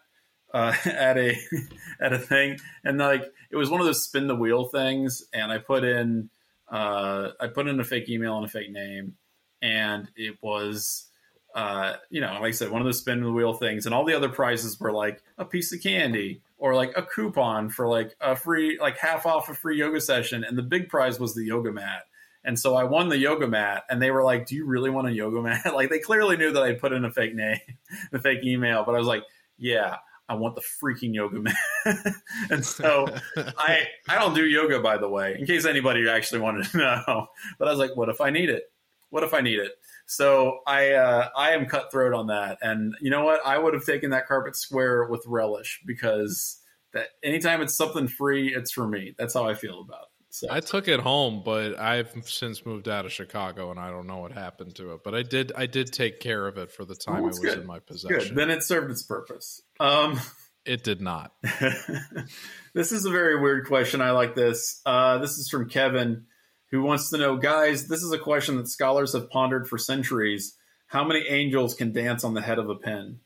uh, 0.54 0.74
at 0.86 1.18
a 1.18 1.38
at 2.02 2.12
a 2.12 2.20
thing, 2.20 2.58
and 2.84 2.98
like 2.98 3.24
it 3.52 3.56
was 3.56 3.70
one 3.70 3.80
of 3.80 3.86
those 3.86 4.04
spin 4.04 4.28
the 4.28 4.36
wheel 4.36 4.66
things, 4.66 5.24
and 5.34 5.52
I 5.52 5.60
put 5.60 5.86
in 5.86 6.30
uh, 6.70 7.30
I 7.40 7.48
put 7.48 7.68
in 7.68 7.80
a 7.80 7.84
fake 7.86 8.10
email 8.10 8.36
and 8.36 8.46
a 8.46 8.50
fake 8.50 8.72
name, 8.72 9.16
and 9.62 10.10
it 10.18 10.36
was 10.42 11.08
uh, 11.54 11.94
you 12.10 12.20
know, 12.20 12.34
like 12.34 12.50
I 12.50 12.52
said, 12.52 12.70
one 12.70 12.82
of 12.82 12.86
those 12.86 13.00
spin 13.00 13.24
the 13.24 13.32
wheel 13.32 13.54
things, 13.54 13.86
and 13.86 13.96
all 13.96 14.04
the 14.04 14.14
other 14.14 14.28
prizes 14.28 14.78
were 14.78 14.92
like 14.92 15.24
a 15.38 15.46
piece 15.46 15.72
of 15.72 15.82
candy 15.82 16.42
or 16.58 16.76
like 16.76 16.92
a 16.98 17.02
coupon 17.02 17.70
for 17.70 17.88
like 17.88 18.16
a 18.20 18.36
free, 18.36 18.78
like 18.80 18.98
half 18.98 19.26
off 19.26 19.50
a 19.50 19.54
free 19.54 19.78
yoga 19.78 20.02
session, 20.02 20.44
and 20.44 20.58
the 20.58 20.64
big 20.64 20.90
prize 20.90 21.18
was 21.20 21.34
the 21.34 21.46
yoga 21.46 21.72
mat. 21.72 22.04
And 22.46 22.60
so 22.60 22.76
I 22.76 22.84
won 22.84 23.10
the 23.10 23.18
yoga 23.18 23.48
mat, 23.48 23.84
and 23.90 24.02
they 24.02 24.12
were 24.12 24.24
like, 24.24 24.46
"Do 24.46 24.56
you 24.56 24.66
really 24.66 24.90
want 24.90 25.08
a 25.08 25.12
yoga 25.12 25.42
mat?" 25.42 25.66
like 25.74 25.90
they 25.90 26.00
clearly 26.00 26.38
knew 26.38 26.52
that 26.52 26.64
I 26.64 26.74
put 26.74 26.94
in 26.94 27.06
a 27.06 27.12
fake 27.12 27.36
name, 27.36 27.60
a 28.14 28.20
fake 28.20 28.44
email, 28.44 28.84
but 28.86 28.96
I 28.96 28.98
was 28.98 29.08
like, 29.08 29.24
"Yeah, 29.58 29.98
I 30.30 30.36
want 30.36 30.56
the 30.56 30.62
freaking 30.62 31.14
yoga 31.14 31.40
mat." 31.40 31.56
and 32.50 32.66
so 32.66 33.08
I 33.36 33.88
I 34.08 34.20
don't 34.20 34.34
do 34.34 34.46
yoga, 34.46 34.80
by 34.80 34.98
the 34.98 35.10
way, 35.10 35.36
in 35.40 35.46
case 35.46 35.66
anybody 35.66 36.08
actually 36.08 36.42
wanted 36.42 36.66
to 36.72 36.78
know. 36.78 37.28
But 37.60 37.68
I 37.68 37.72
was 37.72 37.80
like, 37.80 37.96
what 37.96 38.10
if 38.10 38.22
I 38.22 38.30
need 38.30 38.50
it? 38.50 38.64
What 39.10 39.24
if 39.24 39.34
I 39.34 39.42
need 39.42 39.60
it? 39.60 39.72
So 40.08 40.60
I 40.68 40.92
uh, 40.92 41.30
I 41.36 41.52
am 41.52 41.66
cutthroat 41.66 42.14
on 42.14 42.28
that, 42.28 42.58
and 42.62 42.96
you 43.02 43.10
know 43.10 43.26
what? 43.26 43.46
I 43.46 43.58
would 43.58 43.74
have 43.74 43.86
taken 43.86 44.12
that 44.12 44.28
carpet 44.28 44.56
square 44.56 45.06
with 45.06 45.24
relish 45.28 45.82
because 45.86 46.60
that 46.94 47.08
anytime 47.24 47.62
it's 47.62 47.76
something 47.76 48.08
free, 48.08 48.54
it's 48.54 48.72
for 48.72 48.88
me. 48.88 49.14
That's 49.18 49.34
how 49.34 49.48
I 49.48 49.54
feel 49.54 49.82
about 49.82 50.04
it. 50.04 50.15
So 50.36 50.48
I 50.52 50.60
took 50.60 50.90
it 50.90 51.00
home, 51.00 51.44
but 51.46 51.80
I've 51.80 52.10
since 52.26 52.66
moved 52.66 52.90
out 52.90 53.06
of 53.06 53.14
Chicago, 53.14 53.72
and 53.72 53.80
I 53.80 53.90
don't 53.90 54.06
know 54.06 54.18
what 54.18 54.34
happened 54.34 54.76
to 54.76 54.92
it. 54.92 55.00
But 55.02 55.16
I 55.16 55.24
did, 55.24 55.54
I 55.56 55.66
did 55.66 55.94
take 55.94 56.20
care 56.20 56.46
of 56.46 56.58
it 56.58 56.72
for 56.72 56.84
the 56.84 56.94
time 56.94 57.16
Well, 57.22 57.24
it 57.26 57.28
was 57.28 57.40
good. 57.40 57.60
in 57.60 57.66
my 57.66 57.76
good. 57.76 57.88
possession. 57.88 58.36
Then 58.36 58.50
it 58.50 58.62
served 58.62 58.92
its 58.92 59.04
purpose. 59.04 59.62
Um, 59.80 60.20
It 60.66 60.84
did 60.84 61.00
not. 61.00 61.32
this 62.74 62.92
is 62.92 63.06
a 63.06 63.12
very 63.12 63.40
weird 63.40 63.68
question. 63.68 64.02
I 64.02 64.12
like 64.12 64.34
this. 64.34 64.82
Uh, 64.84 65.20
this 65.20 65.38
is 65.38 65.48
from 65.48 65.70
Kevin, 65.70 66.26
who 66.72 66.82
wants 66.82 67.12
to 67.12 67.20
know, 67.20 67.38
guys. 67.38 67.88
This 67.88 68.02
is 68.02 68.12
a 68.12 68.18
question 68.18 68.58
that 68.58 68.68
scholars 68.68 69.14
have 69.14 69.30
pondered 69.30 69.68
for 69.70 69.78
centuries. 69.78 70.58
How 70.88 71.04
many 71.04 71.24
angels 71.30 71.76
can 71.76 71.94
dance 71.94 72.24
on 72.24 72.34
the 72.34 72.42
head 72.42 72.58
of 72.58 72.68
a 72.68 72.74
pin? 72.76 73.20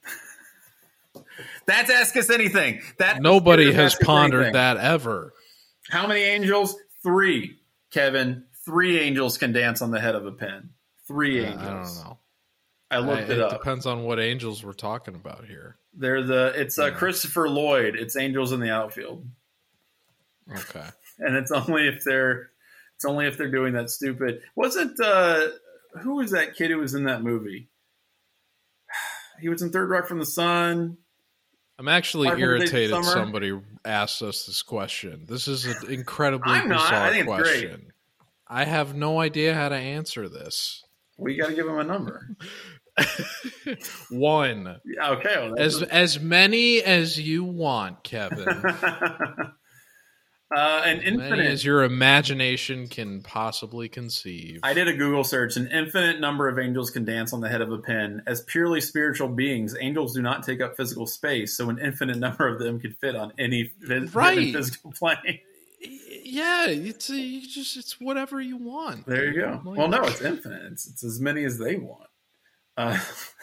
That's 1.65 1.89
ask 1.89 2.15
us 2.17 2.29
anything. 2.29 2.81
That 2.97 3.21
Nobody 3.21 3.71
has 3.71 3.95
pondered 3.95 4.41
Anything. 4.41 4.53
that 4.53 4.75
ever. 4.77 5.33
How 5.89 6.07
many 6.07 6.21
angels? 6.21 6.75
Three. 7.03 7.57
Kevin, 7.91 8.45
three 8.65 8.99
angels 8.99 9.37
can 9.37 9.51
dance 9.51 9.81
on 9.81 9.91
the 9.91 9.99
head 9.99 10.15
of 10.15 10.25
a 10.25 10.31
pin. 10.31 10.69
Three 11.07 11.43
I 11.45 11.49
angels. 11.51 11.97
don't 11.97 12.05
know. 12.09 12.19
I 12.91 12.99
looked 12.99 13.29
I- 13.29 13.33
it 13.33 13.39
up. 13.39 13.53
It 13.53 13.57
depends 13.57 13.85
on 13.85 14.03
what 14.03 14.19
angels 14.19 14.63
we're 14.63 14.73
talking 14.73 15.15
about 15.15 15.45
here. 15.45 15.77
They're 15.93 16.23
the. 16.23 16.53
It's 16.55 16.77
uh, 16.77 16.85
Yeah. 16.87 16.91
Christopher 16.91 17.49
Lloyd. 17.49 17.95
It's 17.95 18.15
angels 18.15 18.51
in 18.51 18.59
the 18.59 18.71
outfield. 18.71 19.25
Okay. 20.51 20.85
and 21.19 21.35
it's 21.35 21.51
only 21.51 21.87
if 21.87 22.03
they're 22.03 22.49
it's 22.95 23.05
only 23.05 23.27
if 23.27 23.37
they're 23.37 23.51
doing 23.51 23.73
that 23.73 23.89
stupid 23.89 24.41
wasn't 24.55 24.99
uh 24.99 25.47
who 26.01 26.15
was 26.15 26.31
that 26.31 26.55
kid 26.55 26.71
who 26.71 26.77
was 26.79 26.93
in 26.95 27.03
that 27.05 27.21
movie 27.21 27.69
he 29.41 29.47
was 29.49 29.61
in 29.61 29.71
third 29.71 29.89
rock 29.89 30.07
from 30.07 30.17
the 30.19 30.25
sun 30.25 30.97
I'm 31.79 31.87
actually 31.87 32.27
irritated 32.27 33.03
somebody 33.05 33.57
asked 33.85 34.21
us 34.21 34.45
this 34.45 34.61
question. 34.61 35.25
This 35.29 35.47
is 35.47 35.65
an 35.65 35.77
incredibly 35.89 36.51
I'm 36.51 36.67
not. 36.67 36.89
bizarre 36.89 37.03
I 37.07 37.09
think 37.11 37.27
it's 37.29 37.41
great. 37.41 37.43
question. 37.69 37.93
I 38.45 38.65
have 38.65 38.95
no 38.95 39.19
idea 39.21 39.55
how 39.55 39.69
to 39.69 39.75
answer 39.75 40.27
this. 40.27 40.83
We 41.17 41.37
got 41.37 41.47
to 41.47 41.55
give 41.55 41.67
him 41.67 41.79
a 41.79 41.83
number 41.85 42.35
One. 44.09 44.79
yeah, 44.83 45.11
okay 45.11 45.35
well, 45.37 45.55
As 45.57 45.81
as 45.83 46.19
many 46.19 46.81
as 46.81 47.17
you 47.19 47.45
want, 47.45 48.03
Kevin. 48.03 48.45
uh 50.55 50.81
an 50.85 50.99
As 50.99 51.03
infinite 51.05 51.39
as 51.45 51.63
your 51.65 51.83
imagination 51.83 52.87
can 52.87 53.21
possibly 53.21 53.87
conceive. 53.87 54.59
I 54.63 54.73
did 54.73 54.87
a 54.87 54.93
Google 54.93 55.23
search. 55.23 55.55
An 55.57 55.67
infinite 55.67 56.19
number 56.19 56.47
of 56.47 56.57
angels 56.57 56.89
can 56.89 57.05
dance 57.05 57.33
on 57.33 57.41
the 57.41 57.49
head 57.49 57.61
of 57.61 57.71
a 57.71 57.77
pin. 57.77 58.21
As 58.25 58.41
purely 58.41 58.81
spiritual 58.81 59.29
beings, 59.29 59.75
angels 59.79 60.15
do 60.15 60.21
not 60.21 60.43
take 60.43 60.59
up 60.61 60.75
physical 60.75 61.05
space, 61.05 61.55
so 61.55 61.69
an 61.69 61.77
infinite 61.79 62.17
number 62.25 62.47
of 62.47 62.59
them 62.59 62.79
could 62.79 62.97
fit 62.97 63.15
on 63.15 63.31
any 63.37 63.71
Right. 64.13 64.53
physical 64.53 64.91
plane. 64.91 65.39
yeah, 65.81 66.65
it's 66.67 67.09
you 67.09 67.41
just 67.47 67.77
it's 67.77 67.99
whatever 68.01 68.41
you 68.41 68.57
want. 68.57 69.05
There 69.05 69.25
you 69.31 69.39
go. 69.41 69.61
Well, 69.63 69.87
no, 69.87 70.03
it's 70.03 70.21
infinite. 70.21 70.71
It's, 70.71 70.87
it's 70.89 71.03
as 71.03 71.19
many 71.19 71.43
as 71.45 71.57
they 71.59 71.75
want. 71.75 72.09
Uh, 72.75 72.97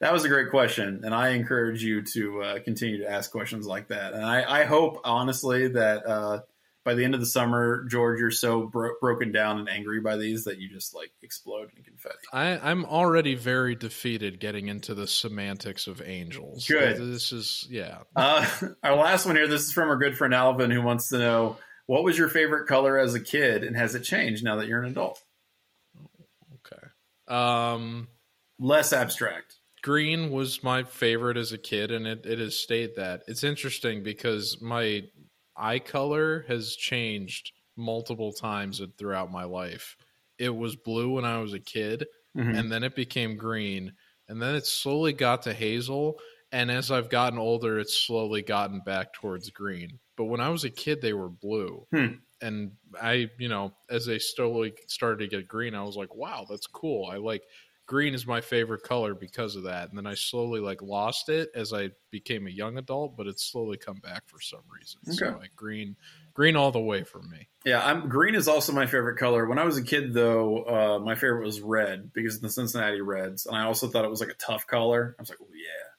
that 0.00 0.12
was 0.12 0.24
a 0.24 0.28
great 0.28 0.50
question, 0.50 1.02
and 1.04 1.14
I 1.14 1.30
encourage 1.30 1.82
you 1.82 2.02
to 2.14 2.42
uh, 2.42 2.58
continue 2.60 2.98
to 2.98 3.10
ask 3.10 3.30
questions 3.30 3.66
like 3.66 3.88
that. 3.88 4.14
And 4.14 4.24
I, 4.24 4.62
I 4.62 4.64
hope, 4.64 5.00
honestly, 5.04 5.68
that 5.68 6.06
uh, 6.06 6.40
by 6.84 6.94
the 6.94 7.04
end 7.04 7.14
of 7.14 7.20
the 7.20 7.26
summer, 7.26 7.84
George, 7.84 8.18
you're 8.18 8.30
so 8.30 8.66
bro- 8.66 8.94
broken 9.00 9.30
down 9.30 9.58
and 9.58 9.68
angry 9.68 10.00
by 10.00 10.16
these 10.16 10.44
that 10.44 10.58
you 10.58 10.70
just 10.70 10.94
like 10.94 11.10
explode 11.22 11.68
in 11.76 11.82
confetti. 11.82 12.16
I, 12.32 12.58
I'm 12.58 12.86
already 12.86 13.34
very 13.34 13.74
defeated 13.74 14.40
getting 14.40 14.68
into 14.68 14.94
the 14.94 15.06
semantics 15.06 15.86
of 15.86 16.00
angels. 16.00 16.66
Good. 16.66 16.96
This 16.96 17.32
is 17.32 17.66
yeah. 17.70 17.98
Uh, 18.16 18.48
our 18.82 18.96
last 18.96 19.26
one 19.26 19.36
here. 19.36 19.48
This 19.48 19.66
is 19.66 19.72
from 19.72 19.90
our 19.90 19.98
good 19.98 20.16
friend 20.16 20.32
Alvin, 20.32 20.70
who 20.70 20.80
wants 20.80 21.08
to 21.10 21.18
know 21.18 21.58
what 21.86 22.04
was 22.04 22.16
your 22.16 22.28
favorite 22.30 22.66
color 22.66 22.98
as 22.98 23.14
a 23.14 23.20
kid, 23.20 23.64
and 23.64 23.76
has 23.76 23.94
it 23.94 24.00
changed 24.00 24.42
now 24.42 24.56
that 24.56 24.66
you're 24.66 24.82
an 24.82 24.90
adult? 24.90 25.22
Okay. 26.54 26.86
Um 27.28 28.08
Less 28.60 28.92
abstract. 28.92 29.56
green 29.82 30.30
was 30.30 30.62
my 30.62 30.82
favorite 30.84 31.36
as 31.38 31.52
a 31.52 31.58
kid 31.58 31.90
and 31.90 32.06
it, 32.06 32.26
it 32.26 32.38
has 32.38 32.54
stayed 32.56 32.94
that 32.96 33.22
it's 33.26 33.42
interesting 33.42 34.02
because 34.02 34.60
my 34.60 35.02
eye 35.56 35.78
color 35.78 36.44
has 36.48 36.76
changed 36.76 37.52
multiple 37.76 38.30
times 38.32 38.80
throughout 38.98 39.32
my 39.32 39.44
life 39.44 39.96
it 40.38 40.50
was 40.54 40.76
blue 40.76 41.10
when 41.14 41.24
i 41.24 41.38
was 41.38 41.54
a 41.54 41.58
kid 41.60 42.06
Mhm. 42.36 42.58
and 42.58 42.70
then 42.70 42.84
it 42.84 42.94
became 42.94 43.36
green 43.36 43.92
and 44.28 44.40
then 44.40 44.54
it 44.54 44.66
slowly 44.66 45.12
got 45.14 45.42
to 45.42 45.54
hazel 45.54 46.18
and 46.52 46.70
as 46.70 46.90
i've 46.90 47.08
gotten 47.08 47.38
older 47.38 47.78
it's 47.78 47.94
slowly 48.06 48.42
gotten 48.42 48.80
back 48.84 49.14
towards 49.14 49.48
green 49.50 49.98
but 50.18 50.26
when 50.26 50.40
i 50.42 50.50
was 50.50 50.64
a 50.64 50.70
kid 50.70 51.00
they 51.00 51.14
were 51.14 51.30
blue 51.30 51.86
Hmm. 51.90 52.06
and 52.42 52.72
i 53.00 53.30
you 53.38 53.48
know 53.48 53.72
as 53.88 54.04
they 54.04 54.18
slowly 54.18 54.74
started 54.88 55.20
to 55.30 55.36
get 55.36 55.48
green 55.48 55.74
i 55.74 55.82
was 55.82 55.96
like 55.96 56.14
wow 56.14 56.44
that's 56.48 56.66
cool 56.66 57.06
i 57.10 57.16
like 57.16 57.42
green 57.90 58.14
is 58.14 58.24
my 58.24 58.40
favorite 58.40 58.84
color 58.84 59.16
because 59.16 59.56
of 59.56 59.64
that. 59.64 59.88
And 59.88 59.98
then 59.98 60.06
i 60.06 60.14
slowly 60.14 60.60
like 60.60 60.80
lost 60.80 61.28
it 61.28 61.50
as 61.56 61.72
i 61.72 61.90
became 62.12 62.46
a 62.46 62.50
young 62.50 62.78
adult 62.78 63.16
but 63.16 63.26
it's 63.26 63.42
slowly 63.42 63.76
come 63.76 63.98
back 63.98 64.22
for 64.28 64.40
some 64.40 64.62
reason. 64.72 65.00
So 65.12 65.36
like 65.40 65.56
green 65.56 65.96
green 66.32 66.54
all 66.54 66.70
the 66.70 66.80
way 66.80 67.02
for 67.02 67.20
me. 67.20 67.48
Yeah, 67.64 67.84
I'm 67.84 68.08
green 68.08 68.36
is 68.36 68.46
also 68.46 68.72
my 68.72 68.86
favorite 68.86 69.18
color. 69.18 69.44
When 69.46 69.58
I 69.58 69.64
was 69.64 69.76
a 69.76 69.82
kid, 69.82 70.14
though, 70.14 70.62
uh, 70.62 70.98
my 71.04 71.16
favorite 71.16 71.44
was 71.44 71.60
red 71.60 72.12
because 72.12 72.36
of 72.36 72.42
the 72.42 72.48
Cincinnati 72.48 73.00
Reds, 73.00 73.46
and 73.46 73.56
I 73.56 73.64
also 73.64 73.88
thought 73.88 74.04
it 74.04 74.10
was 74.10 74.20
like 74.20 74.30
a 74.30 74.34
tough 74.34 74.66
color. 74.66 75.16
I 75.18 75.22
was 75.22 75.28
like, 75.28 75.40
oh 75.42 75.48
yeah, 75.52 75.89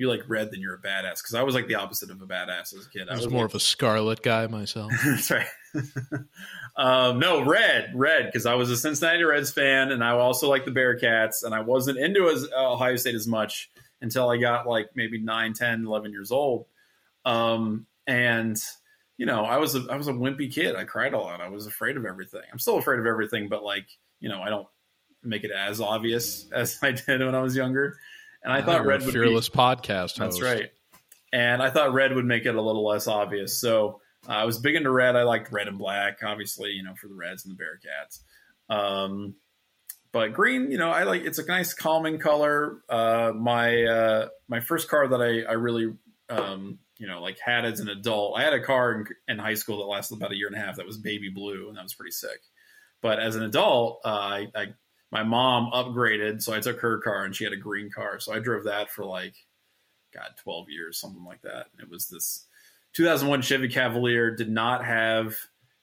you 0.00 0.08
like 0.08 0.22
red, 0.28 0.50
then 0.50 0.60
you're 0.60 0.74
a 0.74 0.80
badass. 0.80 1.18
Because 1.22 1.34
I 1.34 1.42
was 1.42 1.54
like 1.54 1.68
the 1.68 1.76
opposite 1.76 2.10
of 2.10 2.20
a 2.22 2.26
badass 2.26 2.74
as 2.74 2.86
a 2.86 2.90
kid. 2.90 3.08
i 3.08 3.12
I 3.12 3.14
was 3.16 3.26
was 3.26 3.32
more 3.32 3.42
like- 3.42 3.50
of 3.50 3.54
a 3.56 3.60
scarlet 3.60 4.22
guy 4.22 4.46
myself 4.46 4.90
That's 5.04 5.30
right. 5.30 5.46
um, 6.76 7.18
no, 7.18 7.44
red, 7.44 7.92
red, 7.94 8.26
because 8.26 8.46
I 8.46 8.54
was 8.54 8.70
a 8.70 8.76
Cincinnati 8.76 9.22
Reds 9.22 9.50
fan, 9.50 9.92
and 9.92 10.02
I 10.02 10.12
also 10.12 10.48
like 10.48 10.64
the 10.64 10.70
Bearcats, 10.70 11.44
and 11.44 11.54
I 11.54 11.60
wasn't 11.60 11.98
into 11.98 12.28
as, 12.28 12.44
uh, 12.44 12.72
Ohio 12.72 12.96
State 12.96 13.14
as 13.14 13.26
much 13.26 13.70
until 14.00 14.28
I 14.28 14.38
got 14.38 14.66
like 14.66 14.90
maybe 14.94 15.20
9, 15.20 15.52
10, 15.52 15.84
11 15.84 16.10
years 16.10 16.32
old. 16.32 16.66
Um, 17.24 17.86
and 18.06 18.56
you 19.18 19.26
know, 19.26 19.44
I 19.44 19.58
was 19.58 19.74
a, 19.74 19.84
I 19.90 19.96
was 19.96 20.08
a 20.08 20.12
wimpy 20.12 20.50
kid. 20.50 20.74
I 20.76 20.84
cried 20.84 21.12
a 21.12 21.18
lot. 21.18 21.42
I 21.42 21.50
was 21.50 21.66
afraid 21.66 21.98
of 21.98 22.06
everything. 22.06 22.40
I'm 22.50 22.58
still 22.58 22.78
afraid 22.78 22.98
of 23.00 23.06
everything, 23.06 23.48
but 23.50 23.62
like, 23.62 23.86
you 24.18 24.30
know, 24.30 24.40
I 24.40 24.48
don't 24.48 24.66
make 25.22 25.44
it 25.44 25.50
as 25.50 25.78
obvious 25.82 26.46
as 26.52 26.78
I 26.82 26.92
did 26.92 27.20
when 27.20 27.34
I 27.34 27.42
was 27.42 27.54
younger. 27.54 27.98
And 28.42 28.52
I 28.52 28.62
thought 28.62 28.86
Red 28.86 29.02
would 29.02 29.12
fearless 29.12 29.48
be, 29.48 29.58
podcast. 29.58 30.18
Host. 30.18 30.18
That's 30.18 30.42
right. 30.42 30.70
And 31.32 31.62
I 31.62 31.70
thought 31.70 31.92
Red 31.92 32.14
would 32.14 32.24
make 32.24 32.46
it 32.46 32.54
a 32.54 32.62
little 32.62 32.86
less 32.86 33.06
obvious. 33.06 33.60
So 33.60 34.00
uh, 34.28 34.32
I 34.32 34.44
was 34.44 34.58
big 34.58 34.74
into 34.74 34.90
Red. 34.90 35.16
I 35.16 35.22
liked 35.22 35.52
Red 35.52 35.68
and 35.68 35.78
Black, 35.78 36.18
obviously, 36.24 36.70
you 36.70 36.82
know, 36.82 36.94
for 36.94 37.08
the 37.08 37.14
Reds 37.14 37.44
and 37.44 37.56
the 37.56 37.62
Bearcats. 37.62 38.20
Um, 38.74 39.34
but 40.12 40.32
green, 40.32 40.70
you 40.70 40.78
know, 40.78 40.90
I 40.90 41.04
like 41.04 41.22
it's 41.22 41.38
a 41.38 41.46
nice 41.46 41.72
calming 41.72 42.18
color. 42.18 42.80
Uh, 42.88 43.32
my 43.34 43.84
uh, 43.84 44.28
my 44.48 44.60
first 44.60 44.88
car 44.88 45.06
that 45.06 45.20
I 45.20 45.48
I 45.48 45.54
really 45.54 45.92
um, 46.28 46.78
you 46.98 47.06
know 47.06 47.22
like 47.22 47.38
had 47.38 47.64
as 47.64 47.80
an 47.80 47.88
adult, 47.88 48.38
I 48.38 48.42
had 48.42 48.52
a 48.52 48.60
car 48.60 48.92
in, 48.92 49.04
in, 49.28 49.38
high 49.38 49.54
school 49.54 49.78
that 49.78 49.84
lasted 49.84 50.16
about 50.16 50.32
a 50.32 50.36
year 50.36 50.48
and 50.48 50.56
a 50.56 50.60
half 50.60 50.76
that 50.76 50.86
was 50.86 50.98
baby 50.98 51.30
blue, 51.32 51.68
and 51.68 51.76
that 51.76 51.84
was 51.84 51.94
pretty 51.94 52.10
sick. 52.10 52.40
But 53.02 53.20
as 53.20 53.36
an 53.36 53.44
adult, 53.44 54.00
uh, 54.04 54.08
I, 54.08 54.46
I 54.54 54.66
my 55.10 55.22
mom 55.22 55.70
upgraded, 55.72 56.42
so 56.42 56.52
I 56.52 56.60
took 56.60 56.80
her 56.80 56.98
car 56.98 57.24
and 57.24 57.34
she 57.34 57.44
had 57.44 57.52
a 57.52 57.56
green 57.56 57.90
car, 57.90 58.20
so 58.20 58.32
I 58.32 58.38
drove 58.38 58.64
that 58.64 58.90
for 58.90 59.04
like 59.04 59.34
God 60.14 60.30
twelve 60.42 60.68
years, 60.68 61.00
something 61.00 61.24
like 61.24 61.42
that. 61.42 61.66
It 61.80 61.88
was 61.90 62.08
this 62.08 62.46
2001 62.94 63.42
Chevy 63.42 63.68
Cavalier 63.68 64.34
did 64.34 64.50
not 64.50 64.84
have 64.84 65.36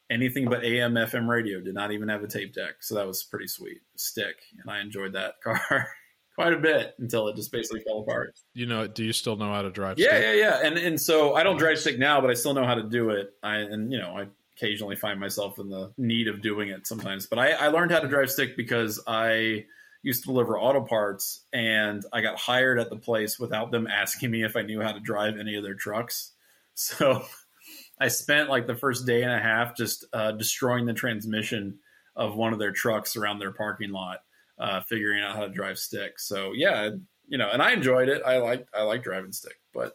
anything 0.09 0.49
but 0.49 0.63
AM 0.63 0.93
FM 0.93 1.27
radio. 1.27 1.59
Did 1.61 1.73
not 1.73 1.91
even 1.91 2.09
have 2.09 2.23
a 2.23 2.27
tape 2.27 2.53
deck, 2.53 2.75
so 2.81 2.95
that 2.95 3.07
was 3.07 3.23
pretty 3.23 3.47
sweet. 3.47 3.81
Stick, 3.95 4.35
and 4.61 4.69
I 4.69 4.81
enjoyed 4.81 5.13
that 5.13 5.35
car 5.43 5.87
quite 6.35 6.53
a 6.53 6.57
bit 6.57 6.93
until 6.99 7.27
it 7.27 7.35
just 7.35 7.51
basically 7.51 7.81
fell 7.81 7.99
apart. 7.99 8.35
You 8.53 8.65
know, 8.65 8.87
do 8.87 9.03
you 9.03 9.13
still 9.13 9.35
know 9.35 9.51
how 9.51 9.61
to 9.61 9.71
drive? 9.71 9.97
Yeah, 9.97 10.09
stick? 10.09 10.23
yeah, 10.23 10.33
yeah. 10.33 10.59
And 10.63 10.77
and 10.77 11.01
so 11.01 11.35
I 11.35 11.43
don't 11.43 11.57
drive 11.57 11.79
stick 11.79 11.97
now, 11.97 12.21
but 12.21 12.29
I 12.29 12.33
still 12.33 12.53
know 12.53 12.65
how 12.65 12.75
to 12.75 12.83
do 12.83 13.09
it. 13.11 13.31
I 13.43 13.57
and 13.57 13.91
you 13.91 13.99
know 13.99 14.17
I 14.17 14.27
occasionally 14.57 14.95
find 14.95 15.19
myself 15.19 15.59
in 15.59 15.69
the 15.69 15.93
need 15.97 16.27
of 16.27 16.41
doing 16.41 16.69
it 16.69 16.87
sometimes. 16.87 17.27
But 17.27 17.39
I, 17.39 17.51
I 17.51 17.67
learned 17.67 17.91
how 17.91 17.99
to 17.99 18.07
drive 18.07 18.31
stick 18.31 18.57
because 18.57 19.01
I 19.07 19.65
used 20.01 20.23
to 20.23 20.27
deliver 20.27 20.59
auto 20.59 20.81
parts 20.81 21.41
and 21.53 22.03
I 22.13 22.21
got 22.21 22.37
hired 22.37 22.79
at 22.79 22.89
the 22.89 22.97
place 22.97 23.39
without 23.39 23.71
them 23.71 23.87
asking 23.87 24.31
me 24.31 24.43
if 24.43 24.55
I 24.55 24.61
knew 24.61 24.81
how 24.81 24.93
to 24.93 24.99
drive 24.99 25.37
any 25.37 25.55
of 25.55 25.63
their 25.63 25.75
trucks. 25.75 26.33
So 26.79 27.23
I 27.99 28.09
spent 28.09 28.51
like 28.51 28.67
the 28.67 28.75
first 28.75 29.07
day 29.07 29.23
and 29.23 29.31
a 29.31 29.39
half 29.39 29.75
just 29.75 30.05
uh, 30.13 30.33
destroying 30.33 30.85
the 30.85 30.93
transmission 30.93 31.79
of 32.15 32.35
one 32.35 32.53
of 32.53 32.59
their 32.59 32.71
trucks 32.71 33.15
around 33.15 33.39
their 33.39 33.51
parking 33.51 33.89
lot, 33.89 34.19
uh, 34.59 34.81
figuring 34.81 35.23
out 35.23 35.35
how 35.35 35.41
to 35.41 35.49
drive 35.49 35.79
stick. 35.79 36.19
So 36.19 36.51
yeah, 36.53 36.91
you 37.27 37.39
know, 37.39 37.49
and 37.51 37.63
I 37.63 37.71
enjoyed 37.71 38.09
it. 38.09 38.21
I 38.23 38.37
like 38.37 38.67
I 38.75 38.83
like 38.83 39.01
driving 39.01 39.31
stick, 39.31 39.55
but 39.73 39.93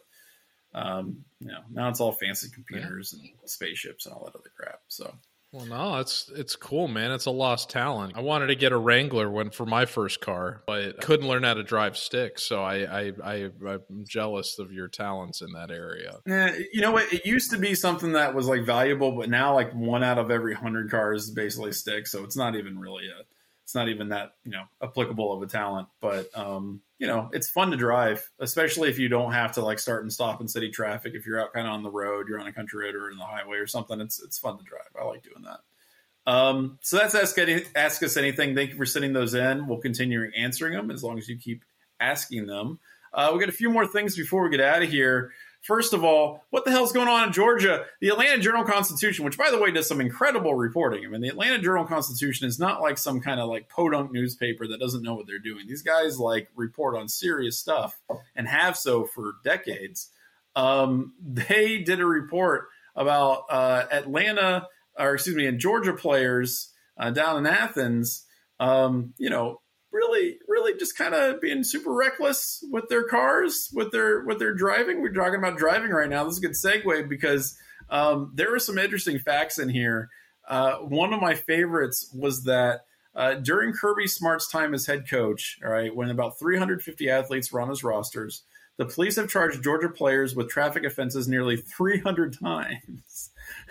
um, 0.73 1.23
you 1.39 1.47
know, 1.47 1.59
now 1.71 1.89
it's 1.89 1.99
all 1.99 2.11
fancy 2.11 2.49
computers 2.53 3.13
yeah. 3.17 3.29
and 3.41 3.49
spaceships 3.49 4.05
and 4.05 4.15
all 4.15 4.25
that 4.25 4.35
other 4.35 4.51
crap. 4.57 4.81
So 4.87 5.13
well, 5.53 5.67
no, 5.67 5.97
it's 5.97 6.31
it's 6.35 6.55
cool, 6.55 6.87
man. 6.87 7.11
It's 7.11 7.27
a 7.27 7.31
lost 7.31 7.69
talent. 7.69 8.13
I 8.15 8.21
wanted 8.21 8.47
to 8.47 8.55
get 8.55 8.71
a 8.71 8.77
Wrangler 8.77 9.29
when 9.29 9.51
for 9.51 9.67
my 9.67 9.85
first 9.85 10.19
car, 10.19 10.63
but 10.65 10.99
couldn't 10.99 11.27
learn 11.27 11.43
how 11.43 11.53
to 11.53 11.61
drive 11.61 11.95
stick. 11.95 12.39
So 12.39 12.63
I, 12.63 13.03
I, 13.03 13.11
I 13.23 13.35
am 13.67 14.03
jealous 14.07 14.57
of 14.57 14.71
your 14.71 14.87
talents 14.87 15.41
in 15.41 15.51
that 15.53 15.69
area. 15.69 16.17
Yeah, 16.25 16.57
you 16.73 16.81
know 16.81 16.91
what? 16.91 17.13
It 17.13 17.27
used 17.27 17.51
to 17.51 17.59
be 17.59 17.75
something 17.75 18.13
that 18.13 18.33
was 18.33 18.47
like 18.47 18.65
valuable, 18.65 19.11
but 19.11 19.29
now 19.29 19.53
like 19.53 19.71
one 19.73 20.03
out 20.03 20.17
of 20.17 20.31
every 20.31 20.55
hundred 20.55 20.89
cars 20.89 21.29
basically 21.29 21.73
stick. 21.73 22.07
So 22.07 22.23
it's 22.23 22.35
not 22.35 22.55
even 22.55 22.79
really 22.79 23.05
a 23.09 23.21
it's 23.63 23.75
not 23.75 23.89
even 23.89 24.09
that 24.09 24.33
you 24.43 24.51
know 24.51 24.63
applicable 24.81 25.33
of 25.33 25.41
a 25.41 25.47
talent 25.47 25.87
but 26.01 26.29
um 26.37 26.81
you 27.03 27.09
know 27.09 27.29
it's 27.33 27.49
fun 27.49 27.69
to 27.69 27.75
drive 27.75 28.31
especially 28.39 28.87
if 28.87 28.97
you 28.97 29.09
don't 29.09 29.33
have 29.33 29.51
to 29.51 29.61
like 29.61 29.77
start 29.77 30.03
and 30.03 30.13
stop 30.13 30.39
in 30.39 30.47
city 30.47 30.71
traffic. 30.71 31.11
If 31.13 31.25
you're 31.25 31.41
out 31.41 31.51
kind 31.51 31.67
of 31.67 31.73
on 31.73 31.83
the 31.83 31.91
road 31.91 32.29
you're 32.29 32.39
on 32.39 32.47
a 32.47 32.53
country 32.53 32.85
road 32.85 32.95
or 32.95 33.11
in 33.11 33.17
the 33.17 33.25
highway 33.25 33.57
or 33.57 33.67
something 33.67 33.99
it's 33.99 34.23
it's 34.23 34.37
fun 34.37 34.57
to 34.57 34.63
drive. 34.63 34.87
I 34.97 35.03
like 35.03 35.21
doing 35.21 35.43
that. 35.43 36.31
Um 36.31 36.79
so 36.81 36.95
that's 36.95 37.13
ask, 37.13 37.37
any, 37.37 37.63
ask 37.75 38.01
us 38.03 38.15
anything. 38.15 38.55
Thank 38.55 38.69
you 38.69 38.77
for 38.77 38.85
sending 38.85 39.11
those 39.11 39.33
in. 39.33 39.67
We'll 39.67 39.79
continue 39.79 40.31
answering 40.37 40.75
them 40.75 40.91
as 40.91 41.03
long 41.03 41.17
as 41.17 41.27
you 41.27 41.37
keep 41.37 41.65
asking 41.99 42.47
them. 42.47 42.79
Uh, 43.13 43.31
we 43.33 43.39
got 43.41 43.49
a 43.49 43.51
few 43.51 43.69
more 43.69 43.85
things 43.85 44.15
before 44.15 44.41
we 44.41 44.49
get 44.49 44.61
out 44.61 44.81
of 44.81 44.89
here 44.89 45.33
First 45.63 45.93
of 45.93 46.03
all, 46.03 46.43
what 46.49 46.65
the 46.65 46.71
hell's 46.71 46.91
going 46.91 47.07
on 47.07 47.27
in 47.27 47.31
Georgia? 47.33 47.85
The 48.01 48.09
Atlanta 48.09 48.41
Journal 48.41 48.65
Constitution, 48.65 49.23
which 49.23 49.37
by 49.37 49.49
the 49.49 49.57
way 49.57 49.71
does 49.71 49.87
some 49.87 50.01
incredible 50.01 50.53
reporting. 50.55 51.05
I 51.05 51.07
mean, 51.07 51.21
the 51.21 51.29
Atlanta 51.29 51.57
Journal 51.59 51.85
Constitution 51.85 52.47
is 52.47 52.59
not 52.59 52.81
like 52.81 52.97
some 52.97 53.21
kind 53.21 53.39
of 53.39 53.47
like 53.47 53.69
podunk 53.69 54.11
newspaper 54.11 54.67
that 54.67 54.81
doesn't 54.81 55.03
know 55.03 55.15
what 55.15 55.25
they're 55.25 55.39
doing. 55.39 55.65
These 55.65 55.81
guys 55.81 56.19
like 56.19 56.49
report 56.53 56.97
on 56.97 57.07
serious 57.07 57.57
stuff 57.57 57.97
and 58.35 58.45
have 58.45 58.75
so 58.75 59.05
for 59.05 59.35
decades. 59.45 60.09
Um, 60.53 61.13
they 61.25 61.79
did 61.79 62.01
a 62.01 62.05
report 62.05 62.67
about 62.93 63.45
uh, 63.49 63.85
Atlanta, 63.89 64.67
or 64.99 65.13
excuse 65.13 65.35
me, 65.35 65.47
and 65.47 65.59
Georgia 65.59 65.93
players 65.93 66.73
uh, 66.97 67.09
down 67.11 67.37
in 67.37 67.45
Athens. 67.45 68.25
Um, 68.59 69.13
you 69.17 69.29
know, 69.29 69.61
really, 69.93 70.37
really 70.47 70.77
just 70.77 70.97
kind 70.97 71.13
of 71.13 71.39
being 71.39 71.63
super 71.63 71.93
reckless 71.93 72.63
with 72.71 72.89
their 72.89 73.03
cars, 73.03 73.69
with 73.73 73.91
their 73.91 74.23
with 74.25 74.39
their 74.39 74.53
driving. 74.53 75.01
We're 75.01 75.13
talking 75.13 75.39
about 75.39 75.57
driving 75.57 75.91
right 75.91 76.09
now. 76.09 76.23
This 76.23 76.33
is 76.33 76.43
a 76.43 76.47
good 76.47 76.83
segue 76.83 77.07
because 77.07 77.57
um, 77.89 78.31
there 78.33 78.53
are 78.53 78.59
some 78.59 78.77
interesting 78.77 79.19
facts 79.19 79.59
in 79.59 79.69
here. 79.69 80.09
Uh, 80.47 80.77
one 80.77 81.13
of 81.13 81.21
my 81.21 81.35
favorites 81.35 82.09
was 82.13 82.43
that 82.43 82.81
uh, 83.15 83.35
during 83.35 83.73
Kirby 83.73 84.07
Smart's 84.07 84.49
time 84.49 84.73
as 84.73 84.87
head 84.87 85.07
coach, 85.09 85.59
all 85.63 85.71
right, 85.71 85.95
when 85.95 86.09
about 86.09 86.39
350 86.39 87.09
athletes 87.09 87.51
were 87.51 87.61
on 87.61 87.69
his 87.69 87.83
rosters, 87.83 88.43
the 88.77 88.85
police 88.85 89.17
have 89.17 89.29
charged 89.29 89.63
Georgia 89.63 89.89
players 89.89 90.35
with 90.35 90.49
traffic 90.49 90.83
offenses 90.83 91.27
nearly 91.27 91.57
300 91.57 92.37
times. 92.39 93.29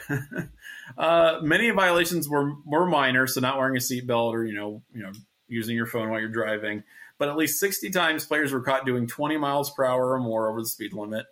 uh, 0.99 1.41
many 1.43 1.71
violations 1.71 2.29
were 2.29 2.53
were 2.65 2.87
minor, 2.87 3.27
so 3.27 3.41
not 3.41 3.59
wearing 3.59 3.77
a 3.77 3.81
seatbelt 3.81 4.33
or 4.33 4.45
you 4.45 4.55
know 4.55 4.83
you 4.95 5.03
know 5.03 5.13
using 5.53 5.77
your 5.77 5.87
phone 5.87 6.11
while 6.11 6.21
you're 6.21 6.29
driving. 6.29 6.83
But 7.19 7.29
at 7.29 7.37
least 7.37 7.61
60 7.61 7.91
times 7.91 8.27
players 8.27 8.53
were 8.53 8.63
caught 8.63 8.87
doing 8.87 9.07
20 9.07 9.37
miles 9.37 9.71
per 9.71 9.85
hour 9.85 10.13
or 10.13 10.19
more 10.19 10.49
over 10.51 10.61
the 10.61 10.67
speed 10.67 10.93
limit, 10.93 11.27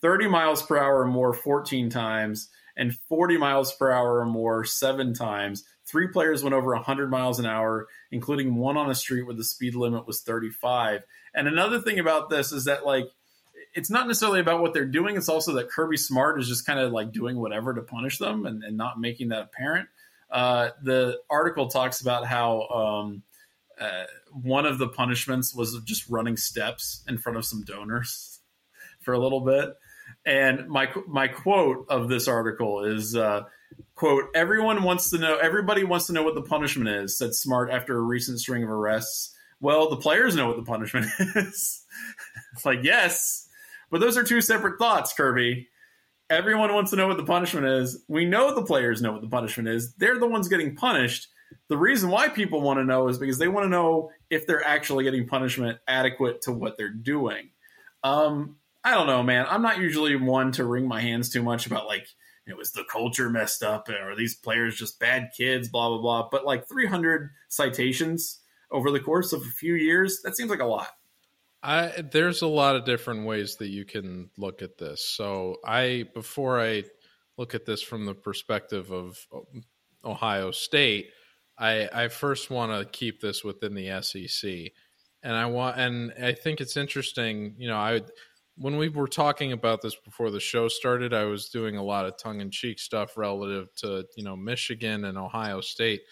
30 0.00 0.28
miles 0.28 0.62
per 0.62 0.76
hour 0.78 1.02
or 1.02 1.06
more 1.06 1.32
14 1.32 1.90
times, 1.90 2.48
and 2.76 2.94
40 3.08 3.38
miles 3.38 3.72
per 3.74 3.90
hour 3.90 4.18
or 4.18 4.26
more 4.26 4.64
seven 4.64 5.14
times. 5.14 5.64
Three 5.86 6.08
players 6.08 6.42
went 6.42 6.54
over 6.54 6.74
100 6.74 7.10
miles 7.10 7.38
an 7.38 7.46
hour, 7.46 7.86
including 8.10 8.56
one 8.56 8.76
on 8.76 8.90
a 8.90 8.94
street 8.94 9.22
where 9.22 9.36
the 9.36 9.44
speed 9.44 9.74
limit 9.74 10.06
was 10.06 10.22
35. 10.22 11.02
And 11.34 11.46
another 11.46 11.80
thing 11.80 11.98
about 11.98 12.28
this 12.28 12.50
is 12.50 12.64
that, 12.64 12.84
like, 12.84 13.06
it's 13.74 13.90
not 13.90 14.06
necessarily 14.06 14.40
about 14.40 14.60
what 14.60 14.74
they're 14.74 14.84
doing. 14.84 15.16
It's 15.16 15.28
also 15.28 15.54
that 15.54 15.70
Kirby 15.70 15.96
Smart 15.96 16.40
is 16.40 16.48
just 16.48 16.66
kind 16.66 16.80
of 16.80 16.92
like 16.92 17.12
doing 17.12 17.38
whatever 17.38 17.74
to 17.74 17.82
punish 17.82 18.18
them 18.18 18.46
and, 18.46 18.64
and 18.64 18.76
not 18.76 18.98
making 18.98 19.28
that 19.28 19.42
apparent. 19.42 19.88
Uh, 20.30 20.70
the 20.82 21.18
article 21.30 21.68
talks 21.68 22.00
about 22.00 22.26
how 22.26 22.62
um, 22.68 23.22
uh, 23.80 24.04
one 24.30 24.66
of 24.66 24.78
the 24.78 24.88
punishments 24.88 25.54
was 25.54 25.78
just 25.84 26.08
running 26.08 26.36
steps 26.36 27.02
in 27.08 27.18
front 27.18 27.36
of 27.38 27.44
some 27.44 27.62
donors 27.62 28.40
for 29.00 29.12
a 29.14 29.18
little 29.18 29.40
bit. 29.40 29.74
And 30.24 30.68
my 30.68 30.88
my 31.06 31.28
quote 31.28 31.86
of 31.88 32.08
this 32.08 32.28
article 32.28 32.84
is 32.84 33.16
uh, 33.16 33.42
quote 33.94 34.24
Everyone 34.34 34.82
wants 34.82 35.10
to 35.10 35.18
know. 35.18 35.36
Everybody 35.36 35.84
wants 35.84 36.06
to 36.06 36.12
know 36.12 36.22
what 36.22 36.34
the 36.34 36.42
punishment 36.42 36.88
is," 36.88 37.18
said 37.18 37.34
Smart 37.34 37.70
after 37.70 37.96
a 37.96 38.00
recent 38.00 38.40
string 38.40 38.62
of 38.62 38.70
arrests. 38.70 39.34
Well, 39.60 39.88
the 39.88 39.96
players 39.96 40.36
know 40.36 40.48
what 40.48 40.56
the 40.56 40.62
punishment 40.62 41.06
is. 41.18 41.84
it's 42.52 42.64
like 42.64 42.80
yes, 42.82 43.48
but 43.90 44.00
those 44.00 44.16
are 44.16 44.24
two 44.24 44.40
separate 44.40 44.78
thoughts, 44.78 45.12
Kirby. 45.12 45.68
Everyone 46.28 46.72
wants 46.74 46.90
to 46.90 46.96
know 46.96 47.06
what 47.06 47.16
the 47.16 47.24
punishment 47.24 47.66
is. 47.66 48.02
We 48.08 48.24
know 48.24 48.54
the 48.54 48.64
players 48.64 49.00
know 49.00 49.12
what 49.12 49.22
the 49.22 49.28
punishment 49.28 49.68
is. 49.68 49.94
They're 49.94 50.18
the 50.18 50.26
ones 50.26 50.48
getting 50.48 50.74
punished 50.74 51.28
the 51.68 51.76
reason 51.76 52.10
why 52.10 52.28
people 52.28 52.60
want 52.60 52.78
to 52.78 52.84
know 52.84 53.08
is 53.08 53.18
because 53.18 53.38
they 53.38 53.48
want 53.48 53.64
to 53.64 53.70
know 53.70 54.10
if 54.30 54.46
they're 54.46 54.64
actually 54.64 55.04
getting 55.04 55.26
punishment 55.26 55.78
adequate 55.88 56.42
to 56.42 56.52
what 56.52 56.76
they're 56.76 56.88
doing. 56.88 57.50
Um, 58.04 58.56
I 58.84 58.94
don't 58.94 59.08
know, 59.08 59.22
man. 59.22 59.46
I'm 59.48 59.62
not 59.62 59.78
usually 59.78 60.14
one 60.14 60.52
to 60.52 60.64
wring 60.64 60.86
my 60.86 61.00
hands 61.00 61.30
too 61.30 61.42
much 61.42 61.66
about 61.66 61.86
like 61.86 62.06
it 62.46 62.56
was 62.56 62.70
the 62.70 62.84
culture 62.90 63.28
messed 63.28 63.62
up 63.62 63.88
or 63.88 64.14
these 64.14 64.36
players 64.36 64.76
just 64.76 65.00
bad 65.00 65.30
kids, 65.36 65.68
blah 65.68 65.88
blah 65.88 65.98
blah. 65.98 66.28
But 66.30 66.44
like 66.44 66.68
300 66.68 67.30
citations 67.48 68.40
over 68.70 68.90
the 68.90 69.00
course 69.00 69.32
of 69.32 69.42
a 69.42 69.50
few 69.50 69.74
years, 69.74 70.20
that 70.22 70.36
seems 70.36 70.50
like 70.50 70.60
a 70.60 70.66
lot. 70.66 70.88
I 71.62 72.04
there's 72.12 72.42
a 72.42 72.46
lot 72.46 72.76
of 72.76 72.84
different 72.84 73.26
ways 73.26 73.56
that 73.56 73.68
you 73.68 73.84
can 73.84 74.30
look 74.38 74.62
at 74.62 74.78
this. 74.78 75.04
So 75.04 75.56
I 75.64 76.04
before 76.14 76.60
I 76.60 76.84
look 77.36 77.56
at 77.56 77.66
this 77.66 77.82
from 77.82 78.06
the 78.06 78.14
perspective 78.14 78.92
of 78.92 79.18
Ohio 80.04 80.52
State, 80.52 81.10
I 81.58 81.88
I 81.92 82.08
first 82.08 82.50
want 82.50 82.72
to 82.72 82.84
keep 82.90 83.20
this 83.20 83.42
within 83.44 83.74
the 83.74 84.00
SEC, 84.02 84.72
and 85.22 85.34
I 85.34 85.46
want 85.46 85.78
and 85.78 86.12
I 86.22 86.32
think 86.32 86.60
it's 86.60 86.76
interesting. 86.76 87.54
You 87.58 87.68
know, 87.68 87.76
I 87.76 88.02
when 88.56 88.78
we 88.78 88.88
were 88.88 89.08
talking 89.08 89.52
about 89.52 89.82
this 89.82 89.94
before 89.94 90.30
the 90.30 90.40
show 90.40 90.68
started, 90.68 91.12
I 91.12 91.24
was 91.24 91.48
doing 91.48 91.76
a 91.76 91.82
lot 91.82 92.06
of 92.06 92.16
tongue 92.16 92.40
in 92.40 92.50
cheek 92.50 92.78
stuff 92.78 93.16
relative 93.16 93.74
to 93.76 94.06
you 94.16 94.24
know 94.24 94.36
Michigan 94.36 95.04
and 95.04 95.18
Ohio 95.18 95.60
State. 95.60 96.02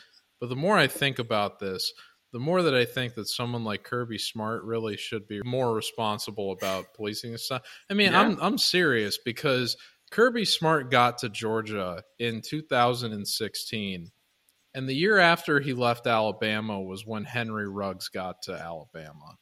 But 0.40 0.48
the 0.48 0.56
more 0.56 0.76
I 0.76 0.86
think 0.86 1.18
about 1.18 1.58
this, 1.58 1.92
the 2.32 2.38
more 2.38 2.62
that 2.62 2.74
I 2.74 2.84
think 2.84 3.14
that 3.14 3.28
someone 3.28 3.64
like 3.64 3.84
Kirby 3.84 4.18
Smart 4.18 4.64
really 4.64 4.96
should 4.96 5.26
be 5.26 5.40
more 5.44 5.72
responsible 5.72 6.52
about 6.52 6.92
policing 6.94 7.32
this 7.32 7.46
stuff. 7.46 7.62
I 7.88 7.94
mean, 7.94 8.12
yeah. 8.12 8.20
I'm 8.20 8.38
I'm 8.40 8.58
serious 8.58 9.18
because 9.18 9.76
Kirby 10.10 10.44
Smart 10.44 10.90
got 10.90 11.18
to 11.18 11.28
Georgia 11.28 12.02
in 12.18 12.42
2016. 12.42 14.10
And 14.74 14.88
the 14.88 14.94
year 14.94 15.18
after 15.18 15.60
he 15.60 15.72
left 15.72 16.06
Alabama 16.06 16.80
was 16.80 17.06
when 17.06 17.24
Henry 17.24 17.68
Ruggs 17.68 18.08
got 18.08 18.42
to 18.42 18.52
Alabama. 18.52 19.36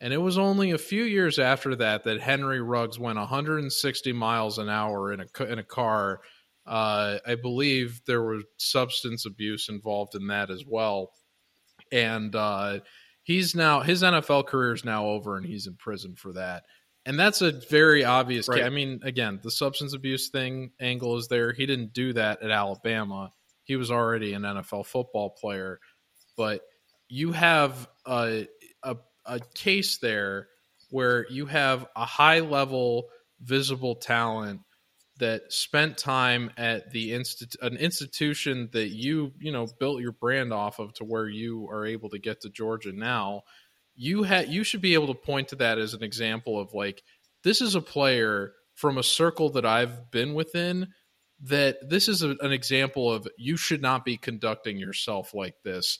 And 0.00 0.12
it 0.12 0.18
was 0.18 0.38
only 0.38 0.70
a 0.70 0.78
few 0.78 1.02
years 1.02 1.40
after 1.40 1.74
that 1.76 2.04
that 2.04 2.20
Henry 2.20 2.60
Ruggs 2.60 3.00
went 3.00 3.18
160 3.18 4.12
miles 4.12 4.58
an 4.58 4.68
hour 4.68 5.12
in 5.12 5.20
a 5.20 5.44
in 5.44 5.58
a 5.58 5.64
car. 5.64 6.20
Uh, 6.64 7.18
I 7.26 7.34
believe 7.34 8.00
there 8.06 8.22
was 8.22 8.44
substance 8.58 9.26
abuse 9.26 9.68
involved 9.68 10.14
in 10.14 10.28
that 10.28 10.50
as 10.50 10.64
well. 10.64 11.10
And 11.90 12.34
uh, 12.36 12.80
he's 13.24 13.56
now 13.56 13.80
his 13.80 14.04
NFL 14.04 14.46
career 14.46 14.72
is 14.72 14.84
now 14.84 15.06
over, 15.06 15.36
and 15.36 15.44
he's 15.44 15.66
in 15.66 15.74
prison 15.74 16.14
for 16.14 16.32
that. 16.34 16.62
And 17.04 17.18
that's 17.18 17.42
a 17.42 17.52
very 17.52 18.04
obvious. 18.04 18.48
Right. 18.48 18.62
I 18.62 18.68
mean, 18.68 19.00
again, 19.02 19.40
the 19.42 19.50
substance 19.50 19.94
abuse 19.94 20.28
thing 20.28 20.70
angle 20.78 21.16
is 21.16 21.26
there. 21.26 21.52
He 21.52 21.66
didn't 21.66 21.92
do 21.92 22.12
that 22.12 22.42
at 22.42 22.50
Alabama. 22.50 23.32
He 23.68 23.76
was 23.76 23.90
already 23.90 24.32
an 24.32 24.42
NFL 24.42 24.86
football 24.86 25.28
player, 25.28 25.78
but 26.38 26.62
you 27.08 27.32
have 27.32 27.86
a 28.06 28.48
a, 28.82 28.96
a 29.26 29.40
case 29.54 29.98
there 29.98 30.48
where 30.90 31.26
you 31.30 31.44
have 31.44 31.86
a 31.94 32.06
high 32.06 32.40
level 32.40 33.08
visible 33.42 33.94
talent 33.94 34.60
that 35.18 35.52
spent 35.52 35.98
time 35.98 36.50
at 36.56 36.92
the 36.92 37.10
instit- 37.10 37.60
an 37.60 37.76
institution 37.76 38.70
that 38.72 38.88
you 38.88 39.32
you 39.38 39.52
know 39.52 39.66
built 39.78 40.00
your 40.00 40.12
brand 40.12 40.50
off 40.50 40.78
of 40.78 40.94
to 40.94 41.04
where 41.04 41.28
you 41.28 41.68
are 41.68 41.84
able 41.84 42.08
to 42.08 42.18
get 42.18 42.40
to 42.40 42.48
Georgia 42.48 42.92
now. 42.92 43.42
You 43.94 44.22
had 44.22 44.48
you 44.48 44.64
should 44.64 44.80
be 44.80 44.94
able 44.94 45.08
to 45.08 45.14
point 45.14 45.48
to 45.48 45.56
that 45.56 45.78
as 45.78 45.92
an 45.92 46.02
example 46.02 46.58
of 46.58 46.72
like 46.72 47.02
this 47.44 47.60
is 47.60 47.74
a 47.74 47.82
player 47.82 48.54
from 48.76 48.96
a 48.96 49.02
circle 49.02 49.50
that 49.50 49.66
I've 49.66 50.10
been 50.10 50.32
within 50.32 50.88
that 51.40 51.76
this 51.88 52.08
is 52.08 52.22
a, 52.22 52.30
an 52.40 52.52
example 52.52 53.12
of 53.12 53.28
you 53.36 53.56
should 53.56 53.82
not 53.82 54.04
be 54.04 54.16
conducting 54.16 54.78
yourself 54.78 55.34
like 55.34 55.54
this 55.64 55.98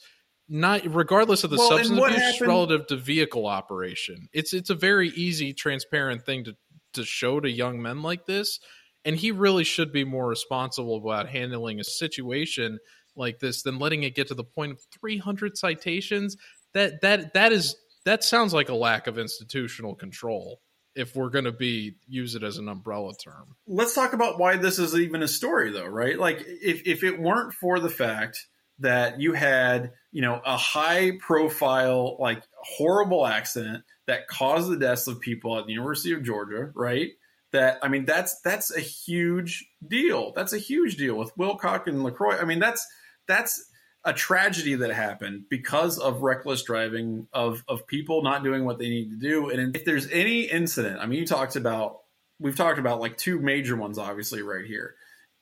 not 0.49 0.83
regardless 0.87 1.45
of 1.45 1.51
the 1.51 1.57
well, 1.57 1.69
substance 1.69 2.01
abuse 2.01 2.17
happened? 2.17 2.49
relative 2.49 2.87
to 2.87 2.97
vehicle 2.97 3.47
operation 3.47 4.29
it's 4.33 4.53
it's 4.53 4.71
a 4.71 4.75
very 4.75 5.11
easy 5.11 5.53
transparent 5.53 6.25
thing 6.25 6.45
to 6.45 6.57
to 6.95 7.05
show 7.05 7.39
to 7.39 7.51
young 7.51 7.81
men 7.81 8.03
like 8.03 8.27
this 8.27 8.59
and 9.05 9.17
he 9.17 9.31
really 9.31 9.65
should 9.65 9.93
be 9.93 10.05
more 10.05 10.27
responsible 10.27 10.97
about 10.97 11.29
handling 11.29 11.79
a 11.79 11.85
situation 11.85 12.79
like 13.15 13.39
this 13.39 13.63
than 13.63 13.79
letting 13.79 14.03
it 14.03 14.15
get 14.15 14.29
to 14.29 14.35
the 14.35 14.45
point 14.45 14.73
of 14.73 14.81
300 15.01 15.57
citations 15.57 16.37
that 16.75 17.01
that 17.03 17.35
that 17.35 17.53
is 17.53 17.77
that 18.05 18.25
sounds 18.25 18.55
like 18.55 18.71
a 18.71 18.75
lack 18.75 19.07
of 19.07 19.19
institutional 19.19 19.95
control 19.95 20.61
if 20.99 21.15
we're 21.15 21.31
going 21.31 21.45
to 21.45 21.53
be 21.53 21.95
use 22.09 22.35
it 22.35 22.43
as 22.43 22.59
an 22.59 22.69
umbrella 22.69 23.13
term. 23.15 23.55
Let's 23.67 23.95
talk 23.95 24.13
about 24.13 24.39
why 24.39 24.57
this 24.57 24.79
is 24.79 24.97
even 24.97 25.23
a 25.23 25.29
story 25.29 25.71
though, 25.71 25.87
right? 25.87 26.19
Like 26.19 26.45
if 26.47 26.87
if 26.87 27.05
it 27.05 27.21
weren't 27.21 27.55
for 27.55 27.79
the 27.79 27.89
fact 27.89 28.45
that 28.81 29.21
you 29.21 29.33
had, 29.33 29.93
you 30.11 30.23
know, 30.23 30.41
a 30.45 30.57
high 30.57 31.13
profile 31.21 32.17
like 32.19 32.43
horrible 32.57 33.27
accident 33.27 33.85
that 34.07 34.27
caused 34.27 34.71
the 34.71 34.77
deaths 34.77 35.07
of 35.07 35.21
people 35.21 35.57
at 35.59 35.67
the 35.67 35.73
University 35.73 36.13
of 36.13 36.25
Georgia, 36.25 36.73
right? 36.75 37.11
That 37.53 37.79
I 37.83 37.89
mean 37.89 38.05
that's 38.05 38.41
that's 38.43 38.77
a 38.77 38.81
huge 38.81 39.69
deal. 39.87 40.33
That's 40.35 40.53
a 40.53 40.59
huge 40.59 40.97
deal 40.97 41.15
with 41.15 41.33
Willock 41.37 41.87
and 41.87 42.05
LeCroy. 42.05 42.43
I 42.43 42.45
mean 42.45 42.59
that's 42.59 42.85
that's 43.29 43.68
a 44.05 44.13
tragedy 44.13 44.75
that 44.77 44.91
happened 44.91 45.45
because 45.51 45.99
of 45.99 46.23
reckless 46.23 46.63
driving 46.63 47.27
of 47.33 47.65
of 47.69 47.87
people 47.87 48.23
not 48.23 48.45
doing 48.45 48.65
what 48.65 48.79
they 48.79 48.89
need 48.89 49.11
to 49.11 49.17
do. 49.17 49.51
And 49.51 49.75
if 49.77 49.85
there's 49.85 50.09
any 50.11 50.43
incident 50.43 51.01
i 51.01 51.07
mean 51.07 51.19
you 51.19 51.27
talked 51.27 51.57
about 51.57 51.99
we've 52.39 52.57
talked 52.57 52.79
about 52.79 53.01
like 53.01 53.17
two 53.17 53.41
major 53.41 53.77
ones 53.77 53.99
obviously 53.99 54.43
right 54.43 54.65
here. 54.65 54.95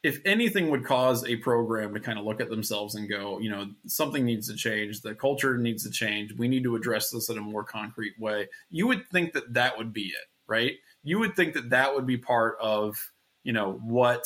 If 0.02 0.20
anything 0.24 0.70
would 0.70 0.84
cause 0.84 1.24
a 1.24 1.34
program 1.36 1.94
to 1.94 2.00
kind 2.00 2.16
of 2.16 2.24
look 2.24 2.40
at 2.40 2.48
themselves 2.48 2.94
and 2.94 3.08
go 3.08 3.38
you 3.38 3.50
know 3.50 3.66
something 3.86 4.24
needs 4.24 4.48
to 4.48 4.56
change 4.56 5.00
the 5.02 5.14
culture 5.14 5.58
needs 5.58 5.84
to 5.84 5.90
change 5.90 6.32
we 6.32 6.48
need 6.48 6.64
to 6.64 6.76
address 6.76 7.10
this 7.10 7.28
in 7.28 7.38
a 7.38 7.42
more 7.42 7.64
concrete 7.64 8.14
way 8.18 8.48
you 8.70 8.86
would 8.86 9.08
think 9.10 9.32
that 9.32 9.54
that 9.54 9.76
would 9.78 9.92
be 9.92 10.06
it 10.06 10.26
right? 10.46 10.74
You 11.02 11.18
would 11.20 11.36
think 11.36 11.54
that 11.54 11.70
that 11.70 11.94
would 11.94 12.06
be 12.06 12.16
part 12.16 12.56
of 12.60 12.96
you 13.42 13.52
know 13.52 13.72
what 13.84 14.24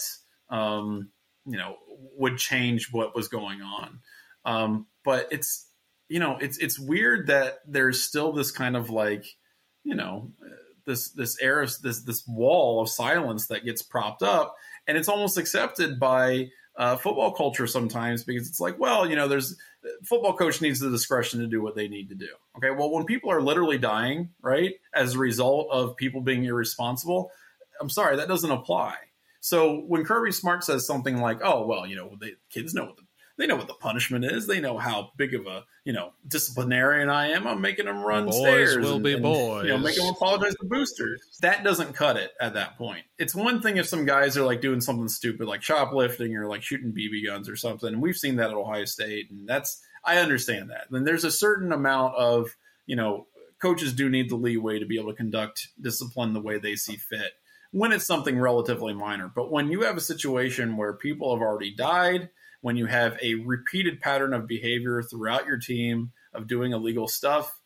um 0.48 1.10
you 1.46 1.58
know 1.58 1.76
would 2.16 2.38
change 2.38 2.88
what 2.90 3.14
was 3.14 3.28
going 3.28 3.62
on 3.62 4.00
um, 4.44 4.86
but 5.04 5.28
it's 5.30 5.66
you 6.08 6.18
know 6.18 6.38
it's 6.40 6.58
it's 6.58 6.78
weird 6.78 7.28
that 7.28 7.60
there's 7.66 8.02
still 8.02 8.32
this 8.32 8.50
kind 8.50 8.76
of 8.76 8.90
like 8.90 9.24
you 9.84 9.94
know 9.94 10.32
this 10.86 11.10
this 11.10 11.40
air 11.40 11.62
of 11.62 11.72
this 11.82 12.02
this 12.02 12.26
wall 12.26 12.82
of 12.82 12.88
silence 12.88 13.46
that 13.46 13.64
gets 13.64 13.82
propped 13.82 14.22
up, 14.22 14.56
and 14.86 14.96
it's 14.96 15.08
almost 15.08 15.38
accepted 15.38 15.98
by 16.00 16.50
uh, 16.76 16.96
football 16.96 17.32
culture 17.32 17.66
sometimes 17.66 18.24
because 18.24 18.48
it's 18.48 18.60
like, 18.60 18.78
well, 18.78 19.08
you 19.08 19.16
know, 19.16 19.28
there's 19.28 19.56
football 20.04 20.34
coach 20.34 20.60
needs 20.60 20.80
the 20.80 20.90
discretion 20.90 21.40
to 21.40 21.46
do 21.46 21.62
what 21.62 21.74
they 21.74 21.88
need 21.88 22.08
to 22.08 22.14
do. 22.14 22.28
Okay, 22.56 22.70
well, 22.70 22.90
when 22.90 23.04
people 23.04 23.30
are 23.30 23.42
literally 23.42 23.78
dying, 23.78 24.30
right, 24.40 24.74
as 24.94 25.14
a 25.14 25.18
result 25.18 25.68
of 25.70 25.96
people 25.96 26.20
being 26.20 26.44
irresponsible, 26.44 27.30
I'm 27.80 27.90
sorry, 27.90 28.16
that 28.16 28.28
doesn't 28.28 28.50
apply. 28.50 28.94
So 29.40 29.80
when 29.80 30.04
Kirby 30.04 30.32
Smart 30.32 30.64
says 30.64 30.86
something 30.86 31.18
like, 31.18 31.40
"Oh, 31.42 31.66
well, 31.66 31.86
you 31.86 31.96
know, 31.96 32.16
the 32.20 32.32
kids 32.50 32.74
know 32.74 32.84
what 32.84 32.96
the 32.96 33.02
they 33.40 33.46
know 33.46 33.56
what 33.56 33.68
the 33.68 33.74
punishment 33.74 34.24
is. 34.24 34.46
They 34.46 34.60
know 34.60 34.76
how 34.76 35.12
big 35.16 35.34
of 35.34 35.46
a 35.46 35.64
you 35.84 35.94
know 35.94 36.12
disciplinarian 36.28 37.08
I 37.08 37.28
am. 37.28 37.46
I'm 37.46 37.60
making 37.60 37.86
them 37.86 38.02
run 38.02 38.26
boys 38.26 38.36
stairs. 38.36 38.76
Will 38.76 38.96
and, 38.96 39.04
be 39.04 39.14
and, 39.14 39.22
boys. 39.22 39.64
You 39.64 39.70
know, 39.70 39.78
make 39.78 39.96
them 39.96 40.08
apologize 40.08 40.54
to 40.56 40.66
boosters. 40.66 41.20
That 41.40 41.64
doesn't 41.64 41.94
cut 41.94 42.16
it 42.16 42.32
at 42.38 42.54
that 42.54 42.76
point. 42.76 43.04
It's 43.18 43.34
one 43.34 43.62
thing 43.62 43.78
if 43.78 43.86
some 43.86 44.04
guys 44.04 44.36
are 44.36 44.44
like 44.44 44.60
doing 44.60 44.82
something 44.82 45.08
stupid 45.08 45.48
like 45.48 45.62
shoplifting 45.62 46.36
or 46.36 46.46
like 46.46 46.62
shooting 46.62 46.92
BB 46.92 47.26
guns 47.26 47.48
or 47.48 47.56
something. 47.56 47.88
And 47.88 48.02
we've 48.02 48.16
seen 48.16 48.36
that 48.36 48.50
at 48.50 48.56
Ohio 48.56 48.84
State, 48.84 49.30
and 49.30 49.48
that's 49.48 49.82
I 50.04 50.18
understand 50.18 50.70
that. 50.70 50.88
Then 50.90 51.04
there's 51.04 51.24
a 51.24 51.30
certain 51.30 51.72
amount 51.72 52.16
of 52.16 52.54
you 52.84 52.96
know 52.96 53.26
coaches 53.58 53.94
do 53.94 54.10
need 54.10 54.28
the 54.28 54.36
leeway 54.36 54.78
to 54.78 54.86
be 54.86 54.98
able 54.98 55.10
to 55.10 55.16
conduct 55.16 55.68
discipline 55.80 56.34
the 56.34 56.40
way 56.40 56.58
they 56.58 56.76
see 56.76 56.96
fit 56.96 57.32
when 57.72 57.92
it's 57.92 58.06
something 58.06 58.38
relatively 58.38 58.92
minor. 58.92 59.30
But 59.34 59.50
when 59.50 59.70
you 59.70 59.82
have 59.82 59.96
a 59.96 60.00
situation 60.00 60.76
where 60.76 60.92
people 60.92 61.34
have 61.34 61.42
already 61.42 61.74
died 61.74 62.28
when 62.60 62.76
you 62.76 62.86
have 62.86 63.18
a 63.22 63.34
repeated 63.34 64.00
pattern 64.00 64.34
of 64.34 64.46
behavior 64.46 65.02
throughout 65.02 65.46
your 65.46 65.58
team 65.58 66.12
of 66.34 66.46
doing 66.46 66.72
illegal 66.72 67.08
stuff, 67.08 67.58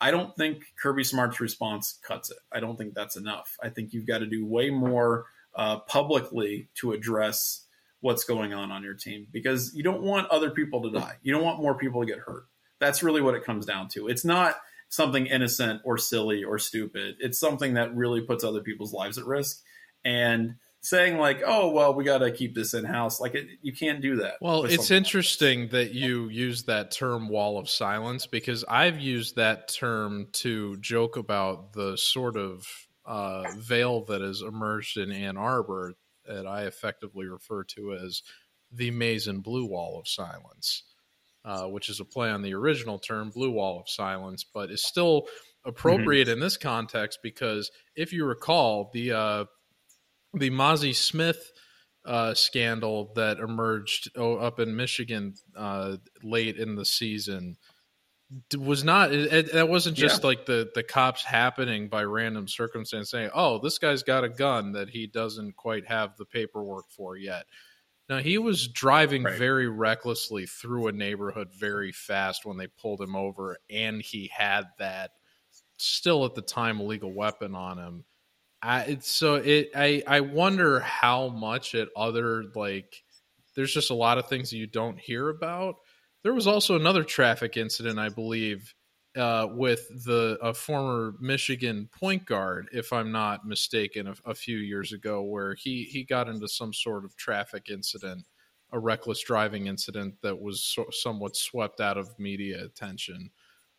I 0.00 0.10
don't 0.10 0.34
think 0.34 0.64
Kirby 0.80 1.04
Smart's 1.04 1.40
response 1.40 1.98
cuts 2.02 2.30
it. 2.30 2.38
I 2.52 2.60
don't 2.60 2.76
think 2.76 2.94
that's 2.94 3.16
enough. 3.16 3.56
I 3.62 3.68
think 3.68 3.92
you've 3.92 4.06
got 4.06 4.18
to 4.18 4.26
do 4.26 4.46
way 4.46 4.70
more 4.70 5.26
uh, 5.54 5.80
publicly 5.80 6.68
to 6.76 6.92
address 6.92 7.66
what's 8.00 8.24
going 8.24 8.54
on 8.54 8.70
on 8.72 8.82
your 8.82 8.94
team 8.94 9.26
because 9.30 9.74
you 9.74 9.82
don't 9.82 10.02
want 10.02 10.28
other 10.30 10.50
people 10.50 10.82
to 10.82 10.90
die. 10.90 11.16
You 11.22 11.34
don't 11.34 11.44
want 11.44 11.60
more 11.60 11.74
people 11.74 12.00
to 12.00 12.06
get 12.06 12.18
hurt. 12.18 12.44
That's 12.78 13.02
really 13.02 13.20
what 13.20 13.34
it 13.34 13.44
comes 13.44 13.66
down 13.66 13.88
to. 13.88 14.08
It's 14.08 14.24
not 14.24 14.56
something 14.88 15.26
innocent 15.26 15.82
or 15.84 15.98
silly 15.98 16.44
or 16.44 16.58
stupid. 16.58 17.16
It's 17.20 17.38
something 17.38 17.74
that 17.74 17.94
really 17.94 18.22
puts 18.22 18.42
other 18.42 18.62
people's 18.62 18.94
lives 18.94 19.18
at 19.18 19.26
risk. 19.26 19.60
And 20.02 20.54
saying 20.80 21.18
like, 21.18 21.42
"Oh, 21.44 21.70
well, 21.70 21.94
we 21.94 22.04
got 22.04 22.18
to 22.18 22.30
keep 22.30 22.54
this 22.54 22.74
in 22.74 22.84
house." 22.84 23.20
Like, 23.20 23.34
it, 23.34 23.46
you 23.62 23.72
can't 23.72 24.00
do 24.00 24.16
that. 24.16 24.34
Well, 24.40 24.64
it's 24.64 24.90
interesting 24.90 25.62
like 25.62 25.70
that 25.70 25.94
you 25.94 26.28
use 26.28 26.64
that 26.64 26.90
term 26.90 27.28
"wall 27.28 27.58
of 27.58 27.68
silence" 27.68 28.26
because 28.26 28.64
I've 28.68 28.98
used 28.98 29.36
that 29.36 29.68
term 29.68 30.28
to 30.32 30.76
joke 30.78 31.16
about 31.16 31.72
the 31.72 31.96
sort 31.96 32.36
of 32.36 32.66
uh, 33.04 33.44
veil 33.56 34.04
that 34.06 34.20
has 34.20 34.42
emerged 34.42 34.96
in 34.96 35.12
Ann 35.12 35.36
Arbor 35.36 35.94
that 36.26 36.46
I 36.46 36.64
effectively 36.64 37.26
refer 37.26 37.64
to 37.64 37.94
as 37.94 38.22
the 38.72 38.90
Maize 38.90 39.26
and 39.26 39.42
Blue 39.42 39.66
Wall 39.66 39.98
of 39.98 40.06
Silence, 40.06 40.84
uh, 41.44 41.64
which 41.64 41.88
is 41.88 42.00
a 42.00 42.04
play 42.04 42.30
on 42.30 42.42
the 42.42 42.54
original 42.54 42.98
term 42.98 43.30
"Blue 43.30 43.50
Wall 43.50 43.80
of 43.80 43.88
Silence," 43.88 44.44
but 44.44 44.70
is 44.70 44.84
still 44.84 45.26
appropriate 45.64 46.24
mm-hmm. 46.24 46.34
in 46.34 46.40
this 46.40 46.56
context 46.56 47.18
because 47.22 47.70
if 47.94 48.14
you 48.14 48.24
recall 48.24 48.90
the 48.94 49.12
uh, 49.12 49.44
the 50.34 50.50
Mazi 50.50 50.94
Smith 50.94 51.52
uh, 52.04 52.34
scandal 52.34 53.12
that 53.14 53.38
emerged 53.38 54.10
oh, 54.16 54.36
up 54.36 54.58
in 54.58 54.76
Michigan 54.76 55.34
uh, 55.56 55.96
late 56.22 56.56
in 56.56 56.76
the 56.76 56.84
season 56.84 57.56
was 58.56 58.84
not 58.84 59.12
it, 59.12 59.52
it 59.54 59.68
wasn't 59.68 59.96
just 59.96 60.22
yeah. 60.22 60.28
like 60.28 60.46
the 60.46 60.70
the 60.74 60.84
cops 60.84 61.24
happening 61.24 61.88
by 61.88 62.04
random 62.04 62.46
circumstance 62.46 63.10
saying 63.10 63.30
oh 63.34 63.58
this 63.58 63.78
guy's 63.78 64.04
got 64.04 64.22
a 64.22 64.28
gun 64.28 64.72
that 64.72 64.88
he 64.88 65.06
doesn't 65.06 65.56
quite 65.56 65.86
have 65.88 66.16
the 66.16 66.24
paperwork 66.24 66.84
for 66.90 67.16
yet 67.16 67.44
now 68.08 68.18
he 68.18 68.38
was 68.38 68.68
driving 68.68 69.24
right. 69.24 69.36
very 69.36 69.68
recklessly 69.68 70.46
through 70.46 70.86
a 70.86 70.92
neighborhood 70.92 71.48
very 71.52 71.90
fast 71.90 72.46
when 72.46 72.56
they 72.56 72.68
pulled 72.68 73.00
him 73.00 73.16
over 73.16 73.56
and 73.68 74.00
he 74.00 74.30
had 74.32 74.64
that 74.78 75.10
still 75.78 76.24
at 76.24 76.36
the 76.36 76.42
time 76.42 76.80
illegal 76.80 77.12
weapon 77.12 77.56
on 77.56 77.78
him 77.78 78.04
I 78.62 78.98
so 79.00 79.36
it 79.36 79.70
I 79.74 80.02
I 80.06 80.20
wonder 80.20 80.80
how 80.80 81.28
much 81.28 81.74
at 81.74 81.88
other 81.96 82.44
like 82.54 83.02
there's 83.56 83.72
just 83.72 83.90
a 83.90 83.94
lot 83.94 84.18
of 84.18 84.28
things 84.28 84.50
that 84.50 84.56
you 84.56 84.66
don't 84.66 84.98
hear 84.98 85.28
about. 85.28 85.76
There 86.22 86.34
was 86.34 86.46
also 86.46 86.76
another 86.76 87.02
traffic 87.02 87.56
incident, 87.56 87.98
I 87.98 88.10
believe, 88.10 88.74
uh, 89.16 89.48
with 89.50 89.88
the 90.04 90.38
a 90.42 90.54
former 90.54 91.14
Michigan 91.20 91.88
point 91.98 92.26
guard, 92.26 92.68
if 92.72 92.92
I'm 92.92 93.10
not 93.10 93.46
mistaken, 93.46 94.06
a, 94.08 94.14
a, 94.26 94.34
few 94.34 94.58
years 94.58 94.92
ago, 94.92 95.22
where 95.22 95.54
he 95.54 95.84
he 95.84 96.04
got 96.04 96.28
into 96.28 96.46
some 96.46 96.72
sort 96.72 97.04
of 97.04 97.16
traffic 97.16 97.70
incident, 97.70 98.24
a 98.72 98.78
reckless 98.78 99.22
driving 99.22 99.66
incident 99.66 100.14
that 100.22 100.40
was 100.40 100.62
so, 100.62 100.86
somewhat 100.90 101.34
swept 101.36 101.80
out 101.80 101.96
of 101.96 102.18
media 102.18 102.62
attention. 102.62 103.30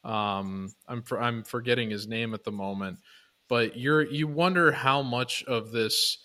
Um, 0.03 0.73
I'm 0.87 1.03
for, 1.03 1.21
I'm 1.21 1.43
forgetting 1.43 1.91
his 1.91 2.07
name 2.07 2.33
at 2.33 2.43
the 2.43 2.51
moment, 2.51 2.99
but 3.51 3.77
you're 3.77 4.03
you 4.03 4.29
wonder 4.29 4.71
how 4.71 5.01
much 5.01 5.43
of 5.43 5.73
this 5.73 6.19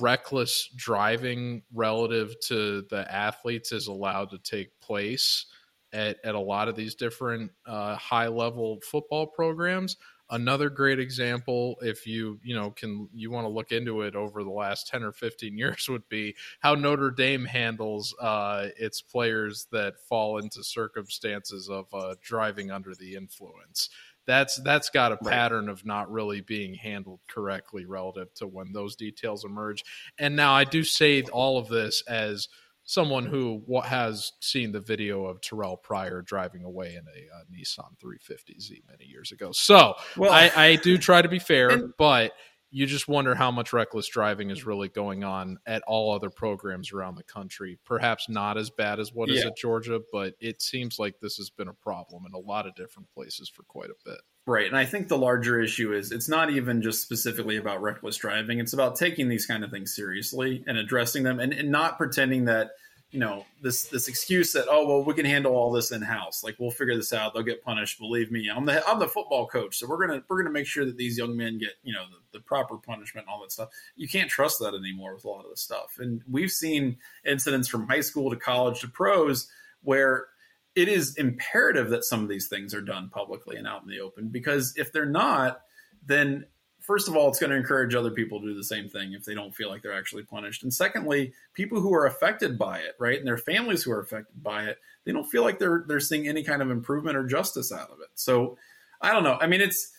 reckless 0.00 0.68
driving 0.74 1.62
relative 1.72 2.34
to 2.40 2.82
the 2.90 3.06
athletes 3.08 3.70
is 3.70 3.86
allowed 3.86 4.30
to 4.30 4.38
take 4.38 4.70
place 4.80 5.46
at, 5.92 6.16
at 6.24 6.34
a 6.34 6.40
lot 6.40 6.66
of 6.66 6.74
these 6.74 6.96
different 6.96 7.52
uh, 7.66 7.94
high 7.94 8.26
level 8.26 8.80
football 8.80 9.28
programs. 9.28 9.96
Another 10.28 10.68
great 10.68 10.98
example, 10.98 11.76
if 11.82 12.04
you 12.04 12.40
you 12.42 12.56
know 12.56 12.72
can 12.72 13.08
you 13.14 13.30
want 13.30 13.44
to 13.44 13.48
look 13.48 13.70
into 13.70 14.02
it 14.02 14.16
over 14.16 14.42
the 14.42 14.50
last 14.50 14.88
ten 14.88 15.04
or 15.04 15.12
fifteen 15.12 15.56
years, 15.58 15.88
would 15.88 16.08
be 16.08 16.34
how 16.58 16.74
Notre 16.74 17.12
Dame 17.12 17.44
handles 17.44 18.12
uh, 18.20 18.70
its 18.76 19.00
players 19.00 19.68
that 19.70 20.00
fall 20.08 20.38
into 20.38 20.64
circumstances 20.64 21.68
of 21.70 21.86
uh, 21.94 22.16
driving 22.24 22.72
under 22.72 22.92
the 22.92 23.14
influence 23.14 23.88
that's 24.26 24.56
that's 24.56 24.90
got 24.90 25.12
a 25.12 25.16
pattern 25.16 25.66
right. 25.66 25.72
of 25.72 25.86
not 25.86 26.10
really 26.10 26.40
being 26.40 26.74
handled 26.74 27.20
correctly 27.28 27.86
relative 27.86 28.32
to 28.34 28.46
when 28.46 28.72
those 28.72 28.96
details 28.96 29.44
emerge. 29.44 29.84
And 30.18 30.36
now 30.36 30.52
I 30.52 30.64
do 30.64 30.82
say 30.82 31.22
all 31.22 31.58
of 31.58 31.68
this 31.68 32.02
as 32.08 32.48
someone 32.86 33.26
who 33.26 33.62
has 33.84 34.32
seen 34.40 34.72
the 34.72 34.80
video 34.80 35.24
of 35.24 35.40
Terrelle 35.40 35.82
Pryor 35.82 36.22
driving 36.22 36.62
away 36.62 36.94
in 36.94 37.04
a 37.04 37.36
uh, 37.36 37.42
Nissan 37.52 37.90
350Z 38.02 38.82
many 38.88 39.04
years 39.04 39.32
ago. 39.32 39.50
So 39.52 39.94
well, 40.16 40.32
I, 40.32 40.50
I, 40.54 40.76
do 40.76 40.96
try 40.96 41.20
to 41.20 41.28
be 41.28 41.40
fair, 41.40 41.68
and, 41.70 41.92
but 41.98 42.32
you 42.70 42.86
just 42.86 43.08
wonder 43.08 43.34
how 43.34 43.50
much 43.50 43.72
reckless 43.72 44.08
driving 44.08 44.50
is 44.50 44.66
really 44.66 44.88
going 44.88 45.24
on 45.24 45.58
at 45.66 45.82
all 45.86 46.12
other 46.12 46.30
programs 46.30 46.92
around 46.92 47.16
the 47.16 47.22
country. 47.22 47.78
Perhaps 47.84 48.28
not 48.28 48.58
as 48.58 48.70
bad 48.70 48.98
as 49.00 49.12
what 49.12 49.28
yeah. 49.28 49.36
is 49.36 49.44
at 49.44 49.56
Georgia, 49.56 50.00
but 50.12 50.34
it 50.40 50.60
seems 50.60 50.98
like 50.98 51.20
this 51.20 51.36
has 51.36 51.50
been 51.50 51.68
a 51.68 51.74
problem 51.74 52.24
in 52.26 52.34
a 52.34 52.38
lot 52.38 52.66
of 52.66 52.74
different 52.74 53.08
places 53.14 53.48
for 53.48 53.62
quite 53.62 53.90
a 53.90 54.10
bit. 54.10 54.20
Right. 54.46 54.66
And 54.66 54.76
I 54.76 54.84
think 54.84 55.08
the 55.08 55.18
larger 55.18 55.60
issue 55.60 55.92
is 55.92 56.12
it's 56.12 56.28
not 56.28 56.50
even 56.50 56.82
just 56.82 57.02
specifically 57.02 57.56
about 57.56 57.82
reckless 57.82 58.16
driving. 58.16 58.60
It's 58.60 58.72
about 58.72 58.96
taking 58.96 59.28
these 59.28 59.46
kind 59.46 59.64
of 59.64 59.70
things 59.70 59.94
seriously 59.94 60.62
and 60.66 60.78
addressing 60.78 61.24
them 61.24 61.40
and, 61.40 61.52
and 61.52 61.70
not 61.70 61.98
pretending 61.98 62.44
that, 62.44 62.70
you 63.16 63.20
know, 63.20 63.46
this 63.62 63.84
this 63.84 64.08
excuse 64.08 64.52
that, 64.52 64.66
oh 64.68 64.86
well, 64.86 65.02
we 65.02 65.14
can 65.14 65.24
handle 65.24 65.56
all 65.56 65.72
this 65.72 65.90
in 65.90 66.02
house. 66.02 66.44
Like 66.44 66.56
we'll 66.58 66.70
figure 66.70 66.94
this 66.94 67.14
out. 67.14 67.32
They'll 67.32 67.42
get 67.42 67.64
punished. 67.64 67.98
Believe 67.98 68.30
me. 68.30 68.50
I'm 68.54 68.66
the 68.66 68.86
I'm 68.86 68.98
the 68.98 69.08
football 69.08 69.46
coach. 69.46 69.78
So 69.78 69.88
we're 69.88 70.06
gonna 70.06 70.22
we're 70.28 70.42
gonna 70.42 70.52
make 70.52 70.66
sure 70.66 70.84
that 70.84 70.98
these 70.98 71.16
young 71.16 71.34
men 71.34 71.56
get, 71.56 71.70
you 71.82 71.94
know, 71.94 72.04
the, 72.10 72.38
the 72.38 72.44
proper 72.44 72.76
punishment 72.76 73.26
and 73.26 73.32
all 73.32 73.40
that 73.40 73.52
stuff. 73.52 73.70
You 73.96 74.06
can't 74.06 74.28
trust 74.28 74.58
that 74.58 74.74
anymore 74.74 75.14
with 75.14 75.24
a 75.24 75.28
lot 75.30 75.46
of 75.46 75.50
this 75.50 75.62
stuff. 75.62 75.96
And 75.98 76.20
we've 76.30 76.50
seen 76.50 76.98
incidents 77.24 77.68
from 77.68 77.88
high 77.88 78.02
school 78.02 78.28
to 78.28 78.36
college 78.36 78.80
to 78.80 78.88
pros 78.88 79.48
where 79.82 80.26
it 80.74 80.86
is 80.86 81.16
imperative 81.16 81.88
that 81.88 82.04
some 82.04 82.22
of 82.22 82.28
these 82.28 82.48
things 82.48 82.74
are 82.74 82.82
done 82.82 83.08
publicly 83.08 83.56
and 83.56 83.66
out 83.66 83.80
in 83.80 83.88
the 83.88 84.00
open 84.00 84.28
because 84.28 84.74
if 84.76 84.92
they're 84.92 85.06
not, 85.06 85.62
then 86.04 86.44
first 86.86 87.08
of 87.08 87.16
all, 87.16 87.28
it's 87.28 87.38
going 87.38 87.50
to 87.50 87.56
encourage 87.56 87.94
other 87.94 88.10
people 88.10 88.40
to 88.40 88.46
do 88.46 88.54
the 88.54 88.64
same 88.64 88.88
thing 88.88 89.12
if 89.12 89.24
they 89.24 89.34
don't 89.34 89.54
feel 89.54 89.68
like 89.68 89.82
they're 89.82 89.96
actually 89.96 90.22
punished. 90.22 90.62
And 90.62 90.72
secondly, 90.72 91.32
people 91.54 91.80
who 91.80 91.92
are 91.94 92.06
affected 92.06 92.58
by 92.58 92.78
it, 92.78 92.94
right, 92.98 93.18
and 93.18 93.26
their 93.26 93.38
families 93.38 93.82
who 93.82 93.92
are 93.92 94.00
affected 94.00 94.42
by 94.42 94.64
it, 94.64 94.78
they 95.04 95.12
don't 95.12 95.28
feel 95.28 95.42
like 95.42 95.58
they're 95.58 95.84
they're 95.86 96.00
seeing 96.00 96.28
any 96.28 96.42
kind 96.42 96.62
of 96.62 96.70
improvement 96.70 97.16
or 97.16 97.26
justice 97.26 97.72
out 97.72 97.90
of 97.90 97.98
it. 98.00 98.08
So 98.14 98.56
I 99.00 99.12
don't 99.12 99.24
know. 99.24 99.36
I 99.40 99.46
mean, 99.46 99.60
it's 99.60 99.92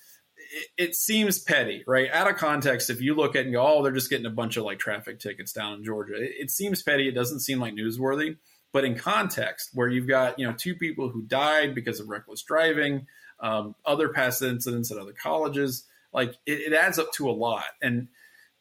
it, 0.78 0.96
seems 0.96 1.40
petty, 1.40 1.84
right? 1.86 2.10
Out 2.12 2.30
of 2.30 2.38
context, 2.38 2.90
if 2.90 3.02
you 3.02 3.16
look 3.16 3.36
at 3.36 3.42
it 3.42 3.46
and 3.46 3.54
go, 3.54 3.68
oh, 3.68 3.84
they're 3.84 3.92
just 3.92 4.10
getting 4.10 4.26
a 4.26 4.32
bunch 4.32 4.56
of 4.56 4.64
like 4.64 4.80
traffic 4.80 5.20
tickets 5.20 5.52
down 5.52 5.74
in 5.74 5.84
Georgia, 5.84 6.16
it, 6.16 6.32
it 6.40 6.52
seems 6.52 6.82
petty. 6.82 7.08
It 7.08 7.16
doesn't 7.16 7.42
seem 7.42 7.60
like 7.60 7.74
newsworthy 7.74 8.38
but 8.74 8.86
in 8.86 8.96
context 8.96 9.72
where 9.74 9.88
you've 9.88 10.08
got 10.08 10.38
you 10.38 10.46
know 10.46 10.54
two 10.54 10.76
people 10.76 11.10
who 11.10 11.22
died 11.24 11.74
because 11.74 12.00
of 12.00 12.10
reckless 12.10 12.44
driving 12.44 13.08
um, 13.40 13.76
other 13.86 14.10
past 14.10 14.42
incidents 14.42 14.92
at 14.92 14.98
other 14.98 15.14
colleges 15.14 15.86
like 16.18 16.34
it, 16.46 16.72
it, 16.72 16.74
adds 16.74 16.98
up 17.00 17.14
to 17.14 17.30
a 17.30 17.32
lot. 17.32 17.64
And 17.82 18.08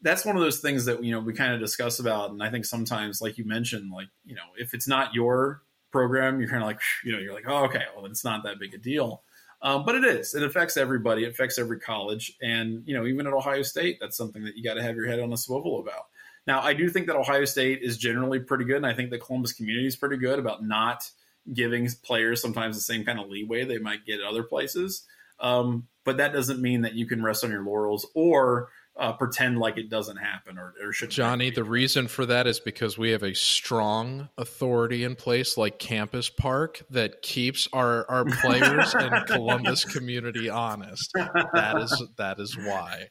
that's 0.02 0.24
one 0.24 0.36
of 0.36 0.42
those 0.42 0.60
things 0.60 0.84
that 0.84 1.02
you 1.02 1.10
know 1.10 1.20
we 1.20 1.32
kind 1.32 1.54
of 1.54 1.58
discuss 1.58 1.98
about 1.98 2.30
and 2.30 2.42
i 2.42 2.50
think 2.50 2.66
sometimes 2.66 3.22
like 3.22 3.38
you 3.38 3.46
mentioned 3.46 3.90
like 3.90 4.08
you 4.26 4.34
know 4.34 4.42
if 4.58 4.74
it's 4.74 4.86
not 4.86 5.14
your 5.14 5.62
program 5.90 6.38
you're 6.38 6.50
kind 6.50 6.62
of 6.62 6.66
like 6.66 6.78
you 7.02 7.12
know 7.12 7.18
you're 7.18 7.32
like 7.32 7.48
oh 7.48 7.64
okay 7.64 7.84
well 7.96 8.04
it's 8.04 8.24
not 8.24 8.44
that 8.44 8.58
big 8.60 8.74
a 8.74 8.78
deal. 8.78 9.22
Um, 9.62 9.86
but 9.86 9.94
it 9.94 10.04
is. 10.04 10.34
It 10.34 10.42
affects 10.42 10.76
everybody. 10.76 11.24
It 11.24 11.30
affects 11.30 11.58
every 11.58 11.80
college. 11.80 12.36
And 12.42 12.82
you 12.86 12.94
know 12.94 13.06
even 13.06 13.26
at 13.26 13.32
ohio 13.32 13.62
state 13.62 13.98
that's 14.00 14.16
something 14.16 14.44
that 14.44 14.56
you 14.56 14.62
got 14.62 14.74
to 14.74 14.82
have 14.82 14.96
your 14.96 15.06
head 15.06 15.18
on 15.18 15.32
a 15.32 15.36
swivel 15.36 15.80
about. 15.80 16.04
Now, 16.46 16.60
I 16.60 16.74
do 16.74 16.88
think 16.88 17.08
that 17.08 17.16
Ohio 17.16 17.44
State 17.44 17.82
is 17.82 17.98
generally 17.98 18.38
pretty 18.38 18.64
good, 18.64 18.76
and 18.76 18.86
I 18.86 18.94
think 18.94 19.10
the 19.10 19.18
Columbus 19.18 19.52
community 19.52 19.88
is 19.88 19.96
pretty 19.96 20.16
good 20.16 20.38
about 20.38 20.62
not 20.62 21.10
giving 21.52 21.88
players 22.04 22.40
sometimes 22.40 22.76
the 22.76 22.82
same 22.82 23.04
kind 23.04 23.18
of 23.18 23.28
leeway 23.28 23.64
they 23.64 23.78
might 23.78 24.06
get 24.06 24.20
at 24.20 24.26
other 24.26 24.42
places. 24.42 25.04
Um, 25.40 25.88
but 26.04 26.18
that 26.18 26.32
doesn't 26.32 26.60
mean 26.60 26.82
that 26.82 26.94
you 26.94 27.06
can 27.06 27.22
rest 27.22 27.44
on 27.44 27.50
your 27.50 27.64
laurels 27.64 28.06
or 28.14 28.68
uh, 28.98 29.12
pretend 29.12 29.58
like 29.58 29.76
it 29.76 29.90
doesn't 29.90 30.16
happen 30.16 30.58
or, 30.58 30.72
or 30.82 30.92
should. 30.92 31.10
Johnny, 31.10 31.50
the 31.50 31.64
reason 31.64 32.08
for 32.08 32.24
that 32.26 32.46
is 32.46 32.60
because 32.60 32.96
we 32.96 33.10
have 33.10 33.22
a 33.22 33.34
strong 33.34 34.28
authority 34.38 35.04
in 35.04 35.14
place, 35.16 35.58
like 35.58 35.78
Campus 35.78 36.30
Park, 36.30 36.82
that 36.90 37.20
keeps 37.22 37.68
our 37.72 38.08
our 38.10 38.24
players 38.40 38.94
and 38.94 39.26
Columbus 39.26 39.84
community 39.84 40.48
honest. 40.48 41.12
That 41.14 41.78
is 41.78 42.02
that 42.16 42.40
is 42.40 42.56
why. 42.56 43.08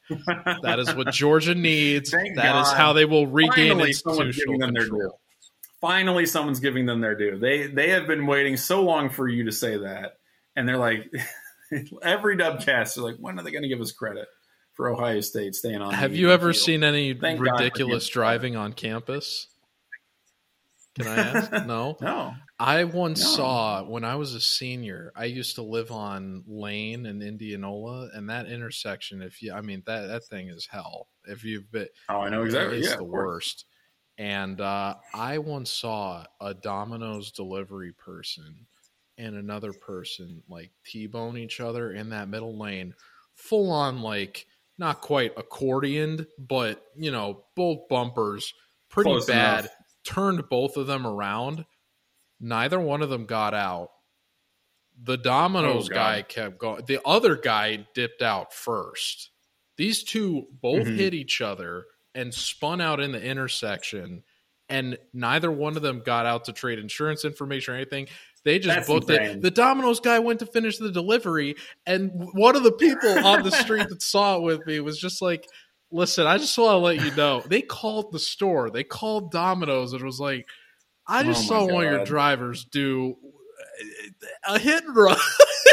That 0.63 0.79
is 0.79 0.93
what 0.95 1.11
Georgia 1.11 1.53
needs. 1.53 2.09
Thank 2.09 2.35
that 2.35 2.53
God. 2.53 2.61
is 2.61 2.71
how 2.73 2.93
they 2.93 3.05
will 3.05 3.27
regain 3.27 3.73
Finally, 3.73 3.89
institutional 3.89 4.59
control. 4.59 5.19
Finally, 5.81 6.25
someone's 6.25 6.59
giving 6.59 6.87
them 6.87 7.01
their 7.01 7.15
due. 7.15 7.37
They 7.37 7.67
they 7.67 7.89
have 7.91 8.07
been 8.07 8.25
waiting 8.25 8.57
so 8.57 8.81
long 8.81 9.09
for 9.09 9.27
you 9.27 9.43
to 9.43 9.51
say 9.51 9.77
that, 9.77 10.13
and 10.55 10.67
they're 10.67 10.77
like. 10.77 11.11
every 12.03 12.37
dubcast, 12.37 12.95
they're 12.95 13.03
like, 13.03 13.17
when 13.19 13.39
are 13.39 13.43
they 13.43 13.51
going 13.51 13.63
to 13.63 13.69
give 13.69 13.81
us 13.81 13.91
credit? 13.91 14.27
for 14.75 14.89
Ohio 14.89 15.21
State 15.21 15.55
staying 15.55 15.81
on. 15.81 15.93
Have 15.93 16.15
you 16.15 16.31
ever 16.31 16.53
field. 16.53 16.63
seen 16.63 16.83
any 16.83 17.13
Thank 17.13 17.39
ridiculous 17.39 18.07
driving 18.07 18.55
on 18.55 18.73
campus? 18.73 19.47
Can 20.95 21.07
I 21.07 21.15
ask? 21.15 21.51
No. 21.65 21.97
no. 21.99 22.33
I 22.57 22.85
once 22.85 23.21
no. 23.21 23.29
saw 23.31 23.83
when 23.83 24.05
I 24.05 24.15
was 24.15 24.33
a 24.33 24.39
senior. 24.39 25.11
I 25.15 25.25
used 25.25 25.55
to 25.55 25.61
live 25.61 25.91
on 25.91 26.43
Lane 26.47 27.05
in 27.05 27.21
Indianola, 27.21 28.09
and 28.13 28.29
that 28.29 28.47
intersection. 28.47 29.21
If 29.21 29.41
you, 29.41 29.51
I 29.51 29.59
mean 29.61 29.83
that 29.87 30.07
that 30.07 30.23
thing 30.25 30.47
is 30.47 30.65
hell. 30.65 31.07
If 31.25 31.43
you've 31.43 31.69
been, 31.71 31.87
oh, 32.07 32.21
I 32.21 32.29
know 32.29 32.43
exactly. 32.43 32.79
It's 32.79 32.89
yeah, 32.89 32.95
the 32.95 33.03
worst. 33.03 33.65
And 34.17 34.61
uh, 34.61 34.95
I 35.13 35.39
once 35.39 35.69
saw 35.69 36.23
a 36.39 36.53
Domino's 36.53 37.31
delivery 37.31 37.91
person 37.91 38.65
and 39.17 39.35
another 39.35 39.73
person 39.73 40.43
like 40.49 40.71
T-bone 40.85 41.37
each 41.37 41.59
other 41.59 41.91
in 41.93 42.09
that 42.09 42.29
middle 42.29 42.57
lane, 42.57 42.93
full 43.33 43.71
on 43.71 44.01
like 44.01 44.45
not 44.77 45.01
quite 45.01 45.35
accordioned, 45.35 46.27
but 46.37 46.83
you 46.95 47.11
know, 47.11 47.43
both 47.55 47.87
bumpers 47.89 48.53
pretty 48.89 49.09
Close 49.09 49.25
bad. 49.25 49.59
Enough. 49.59 49.71
Turned 50.03 50.49
both 50.49 50.77
of 50.77 50.85
them 50.85 51.07
around. 51.07 51.65
Neither 52.39 52.79
one 52.79 53.01
of 53.01 53.09
them 53.09 53.25
got 53.25 53.53
out. 53.53 53.89
The 55.01 55.17
Domino's 55.17 55.89
oh, 55.89 55.93
guy 55.93 56.21
kept 56.21 56.57
going. 56.59 56.83
The 56.85 56.99
other 57.05 57.35
guy 57.35 57.87
dipped 57.93 58.21
out 58.21 58.53
first. 58.53 59.31
These 59.77 60.03
two 60.03 60.45
both 60.61 60.85
mm-hmm. 60.85 60.95
hit 60.95 61.13
each 61.13 61.41
other 61.41 61.85
and 62.13 62.33
spun 62.33 62.79
out 62.79 62.99
in 62.99 63.11
the 63.11 63.21
intersection, 63.21 64.23
and 64.69 64.97
neither 65.13 65.51
one 65.51 65.75
of 65.75 65.81
them 65.81 66.01
got 66.05 66.25
out 66.25 66.45
to 66.45 66.53
trade 66.53 66.79
insurance 66.79 67.25
information 67.25 67.73
or 67.73 67.77
anything. 67.77 68.07
They 68.45 68.59
just 68.59 68.75
That's 68.75 68.87
booked 68.87 69.09
insane. 69.09 69.37
it. 69.37 69.41
The 69.41 69.49
Domino's 69.49 69.99
guy 69.99 70.19
went 70.19 70.39
to 70.39 70.45
finish 70.45 70.77
the 70.77 70.91
delivery, 70.91 71.55
and 71.87 72.11
one 72.33 72.55
of 72.55 72.61
the 72.61 72.71
people 72.71 73.25
on 73.25 73.41
the 73.41 73.51
street 73.51 73.89
that 73.89 74.03
saw 74.03 74.37
it 74.37 74.43
with 74.43 74.65
me 74.67 74.79
was 74.79 74.99
just 74.99 75.19
like, 75.19 75.47
"Listen, 75.91 76.27
I 76.27 76.37
just 76.37 76.55
want 76.55 76.73
to 76.73 76.77
let 76.77 77.03
you 77.03 77.09
know." 77.15 77.41
They 77.47 77.63
called 77.63 78.11
the 78.11 78.19
store. 78.19 78.69
They 78.69 78.83
called 78.83 79.31
Domino's 79.31 79.93
and 79.93 80.03
was 80.03 80.19
like, 80.19 80.47
"I 81.07 81.23
just 81.23 81.45
oh 81.45 81.47
saw 81.47 81.65
God. 81.65 81.73
one 81.73 81.85
of 81.85 81.91
your 81.91 82.05
drivers 82.05 82.65
do 82.65 83.17
a 84.47 84.59
hit 84.59 84.83
and 84.83 84.95
run." 84.95 85.17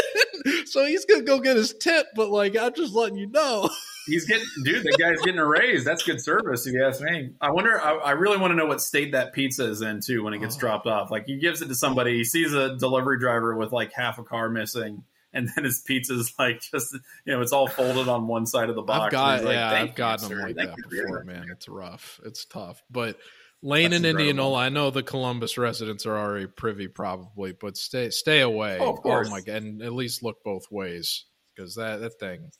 so 0.65 0.83
he's 0.83 1.05
gonna 1.05 1.21
go 1.21 1.39
get 1.39 1.55
his 1.55 1.75
tip, 1.75 2.07
but 2.15 2.31
like 2.31 2.57
I'm 2.57 2.73
just 2.73 2.95
letting 2.95 3.17
you 3.17 3.27
know. 3.27 3.69
He's 4.05 4.25
getting, 4.25 4.45
dude. 4.63 4.83
The 4.83 4.97
guy's 4.99 5.21
getting 5.21 5.39
a 5.39 5.47
raise. 5.47 5.85
That's 5.85 6.03
good 6.03 6.21
service, 6.21 6.67
if 6.67 6.73
you 6.73 6.83
ask 6.83 7.01
me. 7.01 7.31
I 7.39 7.51
wonder. 7.51 7.79
I, 7.79 7.93
I 7.93 8.11
really 8.11 8.37
want 8.37 8.51
to 8.51 8.55
know 8.55 8.65
what 8.65 8.81
state 8.81 9.13
that 9.13 9.33
pizza 9.33 9.69
is 9.69 9.81
in 9.81 10.01
too 10.01 10.23
when 10.23 10.33
it 10.33 10.39
gets 10.39 10.55
oh. 10.57 10.59
dropped 10.59 10.87
off. 10.87 11.11
Like 11.11 11.25
he 11.25 11.37
gives 11.37 11.61
it 11.61 11.67
to 11.67 11.75
somebody, 11.75 12.17
he 12.17 12.23
sees 12.23 12.53
a 12.53 12.75
delivery 12.75 13.19
driver 13.19 13.55
with 13.55 13.71
like 13.71 13.93
half 13.93 14.17
a 14.17 14.23
car 14.23 14.49
missing, 14.49 15.03
and 15.33 15.49
then 15.55 15.63
his 15.63 15.79
pizza's 15.79 16.33
like 16.37 16.61
just 16.61 16.93
you 17.25 17.33
know 17.33 17.41
it's 17.41 17.53
all 17.53 17.67
folded 17.67 18.07
on 18.07 18.27
one 18.27 18.45
side 18.45 18.69
of 18.69 18.75
the 18.75 18.81
box. 18.81 19.05
I've 19.05 19.11
got, 19.11 19.43
like, 19.43 19.53
yeah, 19.53 19.71
I've 19.71 19.95
gotten 19.95 20.29
them 20.29 20.39
like 20.39 20.55
that 20.55 20.75
before, 20.89 21.23
man. 21.23 21.47
It's 21.51 21.69
rough. 21.69 22.19
It's 22.25 22.45
tough, 22.45 22.83
but 22.91 23.17
Lane 23.61 23.93
and 23.93 24.05
Indianola. 24.05 24.59
I 24.59 24.69
know 24.69 24.89
the 24.89 25.03
Columbus 25.03 25.57
residents 25.57 26.05
are 26.05 26.17
already 26.17 26.47
privy, 26.47 26.89
probably, 26.89 27.53
but 27.53 27.77
stay 27.77 28.09
stay 28.09 28.41
away. 28.41 28.77
Oh, 28.79 28.91
of 28.91 28.99
oh, 28.99 29.01
course. 29.01 29.27
oh 29.27 29.31
my 29.31 29.39
god, 29.39 29.63
and 29.63 29.81
at 29.81 29.93
least 29.93 30.23
look 30.23 30.43
both 30.43 30.69
ways 30.69 31.25
because 31.55 31.75
that 31.75 32.01
that 32.01 32.19
thing. 32.19 32.51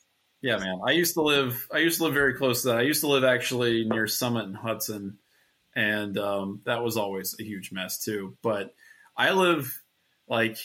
Yeah, 0.43 0.57
man. 0.57 0.81
I 0.85 0.91
used 0.91 1.13
to 1.13 1.21
live. 1.21 1.69
I 1.73 1.77
used 1.77 1.99
to 1.99 2.03
live 2.03 2.13
very 2.13 2.33
close 2.33 2.61
to 2.61 2.67
that. 2.67 2.77
I 2.79 2.81
used 2.81 2.99
to 2.99 3.07
live 3.07 3.23
actually 3.23 3.85
near 3.85 4.07
Summit 4.07 4.43
and 4.43 4.57
Hudson, 4.57 5.17
and 5.73 6.17
um, 6.17 6.59
that 6.65 6.83
was 6.83 6.97
always 6.97 7.33
a 7.39 7.43
huge 7.43 7.71
mess 7.71 8.03
too. 8.03 8.35
But 8.43 8.75
I 9.15 9.31
live 9.31 9.81
like 10.27 10.57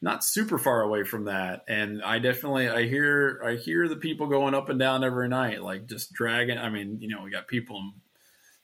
not 0.00 0.24
super 0.24 0.56
far 0.56 0.80
away 0.80 1.04
from 1.04 1.26
that, 1.26 1.64
and 1.68 2.02
I 2.02 2.18
definitely 2.18 2.70
I 2.70 2.88
hear 2.88 3.42
I 3.44 3.56
hear 3.56 3.88
the 3.88 3.96
people 3.96 4.26
going 4.26 4.54
up 4.54 4.70
and 4.70 4.78
down 4.78 5.04
every 5.04 5.28
night, 5.28 5.62
like 5.62 5.86
just 5.86 6.14
dragging. 6.14 6.56
I 6.56 6.70
mean, 6.70 6.96
you 7.02 7.08
know, 7.08 7.22
we 7.22 7.30
got 7.30 7.46
people 7.46 7.76
in 7.76 7.92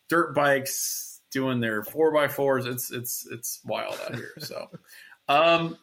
dirt 0.09 0.35
bikes 0.35 1.21
doing 1.33 1.61
their 1.61 1.85
four 1.85 2.15
by 2.15 2.29
fours. 2.29 2.65
It's 2.65 2.91
it's 2.91 3.29
it's 3.31 3.61
wild 3.67 4.01
out 4.07 4.15
here. 4.15 4.33
So, 4.39 4.71
um, 5.29 5.77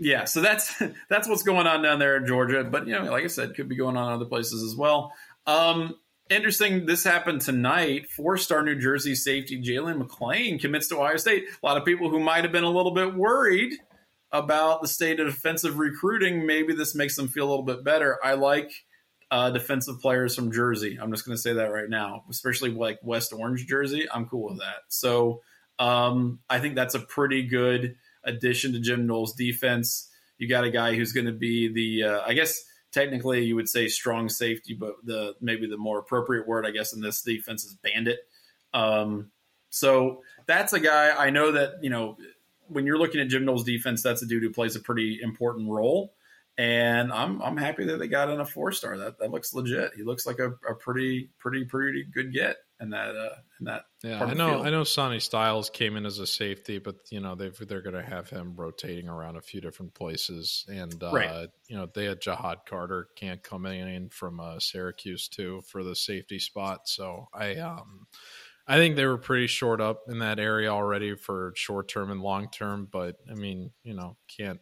yeah, 0.00 0.24
so 0.24 0.40
that's 0.40 0.82
that's 1.08 1.28
what's 1.28 1.42
going 1.42 1.66
on 1.66 1.82
down 1.82 1.98
there 1.98 2.16
in 2.16 2.26
Georgia. 2.26 2.64
But 2.64 2.86
you 2.86 2.98
know, 2.98 3.10
like 3.10 3.24
I 3.24 3.28
said, 3.28 3.54
could 3.54 3.68
be 3.68 3.76
going 3.76 3.96
on 3.96 4.12
other 4.12 4.24
places 4.24 4.62
as 4.62 4.74
well. 4.74 5.12
Um, 5.46 5.94
interesting. 6.28 6.86
This 6.86 7.04
happened 7.04 7.42
tonight. 7.42 8.10
Four-star 8.10 8.62
New 8.62 8.76
Jersey 8.76 9.14
safety 9.14 9.62
Jalen 9.62 10.02
McClain 10.02 10.60
commits 10.60 10.88
to 10.88 10.96
Ohio 10.96 11.18
State. 11.18 11.44
A 11.62 11.66
lot 11.66 11.76
of 11.76 11.84
people 11.84 12.08
who 12.10 12.18
might 12.18 12.44
have 12.44 12.52
been 12.52 12.64
a 12.64 12.70
little 12.70 12.94
bit 12.94 13.14
worried 13.14 13.74
about 14.32 14.80
the 14.80 14.88
state 14.88 15.20
of 15.20 15.26
defensive 15.26 15.78
recruiting. 15.78 16.46
Maybe 16.46 16.74
this 16.74 16.94
makes 16.94 17.16
them 17.16 17.28
feel 17.28 17.48
a 17.48 17.50
little 17.50 17.64
bit 17.64 17.84
better. 17.84 18.18
I 18.24 18.34
like 18.34 18.72
uh, 19.30 19.50
defensive 19.50 20.00
players 20.00 20.34
from 20.34 20.52
Jersey. 20.52 20.98
I'm 21.00 21.10
just 21.10 21.26
going 21.26 21.36
to 21.36 21.42
say 21.42 21.54
that 21.54 21.72
right 21.72 21.88
now, 21.88 22.24
especially 22.30 22.70
like 22.70 22.98
West 23.02 23.32
Orange 23.32 23.66
Jersey. 23.66 24.06
I'm 24.10 24.26
cool 24.26 24.50
with 24.50 24.58
that. 24.60 24.82
So 24.88 25.42
um, 25.78 26.40
I 26.48 26.60
think 26.60 26.74
that's 26.74 26.94
a 26.94 27.00
pretty 27.00 27.44
good 27.44 27.96
addition 28.24 28.72
to 28.72 28.80
Jim 28.80 29.06
Knowles' 29.06 29.34
defense. 29.34 30.08
You 30.38 30.48
got 30.48 30.64
a 30.64 30.70
guy 30.70 30.94
who's 30.94 31.12
going 31.12 31.26
to 31.26 31.32
be 31.32 31.72
the, 31.72 32.08
uh, 32.08 32.20
I 32.26 32.34
guess 32.34 32.62
technically 32.92 33.44
you 33.44 33.56
would 33.56 33.68
say 33.68 33.88
strong 33.88 34.28
safety, 34.28 34.74
but 34.74 34.94
the 35.04 35.34
maybe 35.40 35.66
the 35.66 35.76
more 35.76 35.98
appropriate 35.98 36.46
word, 36.46 36.66
I 36.66 36.70
guess, 36.70 36.92
in 36.92 37.00
this 37.00 37.22
defense 37.22 37.64
is 37.64 37.74
bandit. 37.74 38.18
Um, 38.72 39.30
so 39.70 40.22
that's 40.46 40.72
a 40.72 40.80
guy 40.80 41.10
I 41.10 41.30
know 41.30 41.52
that 41.52 41.74
you 41.82 41.90
know 41.90 42.16
when 42.68 42.86
you're 42.86 42.98
looking 42.98 43.20
at 43.20 43.28
Jim 43.28 43.44
Knowles' 43.44 43.64
defense, 43.64 44.02
that's 44.02 44.22
a 44.22 44.26
dude 44.26 44.42
who 44.42 44.50
plays 44.50 44.76
a 44.76 44.80
pretty 44.80 45.20
important 45.22 45.68
role 45.68 46.14
and 46.60 47.10
I'm 47.10 47.40
I'm 47.40 47.56
happy 47.56 47.86
that 47.86 47.98
they 47.98 48.06
got 48.06 48.28
in 48.28 48.38
a 48.38 48.44
four 48.44 48.70
star. 48.70 48.98
That 48.98 49.18
that 49.18 49.30
looks 49.30 49.54
legit. 49.54 49.92
He 49.96 50.02
looks 50.02 50.26
like 50.26 50.38
a, 50.40 50.50
a 50.70 50.74
pretty 50.74 51.30
pretty 51.38 51.64
pretty 51.64 52.04
good 52.04 52.34
get 52.34 52.58
in 52.78 52.90
that 52.90 53.16
uh, 53.16 53.36
in 53.60 53.64
that. 53.64 53.84
Yeah, 54.04 54.22
I 54.22 54.34
know. 54.34 54.62
I 54.62 54.68
know. 54.68 54.84
Sonny 54.84 55.20
Styles 55.20 55.70
came 55.70 55.96
in 55.96 56.04
as 56.04 56.18
a 56.18 56.26
safety, 56.26 56.78
but 56.78 56.96
you 57.10 57.20
know 57.20 57.34
they 57.34 57.48
they're 57.48 57.80
going 57.80 57.94
to 57.94 58.02
have 58.02 58.28
him 58.28 58.54
rotating 58.56 59.08
around 59.08 59.36
a 59.36 59.40
few 59.40 59.62
different 59.62 59.94
places, 59.94 60.66
and 60.68 61.02
uh, 61.02 61.12
right. 61.12 61.48
you 61.66 61.76
know 61.78 61.88
they 61.94 62.04
had 62.04 62.20
Ja'Had 62.20 62.66
Carter 62.68 63.08
can't 63.16 63.42
come 63.42 63.64
in 63.64 64.10
from 64.10 64.38
uh, 64.38 64.58
Syracuse 64.58 65.28
too 65.28 65.62
for 65.66 65.82
the 65.82 65.96
safety 65.96 66.38
spot. 66.38 66.88
So 66.88 67.28
I 67.32 67.54
um 67.54 68.06
I 68.66 68.76
think 68.76 68.96
they 68.96 69.06
were 69.06 69.18
pretty 69.18 69.46
short 69.46 69.80
up 69.80 70.02
in 70.08 70.18
that 70.18 70.38
area 70.38 70.68
already 70.68 71.16
for 71.16 71.52
short 71.56 71.88
term 71.88 72.10
and 72.10 72.20
long 72.20 72.50
term. 72.50 72.86
But 72.90 73.16
I 73.30 73.34
mean, 73.34 73.72
you 73.82 73.94
know, 73.94 74.18
can't 74.36 74.60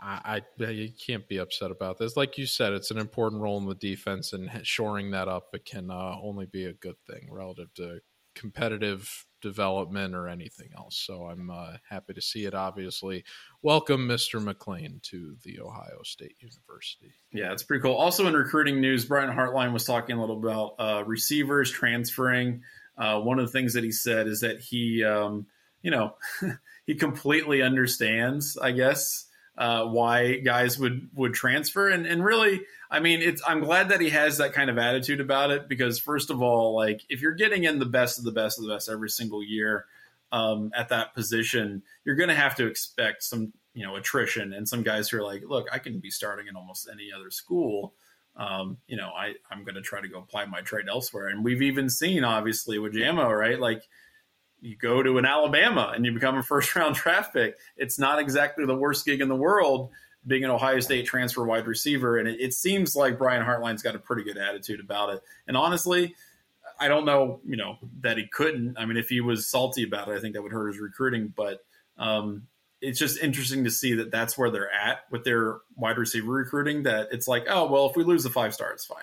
I, 0.00 0.42
I, 0.60 0.70
you 0.70 0.90
can't 1.06 1.28
be 1.28 1.38
upset 1.38 1.70
about 1.70 1.98
this. 1.98 2.16
Like 2.16 2.38
you 2.38 2.46
said, 2.46 2.72
it's 2.72 2.90
an 2.90 2.98
important 2.98 3.42
role 3.42 3.58
in 3.58 3.66
the 3.66 3.74
defense, 3.74 4.32
and 4.32 4.50
shoring 4.62 5.10
that 5.10 5.28
up 5.28 5.48
it 5.54 5.64
can 5.64 5.90
uh, 5.90 6.16
only 6.22 6.46
be 6.46 6.64
a 6.64 6.72
good 6.72 6.96
thing 7.06 7.28
relative 7.30 7.72
to 7.74 8.00
competitive 8.34 9.26
development 9.40 10.14
or 10.14 10.28
anything 10.28 10.68
else. 10.76 10.96
So 10.96 11.24
I'm 11.24 11.50
uh, 11.50 11.76
happy 11.88 12.14
to 12.14 12.22
see 12.22 12.44
it. 12.44 12.54
Obviously, 12.54 13.24
welcome 13.62 14.06
Mr. 14.08 14.42
McClain 14.42 15.02
to 15.02 15.36
the 15.44 15.60
Ohio 15.60 16.02
State 16.04 16.36
University. 16.40 17.12
Yeah, 17.32 17.52
it's 17.52 17.64
pretty 17.64 17.82
cool. 17.82 17.94
Also 17.94 18.26
in 18.26 18.34
recruiting 18.34 18.80
news, 18.80 19.04
Brian 19.04 19.34
Hartline 19.36 19.72
was 19.72 19.84
talking 19.84 20.16
a 20.16 20.20
little 20.20 20.38
about 20.38 20.74
uh, 20.78 21.04
receivers 21.04 21.70
transferring. 21.70 22.62
Uh, 22.96 23.20
one 23.20 23.38
of 23.38 23.46
the 23.46 23.52
things 23.52 23.74
that 23.74 23.84
he 23.84 23.92
said 23.92 24.26
is 24.26 24.40
that 24.40 24.60
he, 24.60 25.04
um, 25.04 25.46
you 25.82 25.90
know, 25.90 26.14
he 26.86 26.94
completely 26.94 27.62
understands, 27.62 28.56
I 28.56 28.72
guess 28.72 29.27
uh, 29.58 29.84
why 29.84 30.36
guys 30.36 30.78
would 30.78 31.10
would 31.14 31.34
transfer. 31.34 31.88
And 31.88 32.06
and 32.06 32.24
really 32.24 32.60
I 32.90 33.00
mean 33.00 33.20
it's 33.20 33.42
I'm 33.46 33.60
glad 33.60 33.88
that 33.88 34.00
he 34.00 34.10
has 34.10 34.38
that 34.38 34.52
kind 34.52 34.70
of 34.70 34.78
attitude 34.78 35.20
about 35.20 35.50
it 35.50 35.68
because 35.68 35.98
first 35.98 36.30
of 36.30 36.40
all 36.40 36.76
like 36.76 37.02
if 37.10 37.20
you're 37.20 37.34
getting 37.34 37.64
in 37.64 37.80
the 37.80 37.84
best 37.84 38.18
of 38.18 38.24
the 38.24 38.30
best 38.30 38.58
of 38.58 38.64
the 38.64 38.72
best 38.72 38.88
every 38.88 39.10
single 39.10 39.42
year 39.42 39.86
um, 40.30 40.70
at 40.76 40.90
that 40.90 41.12
position 41.12 41.82
you're 42.04 42.14
going 42.14 42.28
to 42.28 42.36
have 42.36 42.54
to 42.54 42.66
expect 42.68 43.24
some 43.24 43.52
you 43.74 43.84
know 43.84 43.96
attrition 43.96 44.52
and 44.52 44.68
some 44.68 44.84
guys 44.84 45.08
who 45.08 45.18
are 45.18 45.24
like 45.24 45.42
look 45.44 45.66
I 45.72 45.80
can 45.80 45.98
be 45.98 46.10
starting 46.10 46.46
in 46.46 46.54
almost 46.54 46.88
any 46.90 47.10
other 47.14 47.30
school. 47.30 47.94
Um, 48.36 48.76
you 48.86 48.96
know 48.96 49.08
I 49.08 49.34
I'm 49.50 49.64
going 49.64 49.74
to 49.74 49.82
try 49.82 50.00
to 50.00 50.08
go 50.08 50.20
apply 50.20 50.44
my 50.44 50.60
trade 50.60 50.86
elsewhere. 50.88 51.26
And 51.26 51.44
we've 51.44 51.62
even 51.62 51.90
seen 51.90 52.22
obviously 52.22 52.78
with 52.78 52.94
Jamo 52.94 53.36
right? 53.36 53.58
Like 53.58 53.82
you 54.60 54.76
go 54.76 55.02
to 55.02 55.18
an 55.18 55.24
Alabama 55.24 55.92
and 55.94 56.04
you 56.04 56.12
become 56.12 56.36
a 56.36 56.42
first 56.42 56.74
round 56.76 56.94
draft 56.94 57.32
pick. 57.32 57.58
It's 57.76 57.98
not 57.98 58.18
exactly 58.18 58.66
the 58.66 58.74
worst 58.74 59.04
gig 59.04 59.20
in 59.20 59.28
the 59.28 59.36
world 59.36 59.90
being 60.26 60.44
an 60.44 60.50
Ohio 60.50 60.80
State 60.80 61.06
transfer 61.06 61.44
wide 61.44 61.66
receiver. 61.66 62.18
And 62.18 62.28
it, 62.28 62.40
it, 62.40 62.54
seems 62.54 62.94
like 62.94 63.18
Brian 63.18 63.44
Hartline's 63.44 63.82
got 63.82 63.94
a 63.94 63.98
pretty 63.98 64.24
good 64.24 64.36
attitude 64.36 64.80
about 64.80 65.10
it. 65.10 65.22
And 65.46 65.56
honestly, 65.56 66.14
I 66.78 66.88
don't 66.88 67.06
know, 67.06 67.40
you 67.46 67.56
know, 67.56 67.78
that 68.00 68.18
he 68.18 68.26
couldn't. 68.26 68.76
I 68.78 68.84
mean, 68.84 68.96
if 68.96 69.08
he 69.08 69.20
was 69.20 69.48
salty 69.48 69.84
about 69.84 70.08
it, 70.08 70.16
I 70.16 70.20
think 70.20 70.34
that 70.34 70.42
would 70.42 70.52
hurt 70.52 70.68
his 70.68 70.80
recruiting. 70.80 71.32
But 71.34 71.64
um, 71.96 72.42
it's 72.80 72.98
just 72.98 73.18
interesting 73.18 73.64
to 73.64 73.70
see 73.70 73.94
that 73.94 74.10
that's 74.10 74.36
where 74.36 74.50
they're 74.50 74.72
at 74.72 74.98
with 75.10 75.24
their 75.24 75.58
wide 75.76 75.98
receiver 75.98 76.30
recruiting. 76.30 76.82
That 76.82 77.08
it's 77.10 77.26
like, 77.26 77.46
oh, 77.48 77.66
well, 77.70 77.88
if 77.88 77.96
we 77.96 78.04
lose 78.04 78.22
the 78.22 78.30
five 78.30 78.54
star, 78.54 78.70
it's 78.72 78.84
fine. 78.84 79.02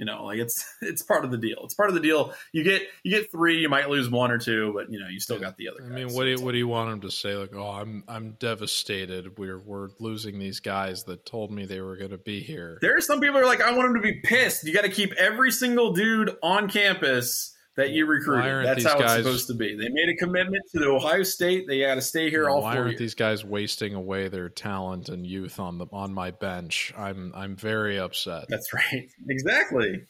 You 0.00 0.06
know, 0.06 0.24
like 0.24 0.38
it's 0.38 0.64
it's 0.80 1.02
part 1.02 1.26
of 1.26 1.30
the 1.30 1.36
deal. 1.36 1.58
It's 1.62 1.74
part 1.74 1.90
of 1.90 1.94
the 1.94 2.00
deal. 2.00 2.32
You 2.52 2.64
get 2.64 2.82
you 3.04 3.10
get 3.10 3.30
three, 3.30 3.58
you 3.58 3.68
might 3.68 3.90
lose 3.90 4.08
one 4.08 4.30
or 4.30 4.38
two, 4.38 4.72
but 4.74 4.90
you 4.90 4.98
know 4.98 5.08
you 5.08 5.20
still 5.20 5.38
got 5.38 5.58
the 5.58 5.68
other. 5.68 5.84
I 5.84 5.94
mean, 5.94 6.14
what 6.14 6.24
do 6.24 6.30
you, 6.30 6.40
what 6.40 6.52
do 6.52 6.58
you 6.58 6.66
want 6.66 6.88
them 6.88 7.02
to 7.02 7.10
say? 7.10 7.36
Like, 7.36 7.54
oh, 7.54 7.68
I'm 7.68 8.02
I'm 8.08 8.32
devastated. 8.40 9.38
We're 9.38 9.58
we're 9.58 9.90
losing 9.98 10.38
these 10.38 10.58
guys 10.60 11.04
that 11.04 11.26
told 11.26 11.52
me 11.52 11.66
they 11.66 11.82
were 11.82 11.96
going 11.96 12.12
to 12.12 12.18
be 12.18 12.40
here. 12.40 12.78
There 12.80 12.96
are 12.96 13.02
some 13.02 13.20
people 13.20 13.36
who 13.36 13.44
are 13.44 13.46
like, 13.46 13.60
I 13.60 13.72
want 13.72 13.92
them 13.92 13.96
to 13.96 14.00
be 14.00 14.20
pissed. 14.20 14.64
You 14.64 14.72
got 14.72 14.82
to 14.82 14.88
keep 14.88 15.12
every 15.12 15.52
single 15.52 15.92
dude 15.92 16.34
on 16.42 16.70
campus 16.70 17.54
that 17.80 17.90
you 17.90 18.06
recruited. 18.06 18.66
That's 18.66 18.84
how 18.84 18.98
guys, 18.98 19.18
it's 19.18 19.26
supposed 19.26 19.46
to 19.48 19.54
be. 19.54 19.74
They 19.74 19.88
made 19.88 20.08
a 20.10 20.16
commitment 20.16 20.62
to 20.72 20.80
the 20.80 20.88
Ohio 20.88 21.22
State. 21.22 21.66
They 21.66 21.80
got 21.80 21.94
to 21.94 22.02
stay 22.02 22.30
here 22.30 22.48
all. 22.48 22.62
Why 22.62 22.76
aren't 22.76 22.90
years. 22.90 22.98
these 22.98 23.14
guys 23.14 23.44
wasting 23.44 23.94
away 23.94 24.28
their 24.28 24.48
talent 24.48 25.08
and 25.08 25.26
youth 25.26 25.58
on 25.58 25.78
the 25.78 25.86
on 25.92 26.12
my 26.12 26.30
bench? 26.30 26.92
I'm 26.96 27.32
I'm 27.34 27.56
very 27.56 27.98
upset. 27.98 28.44
That's 28.48 28.72
right. 28.74 29.08
Exactly. 29.28 30.02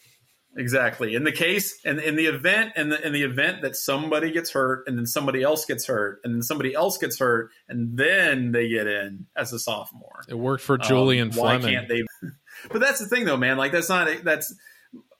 Exactly. 0.56 1.14
In 1.14 1.22
the 1.22 1.30
case 1.30 1.78
and 1.84 2.00
in, 2.00 2.08
in 2.10 2.16
the 2.16 2.26
event 2.26 2.72
and 2.74 2.92
in, 2.92 3.02
in 3.04 3.12
the 3.12 3.22
event 3.22 3.62
that 3.62 3.76
somebody 3.76 4.32
gets 4.32 4.50
hurt 4.50 4.82
and 4.88 4.98
then 4.98 5.06
somebody 5.06 5.44
else 5.44 5.64
gets 5.64 5.86
hurt 5.86 6.20
and 6.24 6.34
then 6.34 6.42
somebody 6.42 6.74
else 6.74 6.98
gets 6.98 7.20
hurt 7.20 7.50
and 7.68 7.96
then 7.96 8.50
they 8.50 8.68
get 8.68 8.88
in 8.88 9.26
as 9.36 9.52
a 9.52 9.60
sophomore. 9.60 10.22
It 10.28 10.34
worked 10.34 10.64
for 10.64 10.76
Julian 10.76 11.28
um, 11.28 11.32
Fleming. 11.32 11.62
Why 11.62 11.70
can't 11.70 11.88
they? 11.88 12.02
but 12.68 12.80
that's 12.80 12.98
the 12.98 13.06
thing 13.06 13.26
though, 13.26 13.36
man. 13.36 13.58
Like 13.58 13.70
that's 13.70 13.88
not 13.88 14.08
that's 14.24 14.52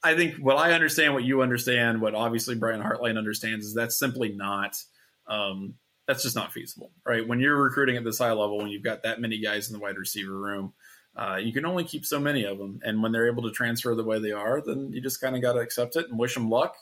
I 0.03 0.15
think 0.15 0.37
what 0.37 0.57
I 0.57 0.73
understand, 0.73 1.15
what 1.15 1.25
you 1.25 1.43
understand, 1.43 2.01
what 2.01 2.15
obviously 2.15 2.55
Brian 2.55 2.83
Hartline 2.83 3.19
understands 3.19 3.67
is 3.67 3.75
that's 3.75 3.99
simply 3.99 4.31
not 4.31 4.77
um, 5.29 5.75
that's 6.07 6.23
just 6.23 6.35
not 6.35 6.53
feasible, 6.53 6.91
right? 7.07 7.27
When 7.27 7.39
you're 7.39 7.63
recruiting 7.63 7.97
at 7.97 8.05
this 8.05 8.19
high 8.19 8.33
level, 8.33 8.59
when 8.59 8.69
you've 8.69 8.83
got 8.83 9.05
that 9.05 9.21
many 9.21 9.39
guys 9.39 9.69
in 9.69 9.75
the 9.75 9.79
wide 9.79 9.97
receiver 9.97 10.37
room, 10.37 10.73
uh, 11.17 11.37
you 11.37 11.53
can 11.53 11.65
only 11.65 11.85
keep 11.85 12.05
so 12.05 12.19
many 12.19 12.45
of 12.45 12.59
them. 12.59 12.81
And 12.83 13.03
when 13.03 13.13
they're 13.13 13.31
able 13.31 13.45
to 13.45 13.53
transfer 13.53 13.95
the 13.95 14.05
way 14.05 14.19
they 14.19 14.33
are, 14.33 14.61
then 14.61 14.91
you 14.93 15.01
just 15.01 15.21
kind 15.21 15.37
of 15.37 15.43
got 15.43 15.53
to 15.53 15.61
accept 15.61 15.97
it 15.97 16.09
and 16.09 16.19
wish 16.19 16.35
them 16.35 16.51
luck. 16.51 16.77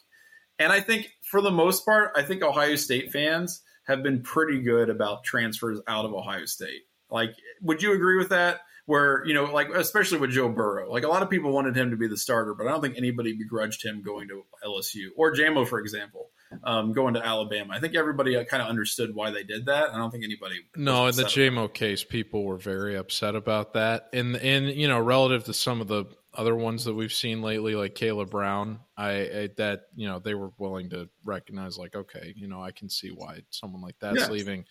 And 0.58 0.72
I 0.72 0.80
think 0.80 1.10
for 1.22 1.40
the 1.40 1.50
most 1.50 1.84
part, 1.84 2.12
I 2.16 2.22
think 2.22 2.42
Ohio 2.42 2.76
State 2.76 3.12
fans 3.12 3.62
have 3.84 4.02
been 4.02 4.22
pretty 4.22 4.60
good 4.60 4.90
about 4.90 5.24
transfers 5.24 5.80
out 5.86 6.04
of 6.04 6.14
Ohio 6.14 6.46
State. 6.46 6.82
Like, 7.10 7.34
would 7.62 7.82
you 7.82 7.92
agree 7.92 8.16
with 8.16 8.30
that? 8.30 8.60
Where, 8.89 9.22
you 9.26 9.34
know, 9.34 9.45
like, 9.45 9.68
especially 9.68 10.18
with 10.18 10.30
Joe 10.30 10.49
Burrow, 10.49 10.91
like 10.91 11.05
a 11.05 11.09
lot 11.09 11.22
of 11.22 11.28
people 11.28 11.53
wanted 11.53 11.76
him 11.76 11.91
to 11.91 11.97
be 11.97 12.09
the 12.09 12.16
starter, 12.16 12.55
but 12.55 12.66
I 12.66 12.70
don't 12.70 12.80
think 12.80 12.97
anybody 12.97 13.34
begrudged 13.34 13.84
him 13.84 14.01
going 14.01 14.28
to 14.28 14.45
LSU 14.64 15.09
or 15.14 15.34
Jamo, 15.34 15.68
for 15.68 15.78
example 15.78 16.30
um, 16.64 16.93
going 16.93 17.14
to 17.14 17.24
Alabama. 17.24 17.74
I 17.74 17.80
think 17.80 17.95
everybody 17.95 18.36
uh, 18.36 18.45
kind 18.45 18.62
of 18.62 18.68
understood 18.68 19.14
why 19.14 19.30
they 19.30 19.43
did 19.43 19.66
that. 19.66 19.93
I 19.93 19.99
don't 19.99 20.11
think 20.11 20.24
anybody. 20.24 20.57
No, 20.76 21.07
in 21.07 21.16
the 21.16 21.24
Jamo 21.24 21.72
case, 21.72 22.05
people 22.05 22.45
were 22.45 22.57
very 22.57 22.97
upset 22.97 23.34
about 23.34 23.74
that, 23.74 24.09
and 24.12 24.36
and 24.36 24.68
you 24.68 24.89
know, 24.89 25.01
relative 25.01 25.45
to 25.45 25.55
some 25.55 25.80
of 25.80 25.89
the 25.89 26.07
other 26.34 26.55
ones 26.55 26.84
that 26.84 26.95
we've 26.95 27.12
seen 27.12 27.43
lately, 27.43 27.74
like 27.74 27.95
Kaleb 27.95 28.30
Brown, 28.30 28.80
I, 28.97 29.11
I 29.11 29.49
that 29.57 29.86
you 29.95 30.09
know 30.09 30.18
they 30.18 30.34
were 30.34 30.51
willing 30.59 30.91
to 30.91 31.09
recognize, 31.24 31.78
like, 31.78 31.95
okay, 31.95 32.32
you 32.36 32.49
know, 32.49 32.62
I 32.62 32.72
can 32.72 32.89
see 32.89 33.11
why 33.11 33.41
someone 33.51 33.82
like 33.82 33.97
that's 34.01 34.18
yes. 34.18 34.30
leaving. 34.30 34.64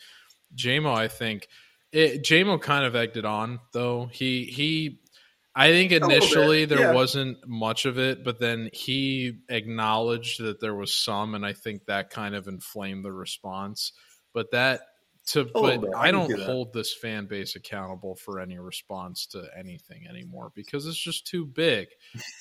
Jamo, 0.55 0.93
I 0.93 1.07
think. 1.07 1.47
It, 1.97 2.21
Jamo 2.21 2.61
kind 2.61 2.85
of 2.85 2.95
egged 2.95 3.17
it 3.17 3.25
on, 3.25 3.59
though. 3.73 4.05
He 4.11 4.43
he 4.45 4.99
I 5.55 5.71
think 5.71 5.91
initially 5.91 6.65
there 6.65 6.79
yeah. 6.79 6.93
wasn't 6.93 7.39
much 7.47 7.85
of 7.85 7.97
it, 7.97 8.23
but 8.23 8.39
then 8.39 8.69
he 8.71 9.39
acknowledged 9.49 10.39
that 10.43 10.61
there 10.61 10.75
was 10.75 10.93
some, 10.93 11.33
and 11.33 11.43
I 11.43 11.53
think 11.53 11.85
that 11.85 12.11
kind 12.11 12.35
of 12.35 12.47
inflamed 12.47 13.03
the 13.03 13.11
response. 13.11 13.93
But 14.31 14.51
that 14.51 14.81
to 15.29 15.45
but 15.45 15.95
I, 15.95 16.09
I 16.09 16.11
don't 16.11 16.39
hold 16.39 16.71
this 16.71 16.93
fan 16.93 17.25
base 17.25 17.55
accountable 17.55 18.15
for 18.15 18.39
any 18.39 18.59
response 18.59 19.25
to 19.31 19.45
anything 19.57 20.07
anymore 20.07 20.51
because 20.53 20.85
it's 20.85 20.95
just 20.95 21.25
too 21.25 21.47
big. 21.47 21.87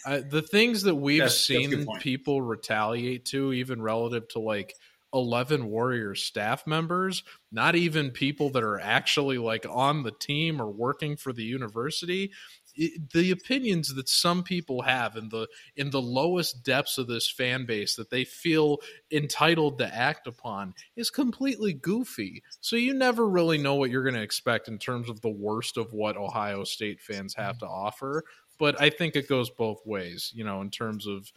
the 0.05 0.43
things 0.43 0.83
that 0.83 0.97
we've 0.97 1.23
that's, 1.23 1.41
seen 1.41 1.87
that's 1.87 2.03
people 2.03 2.43
retaliate 2.43 3.25
to, 3.27 3.55
even 3.55 3.81
relative 3.81 4.29
to 4.29 4.41
like 4.41 4.75
11 5.17 5.67
Warriors 5.67 6.23
staff 6.23 6.67
members, 6.67 7.23
not 7.51 7.75
even 7.75 8.11
people 8.11 8.51
that 8.51 8.63
are 8.63 8.79
actually 8.79 9.39
like 9.39 9.67
on 9.69 10.03
the 10.03 10.13
team 10.13 10.61
or 10.61 10.71
working 10.71 11.17
for 11.17 11.33
the 11.33 11.43
university. 11.43 12.31
It, 12.75 13.11
the 13.13 13.31
opinions 13.31 13.95
that 13.95 14.09
some 14.09 14.43
people 14.43 14.83
have 14.83 15.17
in 15.17 15.31
the 15.31 15.49
in 15.75 15.91
the 15.91 16.03
lowest 16.03 16.63
depths 16.63 16.99
of 16.99 17.07
this 17.07 17.31
fan 17.31 17.65
base 17.65 17.97
that 17.97 18.11
they 18.11 18.25
feel 18.25 18.81
entitled 19.11 19.79
to 19.79 19.95
act 19.95 20.27
upon 20.27 20.75
is 20.95 21.09
completely 21.09 21.73
goofy. 21.73 22.43
So 22.61 22.77
you 22.77 22.93
never 22.93 23.27
really 23.27 23.57
know 23.57 23.77
what 23.77 23.91
you're 23.91 24.05
going 24.05 24.15
to 24.15 24.23
expect 24.23 24.69
in 24.69 24.79
terms 24.79 25.09
of 25.09 25.23
the 25.23 25.31
worst 25.31 25.79
of 25.79 25.95
what 25.95 26.19
Ohio 26.19 26.65
State 26.65 27.01
fans 27.01 27.35
have 27.35 27.57
to 27.59 27.67
offer. 27.67 28.25
But 28.59 28.81
I 28.81 28.91
think 28.91 29.17
it 29.17 29.29
goes 29.29 29.51
both 29.51 29.81
ways, 29.85 30.33
you 30.35 30.45
know, 30.45 30.61
in 30.61 30.71
terms 30.71 31.07
of 31.07 31.31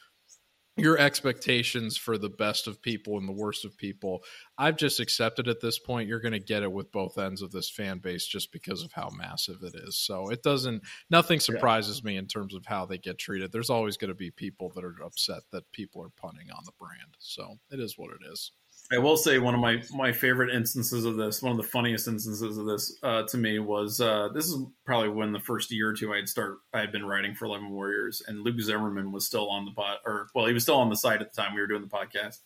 your 0.80 0.98
expectations 0.98 1.98
for 1.98 2.18
the 2.18 2.30
best 2.30 2.68
of 2.68 2.82
people 2.82 3.18
and 3.18 3.28
the 3.28 3.34
worst 3.34 3.66
of 3.66 3.78
people. 3.78 4.24
I've 4.58 4.78
just 4.78 5.00
accepted 5.00 5.48
at 5.48 5.62
this 5.62 5.80
point 5.80 6.08
you're 6.08 6.20
going 6.20 6.34
to 6.34 6.40
get 6.40 6.64
it 6.64 6.72
with 6.72 6.92
both 6.92 7.18
ends 7.18 7.42
of 7.42 7.52
this 7.52 7.70
fan 7.70 8.00
base 8.00 8.26
just 8.26 8.52
because 8.52 8.84
of 8.84 8.94
how 8.94 9.10
massive 9.16 9.64
it 9.64 9.76
is. 9.76 9.98
So 9.98 10.30
it 10.30 10.44
doesn't 10.44 10.84
nothing 11.10 11.40
surprises 11.40 12.02
yeah. 12.04 12.12
me 12.12 12.18
in 12.18 12.28
terms 12.28 12.54
of 12.54 12.66
how 12.66 12.86
they 12.86 12.98
get 12.98 13.18
treated. 13.18 13.52
There's 13.52 13.70
always 13.70 13.98
going 13.98 14.10
to 14.10 14.16
be 14.16 14.32
people 14.32 14.72
that 14.76 14.84
are 14.84 14.96
upset 15.04 15.44
that 15.52 15.72
people 15.72 16.02
are 16.04 16.10
punning 16.10 16.50
on 16.52 16.64
the 16.66 16.72
brand. 16.80 17.16
So 17.20 17.60
it 17.72 17.80
is 17.80 17.98
what 17.98 18.12
it 18.12 18.32
is. 18.32 18.52
I 18.92 18.98
will 18.98 19.18
say 19.18 19.38
one 19.38 19.54
of 19.54 19.60
my 19.60 19.84
my 19.94 20.12
favorite 20.12 20.54
instances 20.54 21.06
of 21.06 21.16
this, 21.16 21.44
one 21.44 21.52
of 21.52 21.58
the 21.58 21.64
funniest 21.64 22.08
instances 22.08 22.58
of 22.58 22.66
this 22.66 22.98
uh, 23.04 23.24
to 23.24 23.38
me 23.38 23.60
was 23.60 24.02
uh, 24.02 24.30
this 24.34 24.46
is 24.46 24.64
probably 24.84 25.10
when 25.10 25.32
the 25.32 25.40
first 25.40 25.72
year 25.72 25.90
or 25.90 25.94
two 25.94 26.12
I 26.12 26.18
had 26.18 26.30
start 26.30 26.58
I 26.74 26.80
had 26.80 26.92
been 26.92 27.06
writing 27.06 27.36
for 27.36 27.46
Eleven 27.46 27.70
Warriors, 27.70 28.24
and 28.28 28.44
Luke 28.44 28.60
Zimmerman 28.60 29.12
was 29.12 29.28
still 29.28 29.50
on 29.50 29.66
the 29.66 29.72
pot, 29.72 30.00
or 30.06 30.28
well, 30.34 30.48
he 30.48 30.54
was 30.54 30.64
still 30.64 30.78
on 30.78 30.90
the 30.90 30.96
site 30.96 31.22
at 31.22 31.32
the 31.32 31.42
time 31.42 31.54
we 31.54 31.62
were 31.62 31.68
doing 31.68 31.84
the 31.84 31.88
podcast, 31.88 32.40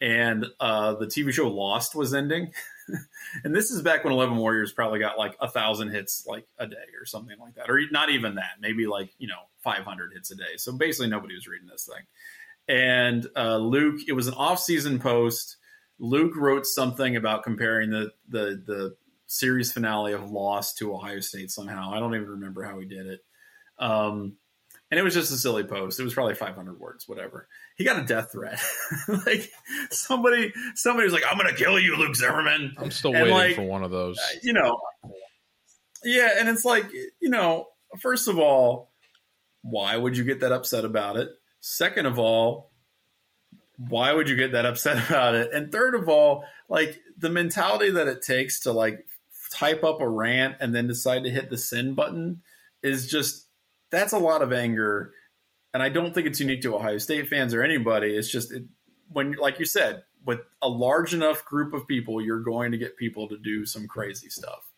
and 0.00 0.46
uh, 0.58 0.94
the 0.94 1.06
TV 1.06 1.32
show 1.32 1.48
Lost 1.48 1.94
was 1.94 2.14
ending, 2.14 2.54
and 3.44 3.54
this 3.54 3.70
is 3.70 3.82
back 3.82 4.04
when 4.04 4.14
Eleven 4.14 4.38
Warriors 4.38 4.72
probably 4.72 5.00
got 5.00 5.18
like 5.18 5.36
a 5.38 5.48
thousand 5.48 5.90
hits 5.90 6.24
like 6.26 6.46
a 6.58 6.66
day 6.66 6.76
or 6.98 7.04
something 7.04 7.38
like 7.38 7.56
that, 7.56 7.68
or 7.68 7.78
not 7.90 8.08
even 8.08 8.36
that, 8.36 8.52
maybe 8.58 8.86
like 8.86 9.10
you 9.18 9.28
know 9.28 9.42
five 9.58 9.84
hundred 9.84 10.14
hits 10.14 10.30
a 10.30 10.34
day. 10.34 10.56
So 10.56 10.72
basically, 10.72 11.10
nobody 11.10 11.34
was 11.34 11.46
reading 11.46 11.68
this 11.68 11.86
thing, 11.92 12.74
and 12.74 13.26
uh, 13.36 13.58
Luke, 13.58 14.00
it 14.08 14.12
was 14.14 14.28
an 14.28 14.34
off 14.34 14.60
season 14.60 14.98
post 14.98 15.58
Luke 16.04 16.36
wrote 16.36 16.66
something 16.66 17.16
about 17.16 17.42
comparing 17.42 17.90
the 17.90 18.12
the 18.28 18.62
the 18.66 18.96
series 19.26 19.72
finale 19.72 20.12
of 20.12 20.30
Lost 20.30 20.78
to 20.78 20.94
Ohio 20.94 21.20
State 21.20 21.50
somehow. 21.50 21.92
I 21.92 21.98
don't 21.98 22.14
even 22.14 22.28
remember 22.28 22.62
how 22.62 22.78
he 22.78 22.86
did 22.86 23.06
it. 23.06 23.20
Um, 23.78 24.36
and 24.90 25.00
it 25.00 25.02
was 25.02 25.14
just 25.14 25.32
a 25.32 25.36
silly 25.36 25.64
post. 25.64 25.98
It 25.98 26.04
was 26.04 26.14
probably 26.14 26.34
500 26.34 26.78
words, 26.78 27.08
whatever. 27.08 27.48
He 27.76 27.84
got 27.84 27.98
a 27.98 28.04
death 28.04 28.32
threat. 28.32 28.60
like 29.26 29.50
somebody, 29.90 30.52
somebody 30.74 31.04
was 31.04 31.14
like, 31.14 31.24
"I'm 31.28 31.38
going 31.38 31.52
to 31.52 31.56
kill 31.56 31.80
you, 31.80 31.96
Luke 31.96 32.14
Zimmerman." 32.14 32.74
I'm 32.78 32.90
still 32.90 33.14
and 33.14 33.22
waiting 33.22 33.36
like, 33.36 33.56
for 33.56 33.62
one 33.62 33.82
of 33.82 33.90
those. 33.90 34.18
Uh, 34.18 34.38
you 34.42 34.52
know, 34.52 34.78
yeah, 36.04 36.34
and 36.38 36.48
it's 36.48 36.64
like, 36.64 36.84
you 37.20 37.30
know, 37.30 37.68
first 37.98 38.28
of 38.28 38.38
all, 38.38 38.92
why 39.62 39.96
would 39.96 40.16
you 40.16 40.24
get 40.24 40.40
that 40.40 40.52
upset 40.52 40.84
about 40.84 41.16
it? 41.16 41.30
Second 41.60 42.04
of 42.06 42.18
all, 42.18 42.70
why 43.76 44.12
would 44.12 44.28
you 44.28 44.36
get 44.36 44.52
that 44.52 44.66
upset 44.66 45.04
about 45.08 45.34
it? 45.34 45.52
And 45.52 45.70
third 45.70 45.94
of 45.94 46.08
all, 46.08 46.44
like 46.68 47.00
the 47.16 47.30
mentality 47.30 47.90
that 47.90 48.08
it 48.08 48.22
takes 48.22 48.60
to 48.60 48.72
like 48.72 49.06
type 49.52 49.84
up 49.84 50.00
a 50.00 50.08
rant 50.08 50.56
and 50.60 50.74
then 50.74 50.86
decide 50.86 51.24
to 51.24 51.30
hit 51.30 51.50
the 51.50 51.58
send 51.58 51.96
button 51.96 52.42
is 52.82 53.08
just 53.08 53.46
that's 53.90 54.12
a 54.12 54.18
lot 54.18 54.42
of 54.42 54.52
anger. 54.52 55.12
And 55.72 55.82
I 55.82 55.88
don't 55.88 56.14
think 56.14 56.26
it's 56.26 56.40
unique 56.40 56.62
to 56.62 56.74
Ohio 56.74 56.98
State 56.98 57.28
fans 57.28 57.54
or 57.54 57.62
anybody. 57.62 58.14
It's 58.14 58.30
just 58.30 58.52
it, 58.52 58.64
when, 59.08 59.32
like 59.32 59.58
you 59.58 59.64
said, 59.64 60.02
with 60.24 60.40
a 60.62 60.68
large 60.68 61.14
enough 61.14 61.44
group 61.44 61.74
of 61.74 61.86
people, 61.86 62.22
you're 62.22 62.42
going 62.42 62.72
to 62.72 62.78
get 62.78 62.96
people 62.96 63.28
to 63.28 63.38
do 63.38 63.66
some 63.66 63.86
crazy 63.86 64.28
stuff. 64.28 64.70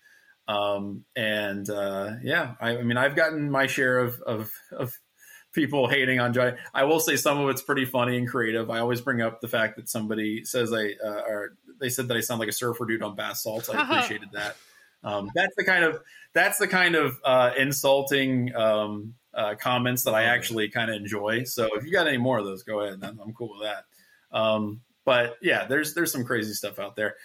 Um, 0.49 1.05
and 1.15 1.69
uh, 1.69 2.15
yeah, 2.23 2.55
I, 2.61 2.79
I 2.79 2.83
mean, 2.83 2.97
I've 2.97 3.17
gotten 3.17 3.51
my 3.51 3.67
share 3.67 3.99
of, 3.99 4.21
of, 4.23 4.53
of 4.73 4.99
people 5.57 5.89
hating 5.89 6.21
on 6.21 6.33
Johnny. 6.33 6.57
I 6.73 6.85
will 6.85 7.01
say 7.01 7.17
some 7.17 7.41
of 7.41 7.49
it's 7.49 7.63
pretty 7.63 7.87
funny 7.87 8.17
and 8.17 8.29
creative. 8.29 8.71
I 8.71 8.79
always 8.79 9.01
bring 9.01 9.21
up 9.23 9.41
the 9.41 9.49
fact 9.49 9.75
that 9.77 9.89
somebody 9.89 10.45
says 10.45 10.73
I 10.73 10.93
uh, 11.05 11.23
or 11.27 11.57
they 11.81 11.89
said 11.89 12.07
that 12.09 12.17
I 12.17 12.21
sound 12.21 12.39
like 12.39 12.49
a 12.49 12.53
surfer 12.53 12.87
dude 12.87 13.03
on 13.03 13.17
bath 13.17 13.39
salts. 13.39 13.69
I 13.69 13.83
appreciated 13.91 14.29
that. 14.33 14.57
Um, 15.03 15.31
that's 15.35 15.55
the 15.57 15.65
kind 15.65 15.85
of 15.85 16.01
that's 16.33 16.59
the 16.59 16.69
kind 16.69 16.95
of 16.95 17.19
uh, 17.25 17.51
insulting 17.59 18.55
um, 18.55 19.15
uh, 19.35 19.55
comments 19.57 20.05
that 20.05 20.15
I 20.15 20.25
actually 20.25 20.69
kind 20.69 20.91
of 20.91 20.97
enjoy. 20.97 21.45
So 21.45 21.71
if 21.75 21.85
you 21.85 21.91
got 21.91 22.07
any 22.07 22.19
more 22.19 22.39
of 22.39 22.45
those, 22.45 22.63
go 22.63 22.81
ahead. 22.81 23.01
I'm, 23.03 23.19
I'm 23.19 23.33
cool 23.33 23.51
with 23.59 23.63
that. 23.63 23.85
Um, 24.37 24.83
but 25.05 25.37
yeah, 25.41 25.67
there's 25.67 25.95
there's 25.95 26.13
some 26.13 26.25
crazy 26.25 26.53
stuff 26.53 26.79
out 26.79 26.97
there. 26.97 27.17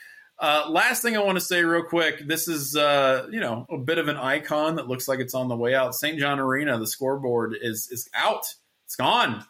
Uh, 0.42 0.66
last 0.70 1.04
thing 1.04 1.16
I 1.16 1.20
want 1.20 1.38
to 1.38 1.46
say 1.46 1.64
real 1.64 1.84
quick. 1.84 2.28
This 2.28 2.48
is, 2.48 2.76
uh, 2.76 3.28
you 3.32 3.40
know, 3.40 3.68
a 3.70 3.78
bit 3.78 4.00
of 4.00 4.08
an 4.08 4.18
icon 4.18 4.78
that 4.78 4.88
looks 4.88 5.08
like 5.08 5.20
it's 5.20 5.36
on 5.36 5.48
the 5.48 5.56
way 5.56 5.76
out. 5.76 5.94
St. 5.94 6.20
John 6.20 6.40
Arena, 6.40 6.80
the 6.80 6.88
scoreboard 6.88 7.56
is 7.62 7.90
is 7.92 8.10
out. 8.16 8.48
It's 8.86 8.96
gone. 8.96 9.46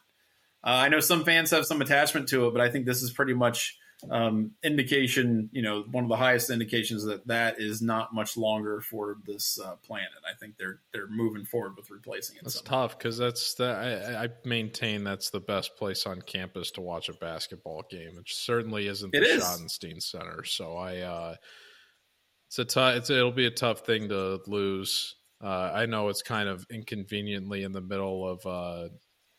Uh, 0.63 0.83
I 0.83 0.89
know 0.89 0.99
some 0.99 1.23
fans 1.23 1.49
have 1.51 1.65
some 1.65 1.81
attachment 1.81 2.27
to 2.29 2.47
it, 2.47 2.51
but 2.51 2.61
I 2.61 2.69
think 2.69 2.85
this 2.85 3.01
is 3.01 3.11
pretty 3.11 3.33
much 3.33 3.77
um, 4.09 4.51
indication, 4.63 5.49
you 5.51 5.61
know, 5.61 5.83
one 5.91 6.03
of 6.03 6.09
the 6.09 6.15
highest 6.15 6.49
indications 6.49 7.03
that 7.05 7.27
that 7.27 7.59
is 7.59 7.81
not 7.81 8.13
much 8.13 8.37
longer 8.37 8.81
for 8.81 9.17
this 9.25 9.59
uh, 9.59 9.75
planet. 9.85 10.09
I 10.29 10.37
think 10.37 10.57
they're 10.57 10.79
they're 10.93 11.07
moving 11.07 11.45
forward 11.45 11.75
with 11.75 11.89
replacing 11.89 12.37
it. 12.37 12.43
That's 12.43 12.55
somehow. 12.55 12.87
tough 12.87 12.97
because 12.97 13.17
that's 13.17 13.53
the 13.55 13.65
I, 13.65 14.23
I, 14.23 14.29
maintain 14.45 15.03
that's 15.03 15.29
the 15.29 15.39
best 15.39 15.75
place 15.77 16.05
on 16.05 16.21
campus 16.21 16.71
to 16.71 16.81
watch 16.81 17.09
a 17.09 17.13
basketball 17.13 17.83
game. 17.89 18.17
It 18.17 18.27
certainly 18.27 18.87
isn't 18.87 19.11
the 19.11 19.19
it 19.19 19.23
is. 19.23 19.43
Schottenstein 19.43 20.01
Center. 20.01 20.43
So 20.43 20.75
I, 20.75 20.99
uh, 20.99 21.35
it's 22.47 22.59
a 22.59 22.65
tough. 22.65 22.95
It's 22.95 23.09
it'll 23.09 23.31
be 23.31 23.47
a 23.47 23.51
tough 23.51 23.85
thing 23.85 24.09
to 24.09 24.39
lose. 24.47 25.15
Uh, 25.43 25.71
I 25.73 25.85
know 25.85 26.09
it's 26.09 26.21
kind 26.21 26.47
of 26.47 26.65
inconveniently 26.69 27.63
in 27.63 27.71
the 27.71 27.81
middle 27.81 28.27
of 28.29 28.45
uh, 28.45 28.89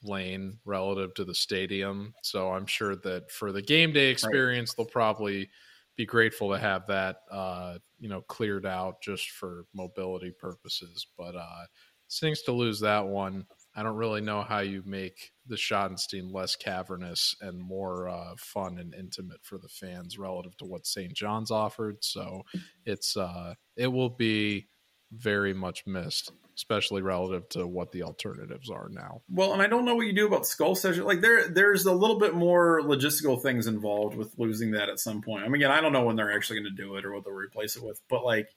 lane 0.03 0.59
relative 0.65 1.15
to 1.15 1.25
the 1.25 1.35
stadium. 1.35 2.15
So 2.23 2.51
I'm 2.51 2.67
sure 2.67 2.97
that 2.97 3.31
for 3.31 3.53
the 3.53 3.63
game 3.63 3.93
day 3.93 4.11
experience, 4.11 4.71
right. 4.71 4.85
they'll 4.85 4.93
probably 4.93 5.49
be 5.97 6.07
grateful 6.07 6.51
to 6.51 6.59
have 6.59 6.87
that, 6.87 7.19
uh, 7.31 7.79
you 7.99 8.09
know, 8.09 8.23
cleared 8.23 8.67
out 8.67 9.03
just 9.03 9.31
for 9.31 9.65
mobility 9.75 10.31
purposes. 10.31 11.07
But 11.17 11.37
uh, 11.37 11.67
stings 12.09 12.43
to 12.43 12.53
lose 12.53 12.81
that 12.81 13.07
one. 13.07 13.47
I 13.75 13.83
don't 13.83 13.97
really 13.97 14.21
know 14.21 14.43
how 14.43 14.59
you 14.61 14.83
make 14.85 15.33
the 15.47 15.57
Schottenstein 15.57 16.33
less 16.33 16.57
cavernous 16.57 17.35
and 17.41 17.59
more 17.59 18.09
uh, 18.09 18.35
fun 18.37 18.79
and 18.79 18.95
intimate 18.95 19.43
for 19.43 19.57
the 19.57 19.69
fans 19.69 20.19
relative 20.19 20.57
to 20.59 20.67
what 20.67 20.87
St. 20.87 21.15
John's 21.15 21.51
offered. 21.51 21.97
So 22.05 22.43
it's 22.85 23.17
uh, 23.17 23.55
it 23.77 23.87
will 23.87 24.11
be 24.11 24.69
very 25.11 25.55
much 25.55 25.87
missed 25.87 26.33
especially 26.63 27.03
relative 27.03 27.49
to 27.49 27.67
what 27.67 27.91
the 27.91 28.05
alternatives 28.05 28.71
are 28.71 28.89
now. 28.89 29.21
Well, 29.29 29.53
and 29.53 29.61
I 29.61 29.67
don't 29.67 29.85
know 29.85 29.97
what 29.97 30.07
you 30.07 30.13
do 30.13 30.29
about 30.29 30.47
skull 30.47 30.77
session. 30.77 31.05
Like 31.05 31.21
there, 31.21 31.49
there's 31.49 31.87
a 31.87 31.93
little 31.93 32.21
bit 32.21 32.37
more 32.37 32.81
logistical 32.83 33.43
things 33.43 33.67
involved 33.67 34.17
with 34.17 34.33
losing 34.39 34.71
that 34.71 34.89
at 34.89 35.01
some 35.01 35.23
point. 35.23 35.43
I 35.43 35.49
mean, 35.49 35.57
again, 35.57 35.73
I 35.73 35.81
don't 35.81 35.93
know 35.93 36.05
when 36.05 36.15
they're 36.15 36.33
actually 36.33 36.61
going 36.61 36.77
to 36.77 36.83
do 36.83 36.95
it 36.95 37.05
or 37.05 37.13
what 37.13 37.25
they'll 37.25 37.35
replace 37.35 37.75
it 37.75 37.83
with, 37.83 38.01
but 38.09 38.25
like 38.25 38.49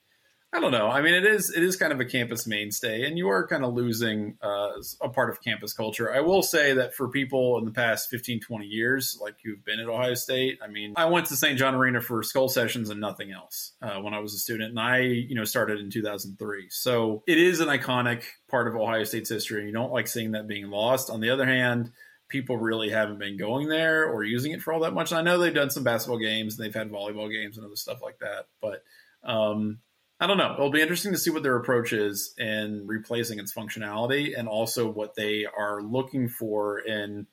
I 0.52 0.60
don't 0.60 0.70
know. 0.70 0.88
I 0.88 1.02
mean, 1.02 1.14
it 1.14 1.26
is 1.26 1.50
it 1.54 1.62
is 1.62 1.76
kind 1.76 1.92
of 1.92 2.00
a 2.00 2.04
campus 2.04 2.46
mainstay, 2.46 3.04
and 3.04 3.18
you 3.18 3.28
are 3.28 3.46
kind 3.46 3.64
of 3.64 3.74
losing 3.74 4.38
uh, 4.40 4.70
a 5.02 5.08
part 5.08 5.28
of 5.28 5.42
campus 5.42 5.72
culture. 5.72 6.12
I 6.12 6.20
will 6.20 6.42
say 6.42 6.74
that 6.74 6.94
for 6.94 7.08
people 7.08 7.58
in 7.58 7.64
the 7.64 7.72
past 7.72 8.08
15, 8.10 8.40
20 8.40 8.64
years, 8.64 9.18
like 9.20 9.34
you've 9.44 9.64
been 9.64 9.80
at 9.80 9.88
Ohio 9.88 10.14
State, 10.14 10.58
I 10.62 10.68
mean, 10.68 10.94
I 10.96 11.06
went 11.06 11.26
to 11.26 11.36
St. 11.36 11.58
John 11.58 11.74
Arena 11.74 12.00
for 12.00 12.22
skull 12.22 12.48
sessions 12.48 12.90
and 12.90 13.00
nothing 13.00 13.32
else 13.32 13.72
uh, 13.82 14.00
when 14.00 14.14
I 14.14 14.20
was 14.20 14.34
a 14.34 14.38
student, 14.38 14.70
and 14.70 14.80
I, 14.80 15.00
you 15.00 15.34
know, 15.34 15.44
started 15.44 15.80
in 15.80 15.90
2003. 15.90 16.68
So 16.70 17.22
it 17.26 17.38
is 17.38 17.60
an 17.60 17.68
iconic 17.68 18.22
part 18.48 18.68
of 18.68 18.76
Ohio 18.76 19.04
State's 19.04 19.28
history. 19.28 19.66
You 19.66 19.72
don't 19.72 19.92
like 19.92 20.06
seeing 20.06 20.32
that 20.32 20.46
being 20.46 20.70
lost. 20.70 21.10
On 21.10 21.20
the 21.20 21.30
other 21.30 21.44
hand, 21.44 21.90
people 22.28 22.56
really 22.56 22.88
haven't 22.88 23.18
been 23.18 23.36
going 23.36 23.68
there 23.68 24.06
or 24.06 24.24
using 24.24 24.52
it 24.52 24.62
for 24.62 24.72
all 24.72 24.80
that 24.80 24.94
much. 24.94 25.12
I 25.12 25.22
know 25.22 25.38
they've 25.38 25.52
done 25.52 25.70
some 25.70 25.84
basketball 25.84 26.18
games 26.18 26.56
and 26.56 26.64
they've 26.64 26.74
had 26.74 26.90
volleyball 26.90 27.30
games 27.30 27.56
and 27.56 27.66
other 27.66 27.76
stuff 27.76 28.00
like 28.00 28.20
that, 28.20 28.46
but 28.62 28.82
um, 29.22 29.80
I 30.18 30.26
don't 30.26 30.38
know. 30.38 30.54
It'll 30.54 30.70
be 30.70 30.80
interesting 30.80 31.12
to 31.12 31.18
see 31.18 31.30
what 31.30 31.42
their 31.42 31.56
approach 31.56 31.92
is 31.92 32.34
in 32.38 32.86
replacing 32.86 33.38
its 33.38 33.52
functionality 33.52 34.38
and 34.38 34.48
also 34.48 34.90
what 34.90 35.14
they 35.14 35.44
are 35.44 35.82
looking 35.82 36.28
for 36.28 36.78
in, 36.78 37.26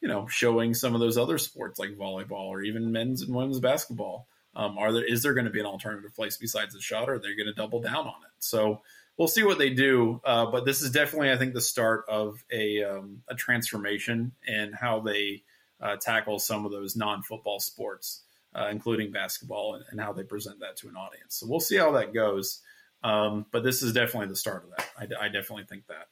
you 0.00 0.08
know, 0.08 0.26
showing 0.26 0.74
some 0.74 0.94
of 0.94 1.00
those 1.00 1.16
other 1.16 1.38
sports 1.38 1.78
like 1.78 1.90
volleyball 1.90 2.48
or 2.48 2.62
even 2.62 2.90
men's 2.90 3.22
and 3.22 3.34
women's 3.34 3.60
basketball. 3.60 4.26
Um, 4.56 4.78
are 4.78 4.92
there 4.92 5.04
is 5.04 5.22
there 5.22 5.34
going 5.34 5.46
to 5.46 5.50
be 5.50 5.60
an 5.60 5.66
alternative 5.66 6.14
place 6.14 6.36
besides 6.36 6.74
the 6.74 6.80
Schott, 6.80 7.08
or 7.08 7.14
are 7.14 7.18
they 7.18 7.34
going 7.34 7.46
to 7.46 7.54
double 7.54 7.80
down 7.80 8.06
on 8.06 8.22
it? 8.24 8.32
So 8.40 8.82
we'll 9.16 9.28
see 9.28 9.44
what 9.44 9.58
they 9.58 9.70
do. 9.70 10.20
Uh, 10.24 10.46
but 10.46 10.64
this 10.64 10.82
is 10.82 10.90
definitely, 10.90 11.30
I 11.30 11.36
think, 11.36 11.54
the 11.54 11.60
start 11.60 12.04
of 12.08 12.44
a 12.52 12.82
um, 12.82 13.22
a 13.28 13.34
transformation 13.34 14.32
in 14.46 14.72
how 14.72 15.00
they 15.00 15.42
uh, 15.80 15.96
tackle 16.00 16.38
some 16.38 16.64
of 16.64 16.72
those 16.72 16.96
non 16.96 17.22
football 17.22 17.60
sports, 17.60 18.22
uh, 18.54 18.68
including 18.70 19.10
basketball, 19.10 19.74
and, 19.74 19.84
and, 19.90 20.00
how 20.00 20.12
they 20.12 20.22
present 20.22 20.60
that 20.60 20.76
to 20.76 20.88
an 20.88 20.96
audience. 20.96 21.36
So 21.36 21.46
we'll 21.48 21.60
see 21.60 21.76
how 21.76 21.92
that 21.92 22.14
goes. 22.14 22.60
Um, 23.02 23.46
but 23.52 23.64
this 23.64 23.82
is 23.82 23.92
definitely 23.92 24.28
the 24.28 24.36
start 24.36 24.64
of 24.64 24.70
that. 24.70 24.88
I, 25.20 25.26
I 25.26 25.28
definitely 25.28 25.64
think 25.64 25.86
that. 25.88 26.06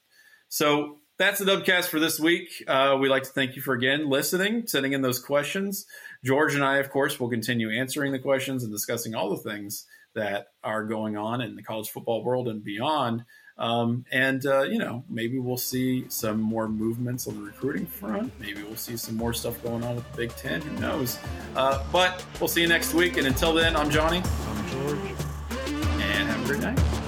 So 0.48 0.98
that's 1.18 1.38
the 1.38 1.44
Dubcast 1.46 1.86
for 1.86 2.00
this 2.00 2.18
week. 2.20 2.48
Uh, 2.66 2.98
we'd 3.00 3.08
like 3.08 3.22
to 3.22 3.30
thank 3.30 3.56
you 3.56 3.62
for 3.62 3.74
again 3.74 4.08
listening, 4.10 4.66
sending 4.66 4.92
in 4.92 5.02
those 5.02 5.18
questions. 5.18 5.86
George 6.24 6.54
and 6.54 6.64
I, 6.64 6.78
of 6.78 6.90
course, 6.90 7.18
will 7.18 7.30
continue 7.30 7.70
answering 7.70 8.12
the 8.12 8.18
questions 8.18 8.62
and 8.62 8.72
discussing 8.72 9.14
all 9.14 9.30
the 9.30 9.50
things 9.50 9.86
that 10.14 10.48
are 10.62 10.84
going 10.84 11.16
on 11.16 11.40
in 11.40 11.56
the 11.56 11.62
college 11.62 11.88
football 11.88 12.24
world 12.24 12.48
and 12.48 12.62
beyond. 12.62 13.24
Um, 13.62 14.04
and, 14.10 14.44
uh, 14.44 14.62
you 14.62 14.80
know, 14.80 15.04
maybe 15.08 15.38
we'll 15.38 15.56
see 15.56 16.04
some 16.08 16.40
more 16.40 16.68
movements 16.68 17.28
on 17.28 17.36
the 17.36 17.42
recruiting 17.42 17.86
front. 17.86 18.32
Maybe 18.40 18.64
we'll 18.64 18.74
see 18.74 18.96
some 18.96 19.16
more 19.16 19.32
stuff 19.32 19.62
going 19.62 19.84
on 19.84 19.94
with 19.94 20.10
the 20.10 20.16
Big 20.16 20.30
Ten. 20.34 20.60
Who 20.60 20.80
knows? 20.80 21.16
Uh, 21.54 21.84
but 21.92 22.26
we'll 22.40 22.48
see 22.48 22.62
you 22.62 22.68
next 22.68 22.92
week. 22.92 23.18
And 23.18 23.26
until 23.26 23.54
then, 23.54 23.76
I'm 23.76 23.88
Johnny. 23.88 24.20
I'm 24.48 24.68
George. 24.68 24.98
And 25.78 26.28
have 26.28 26.44
a 26.44 26.46
great 26.46 26.60
night. 26.60 27.01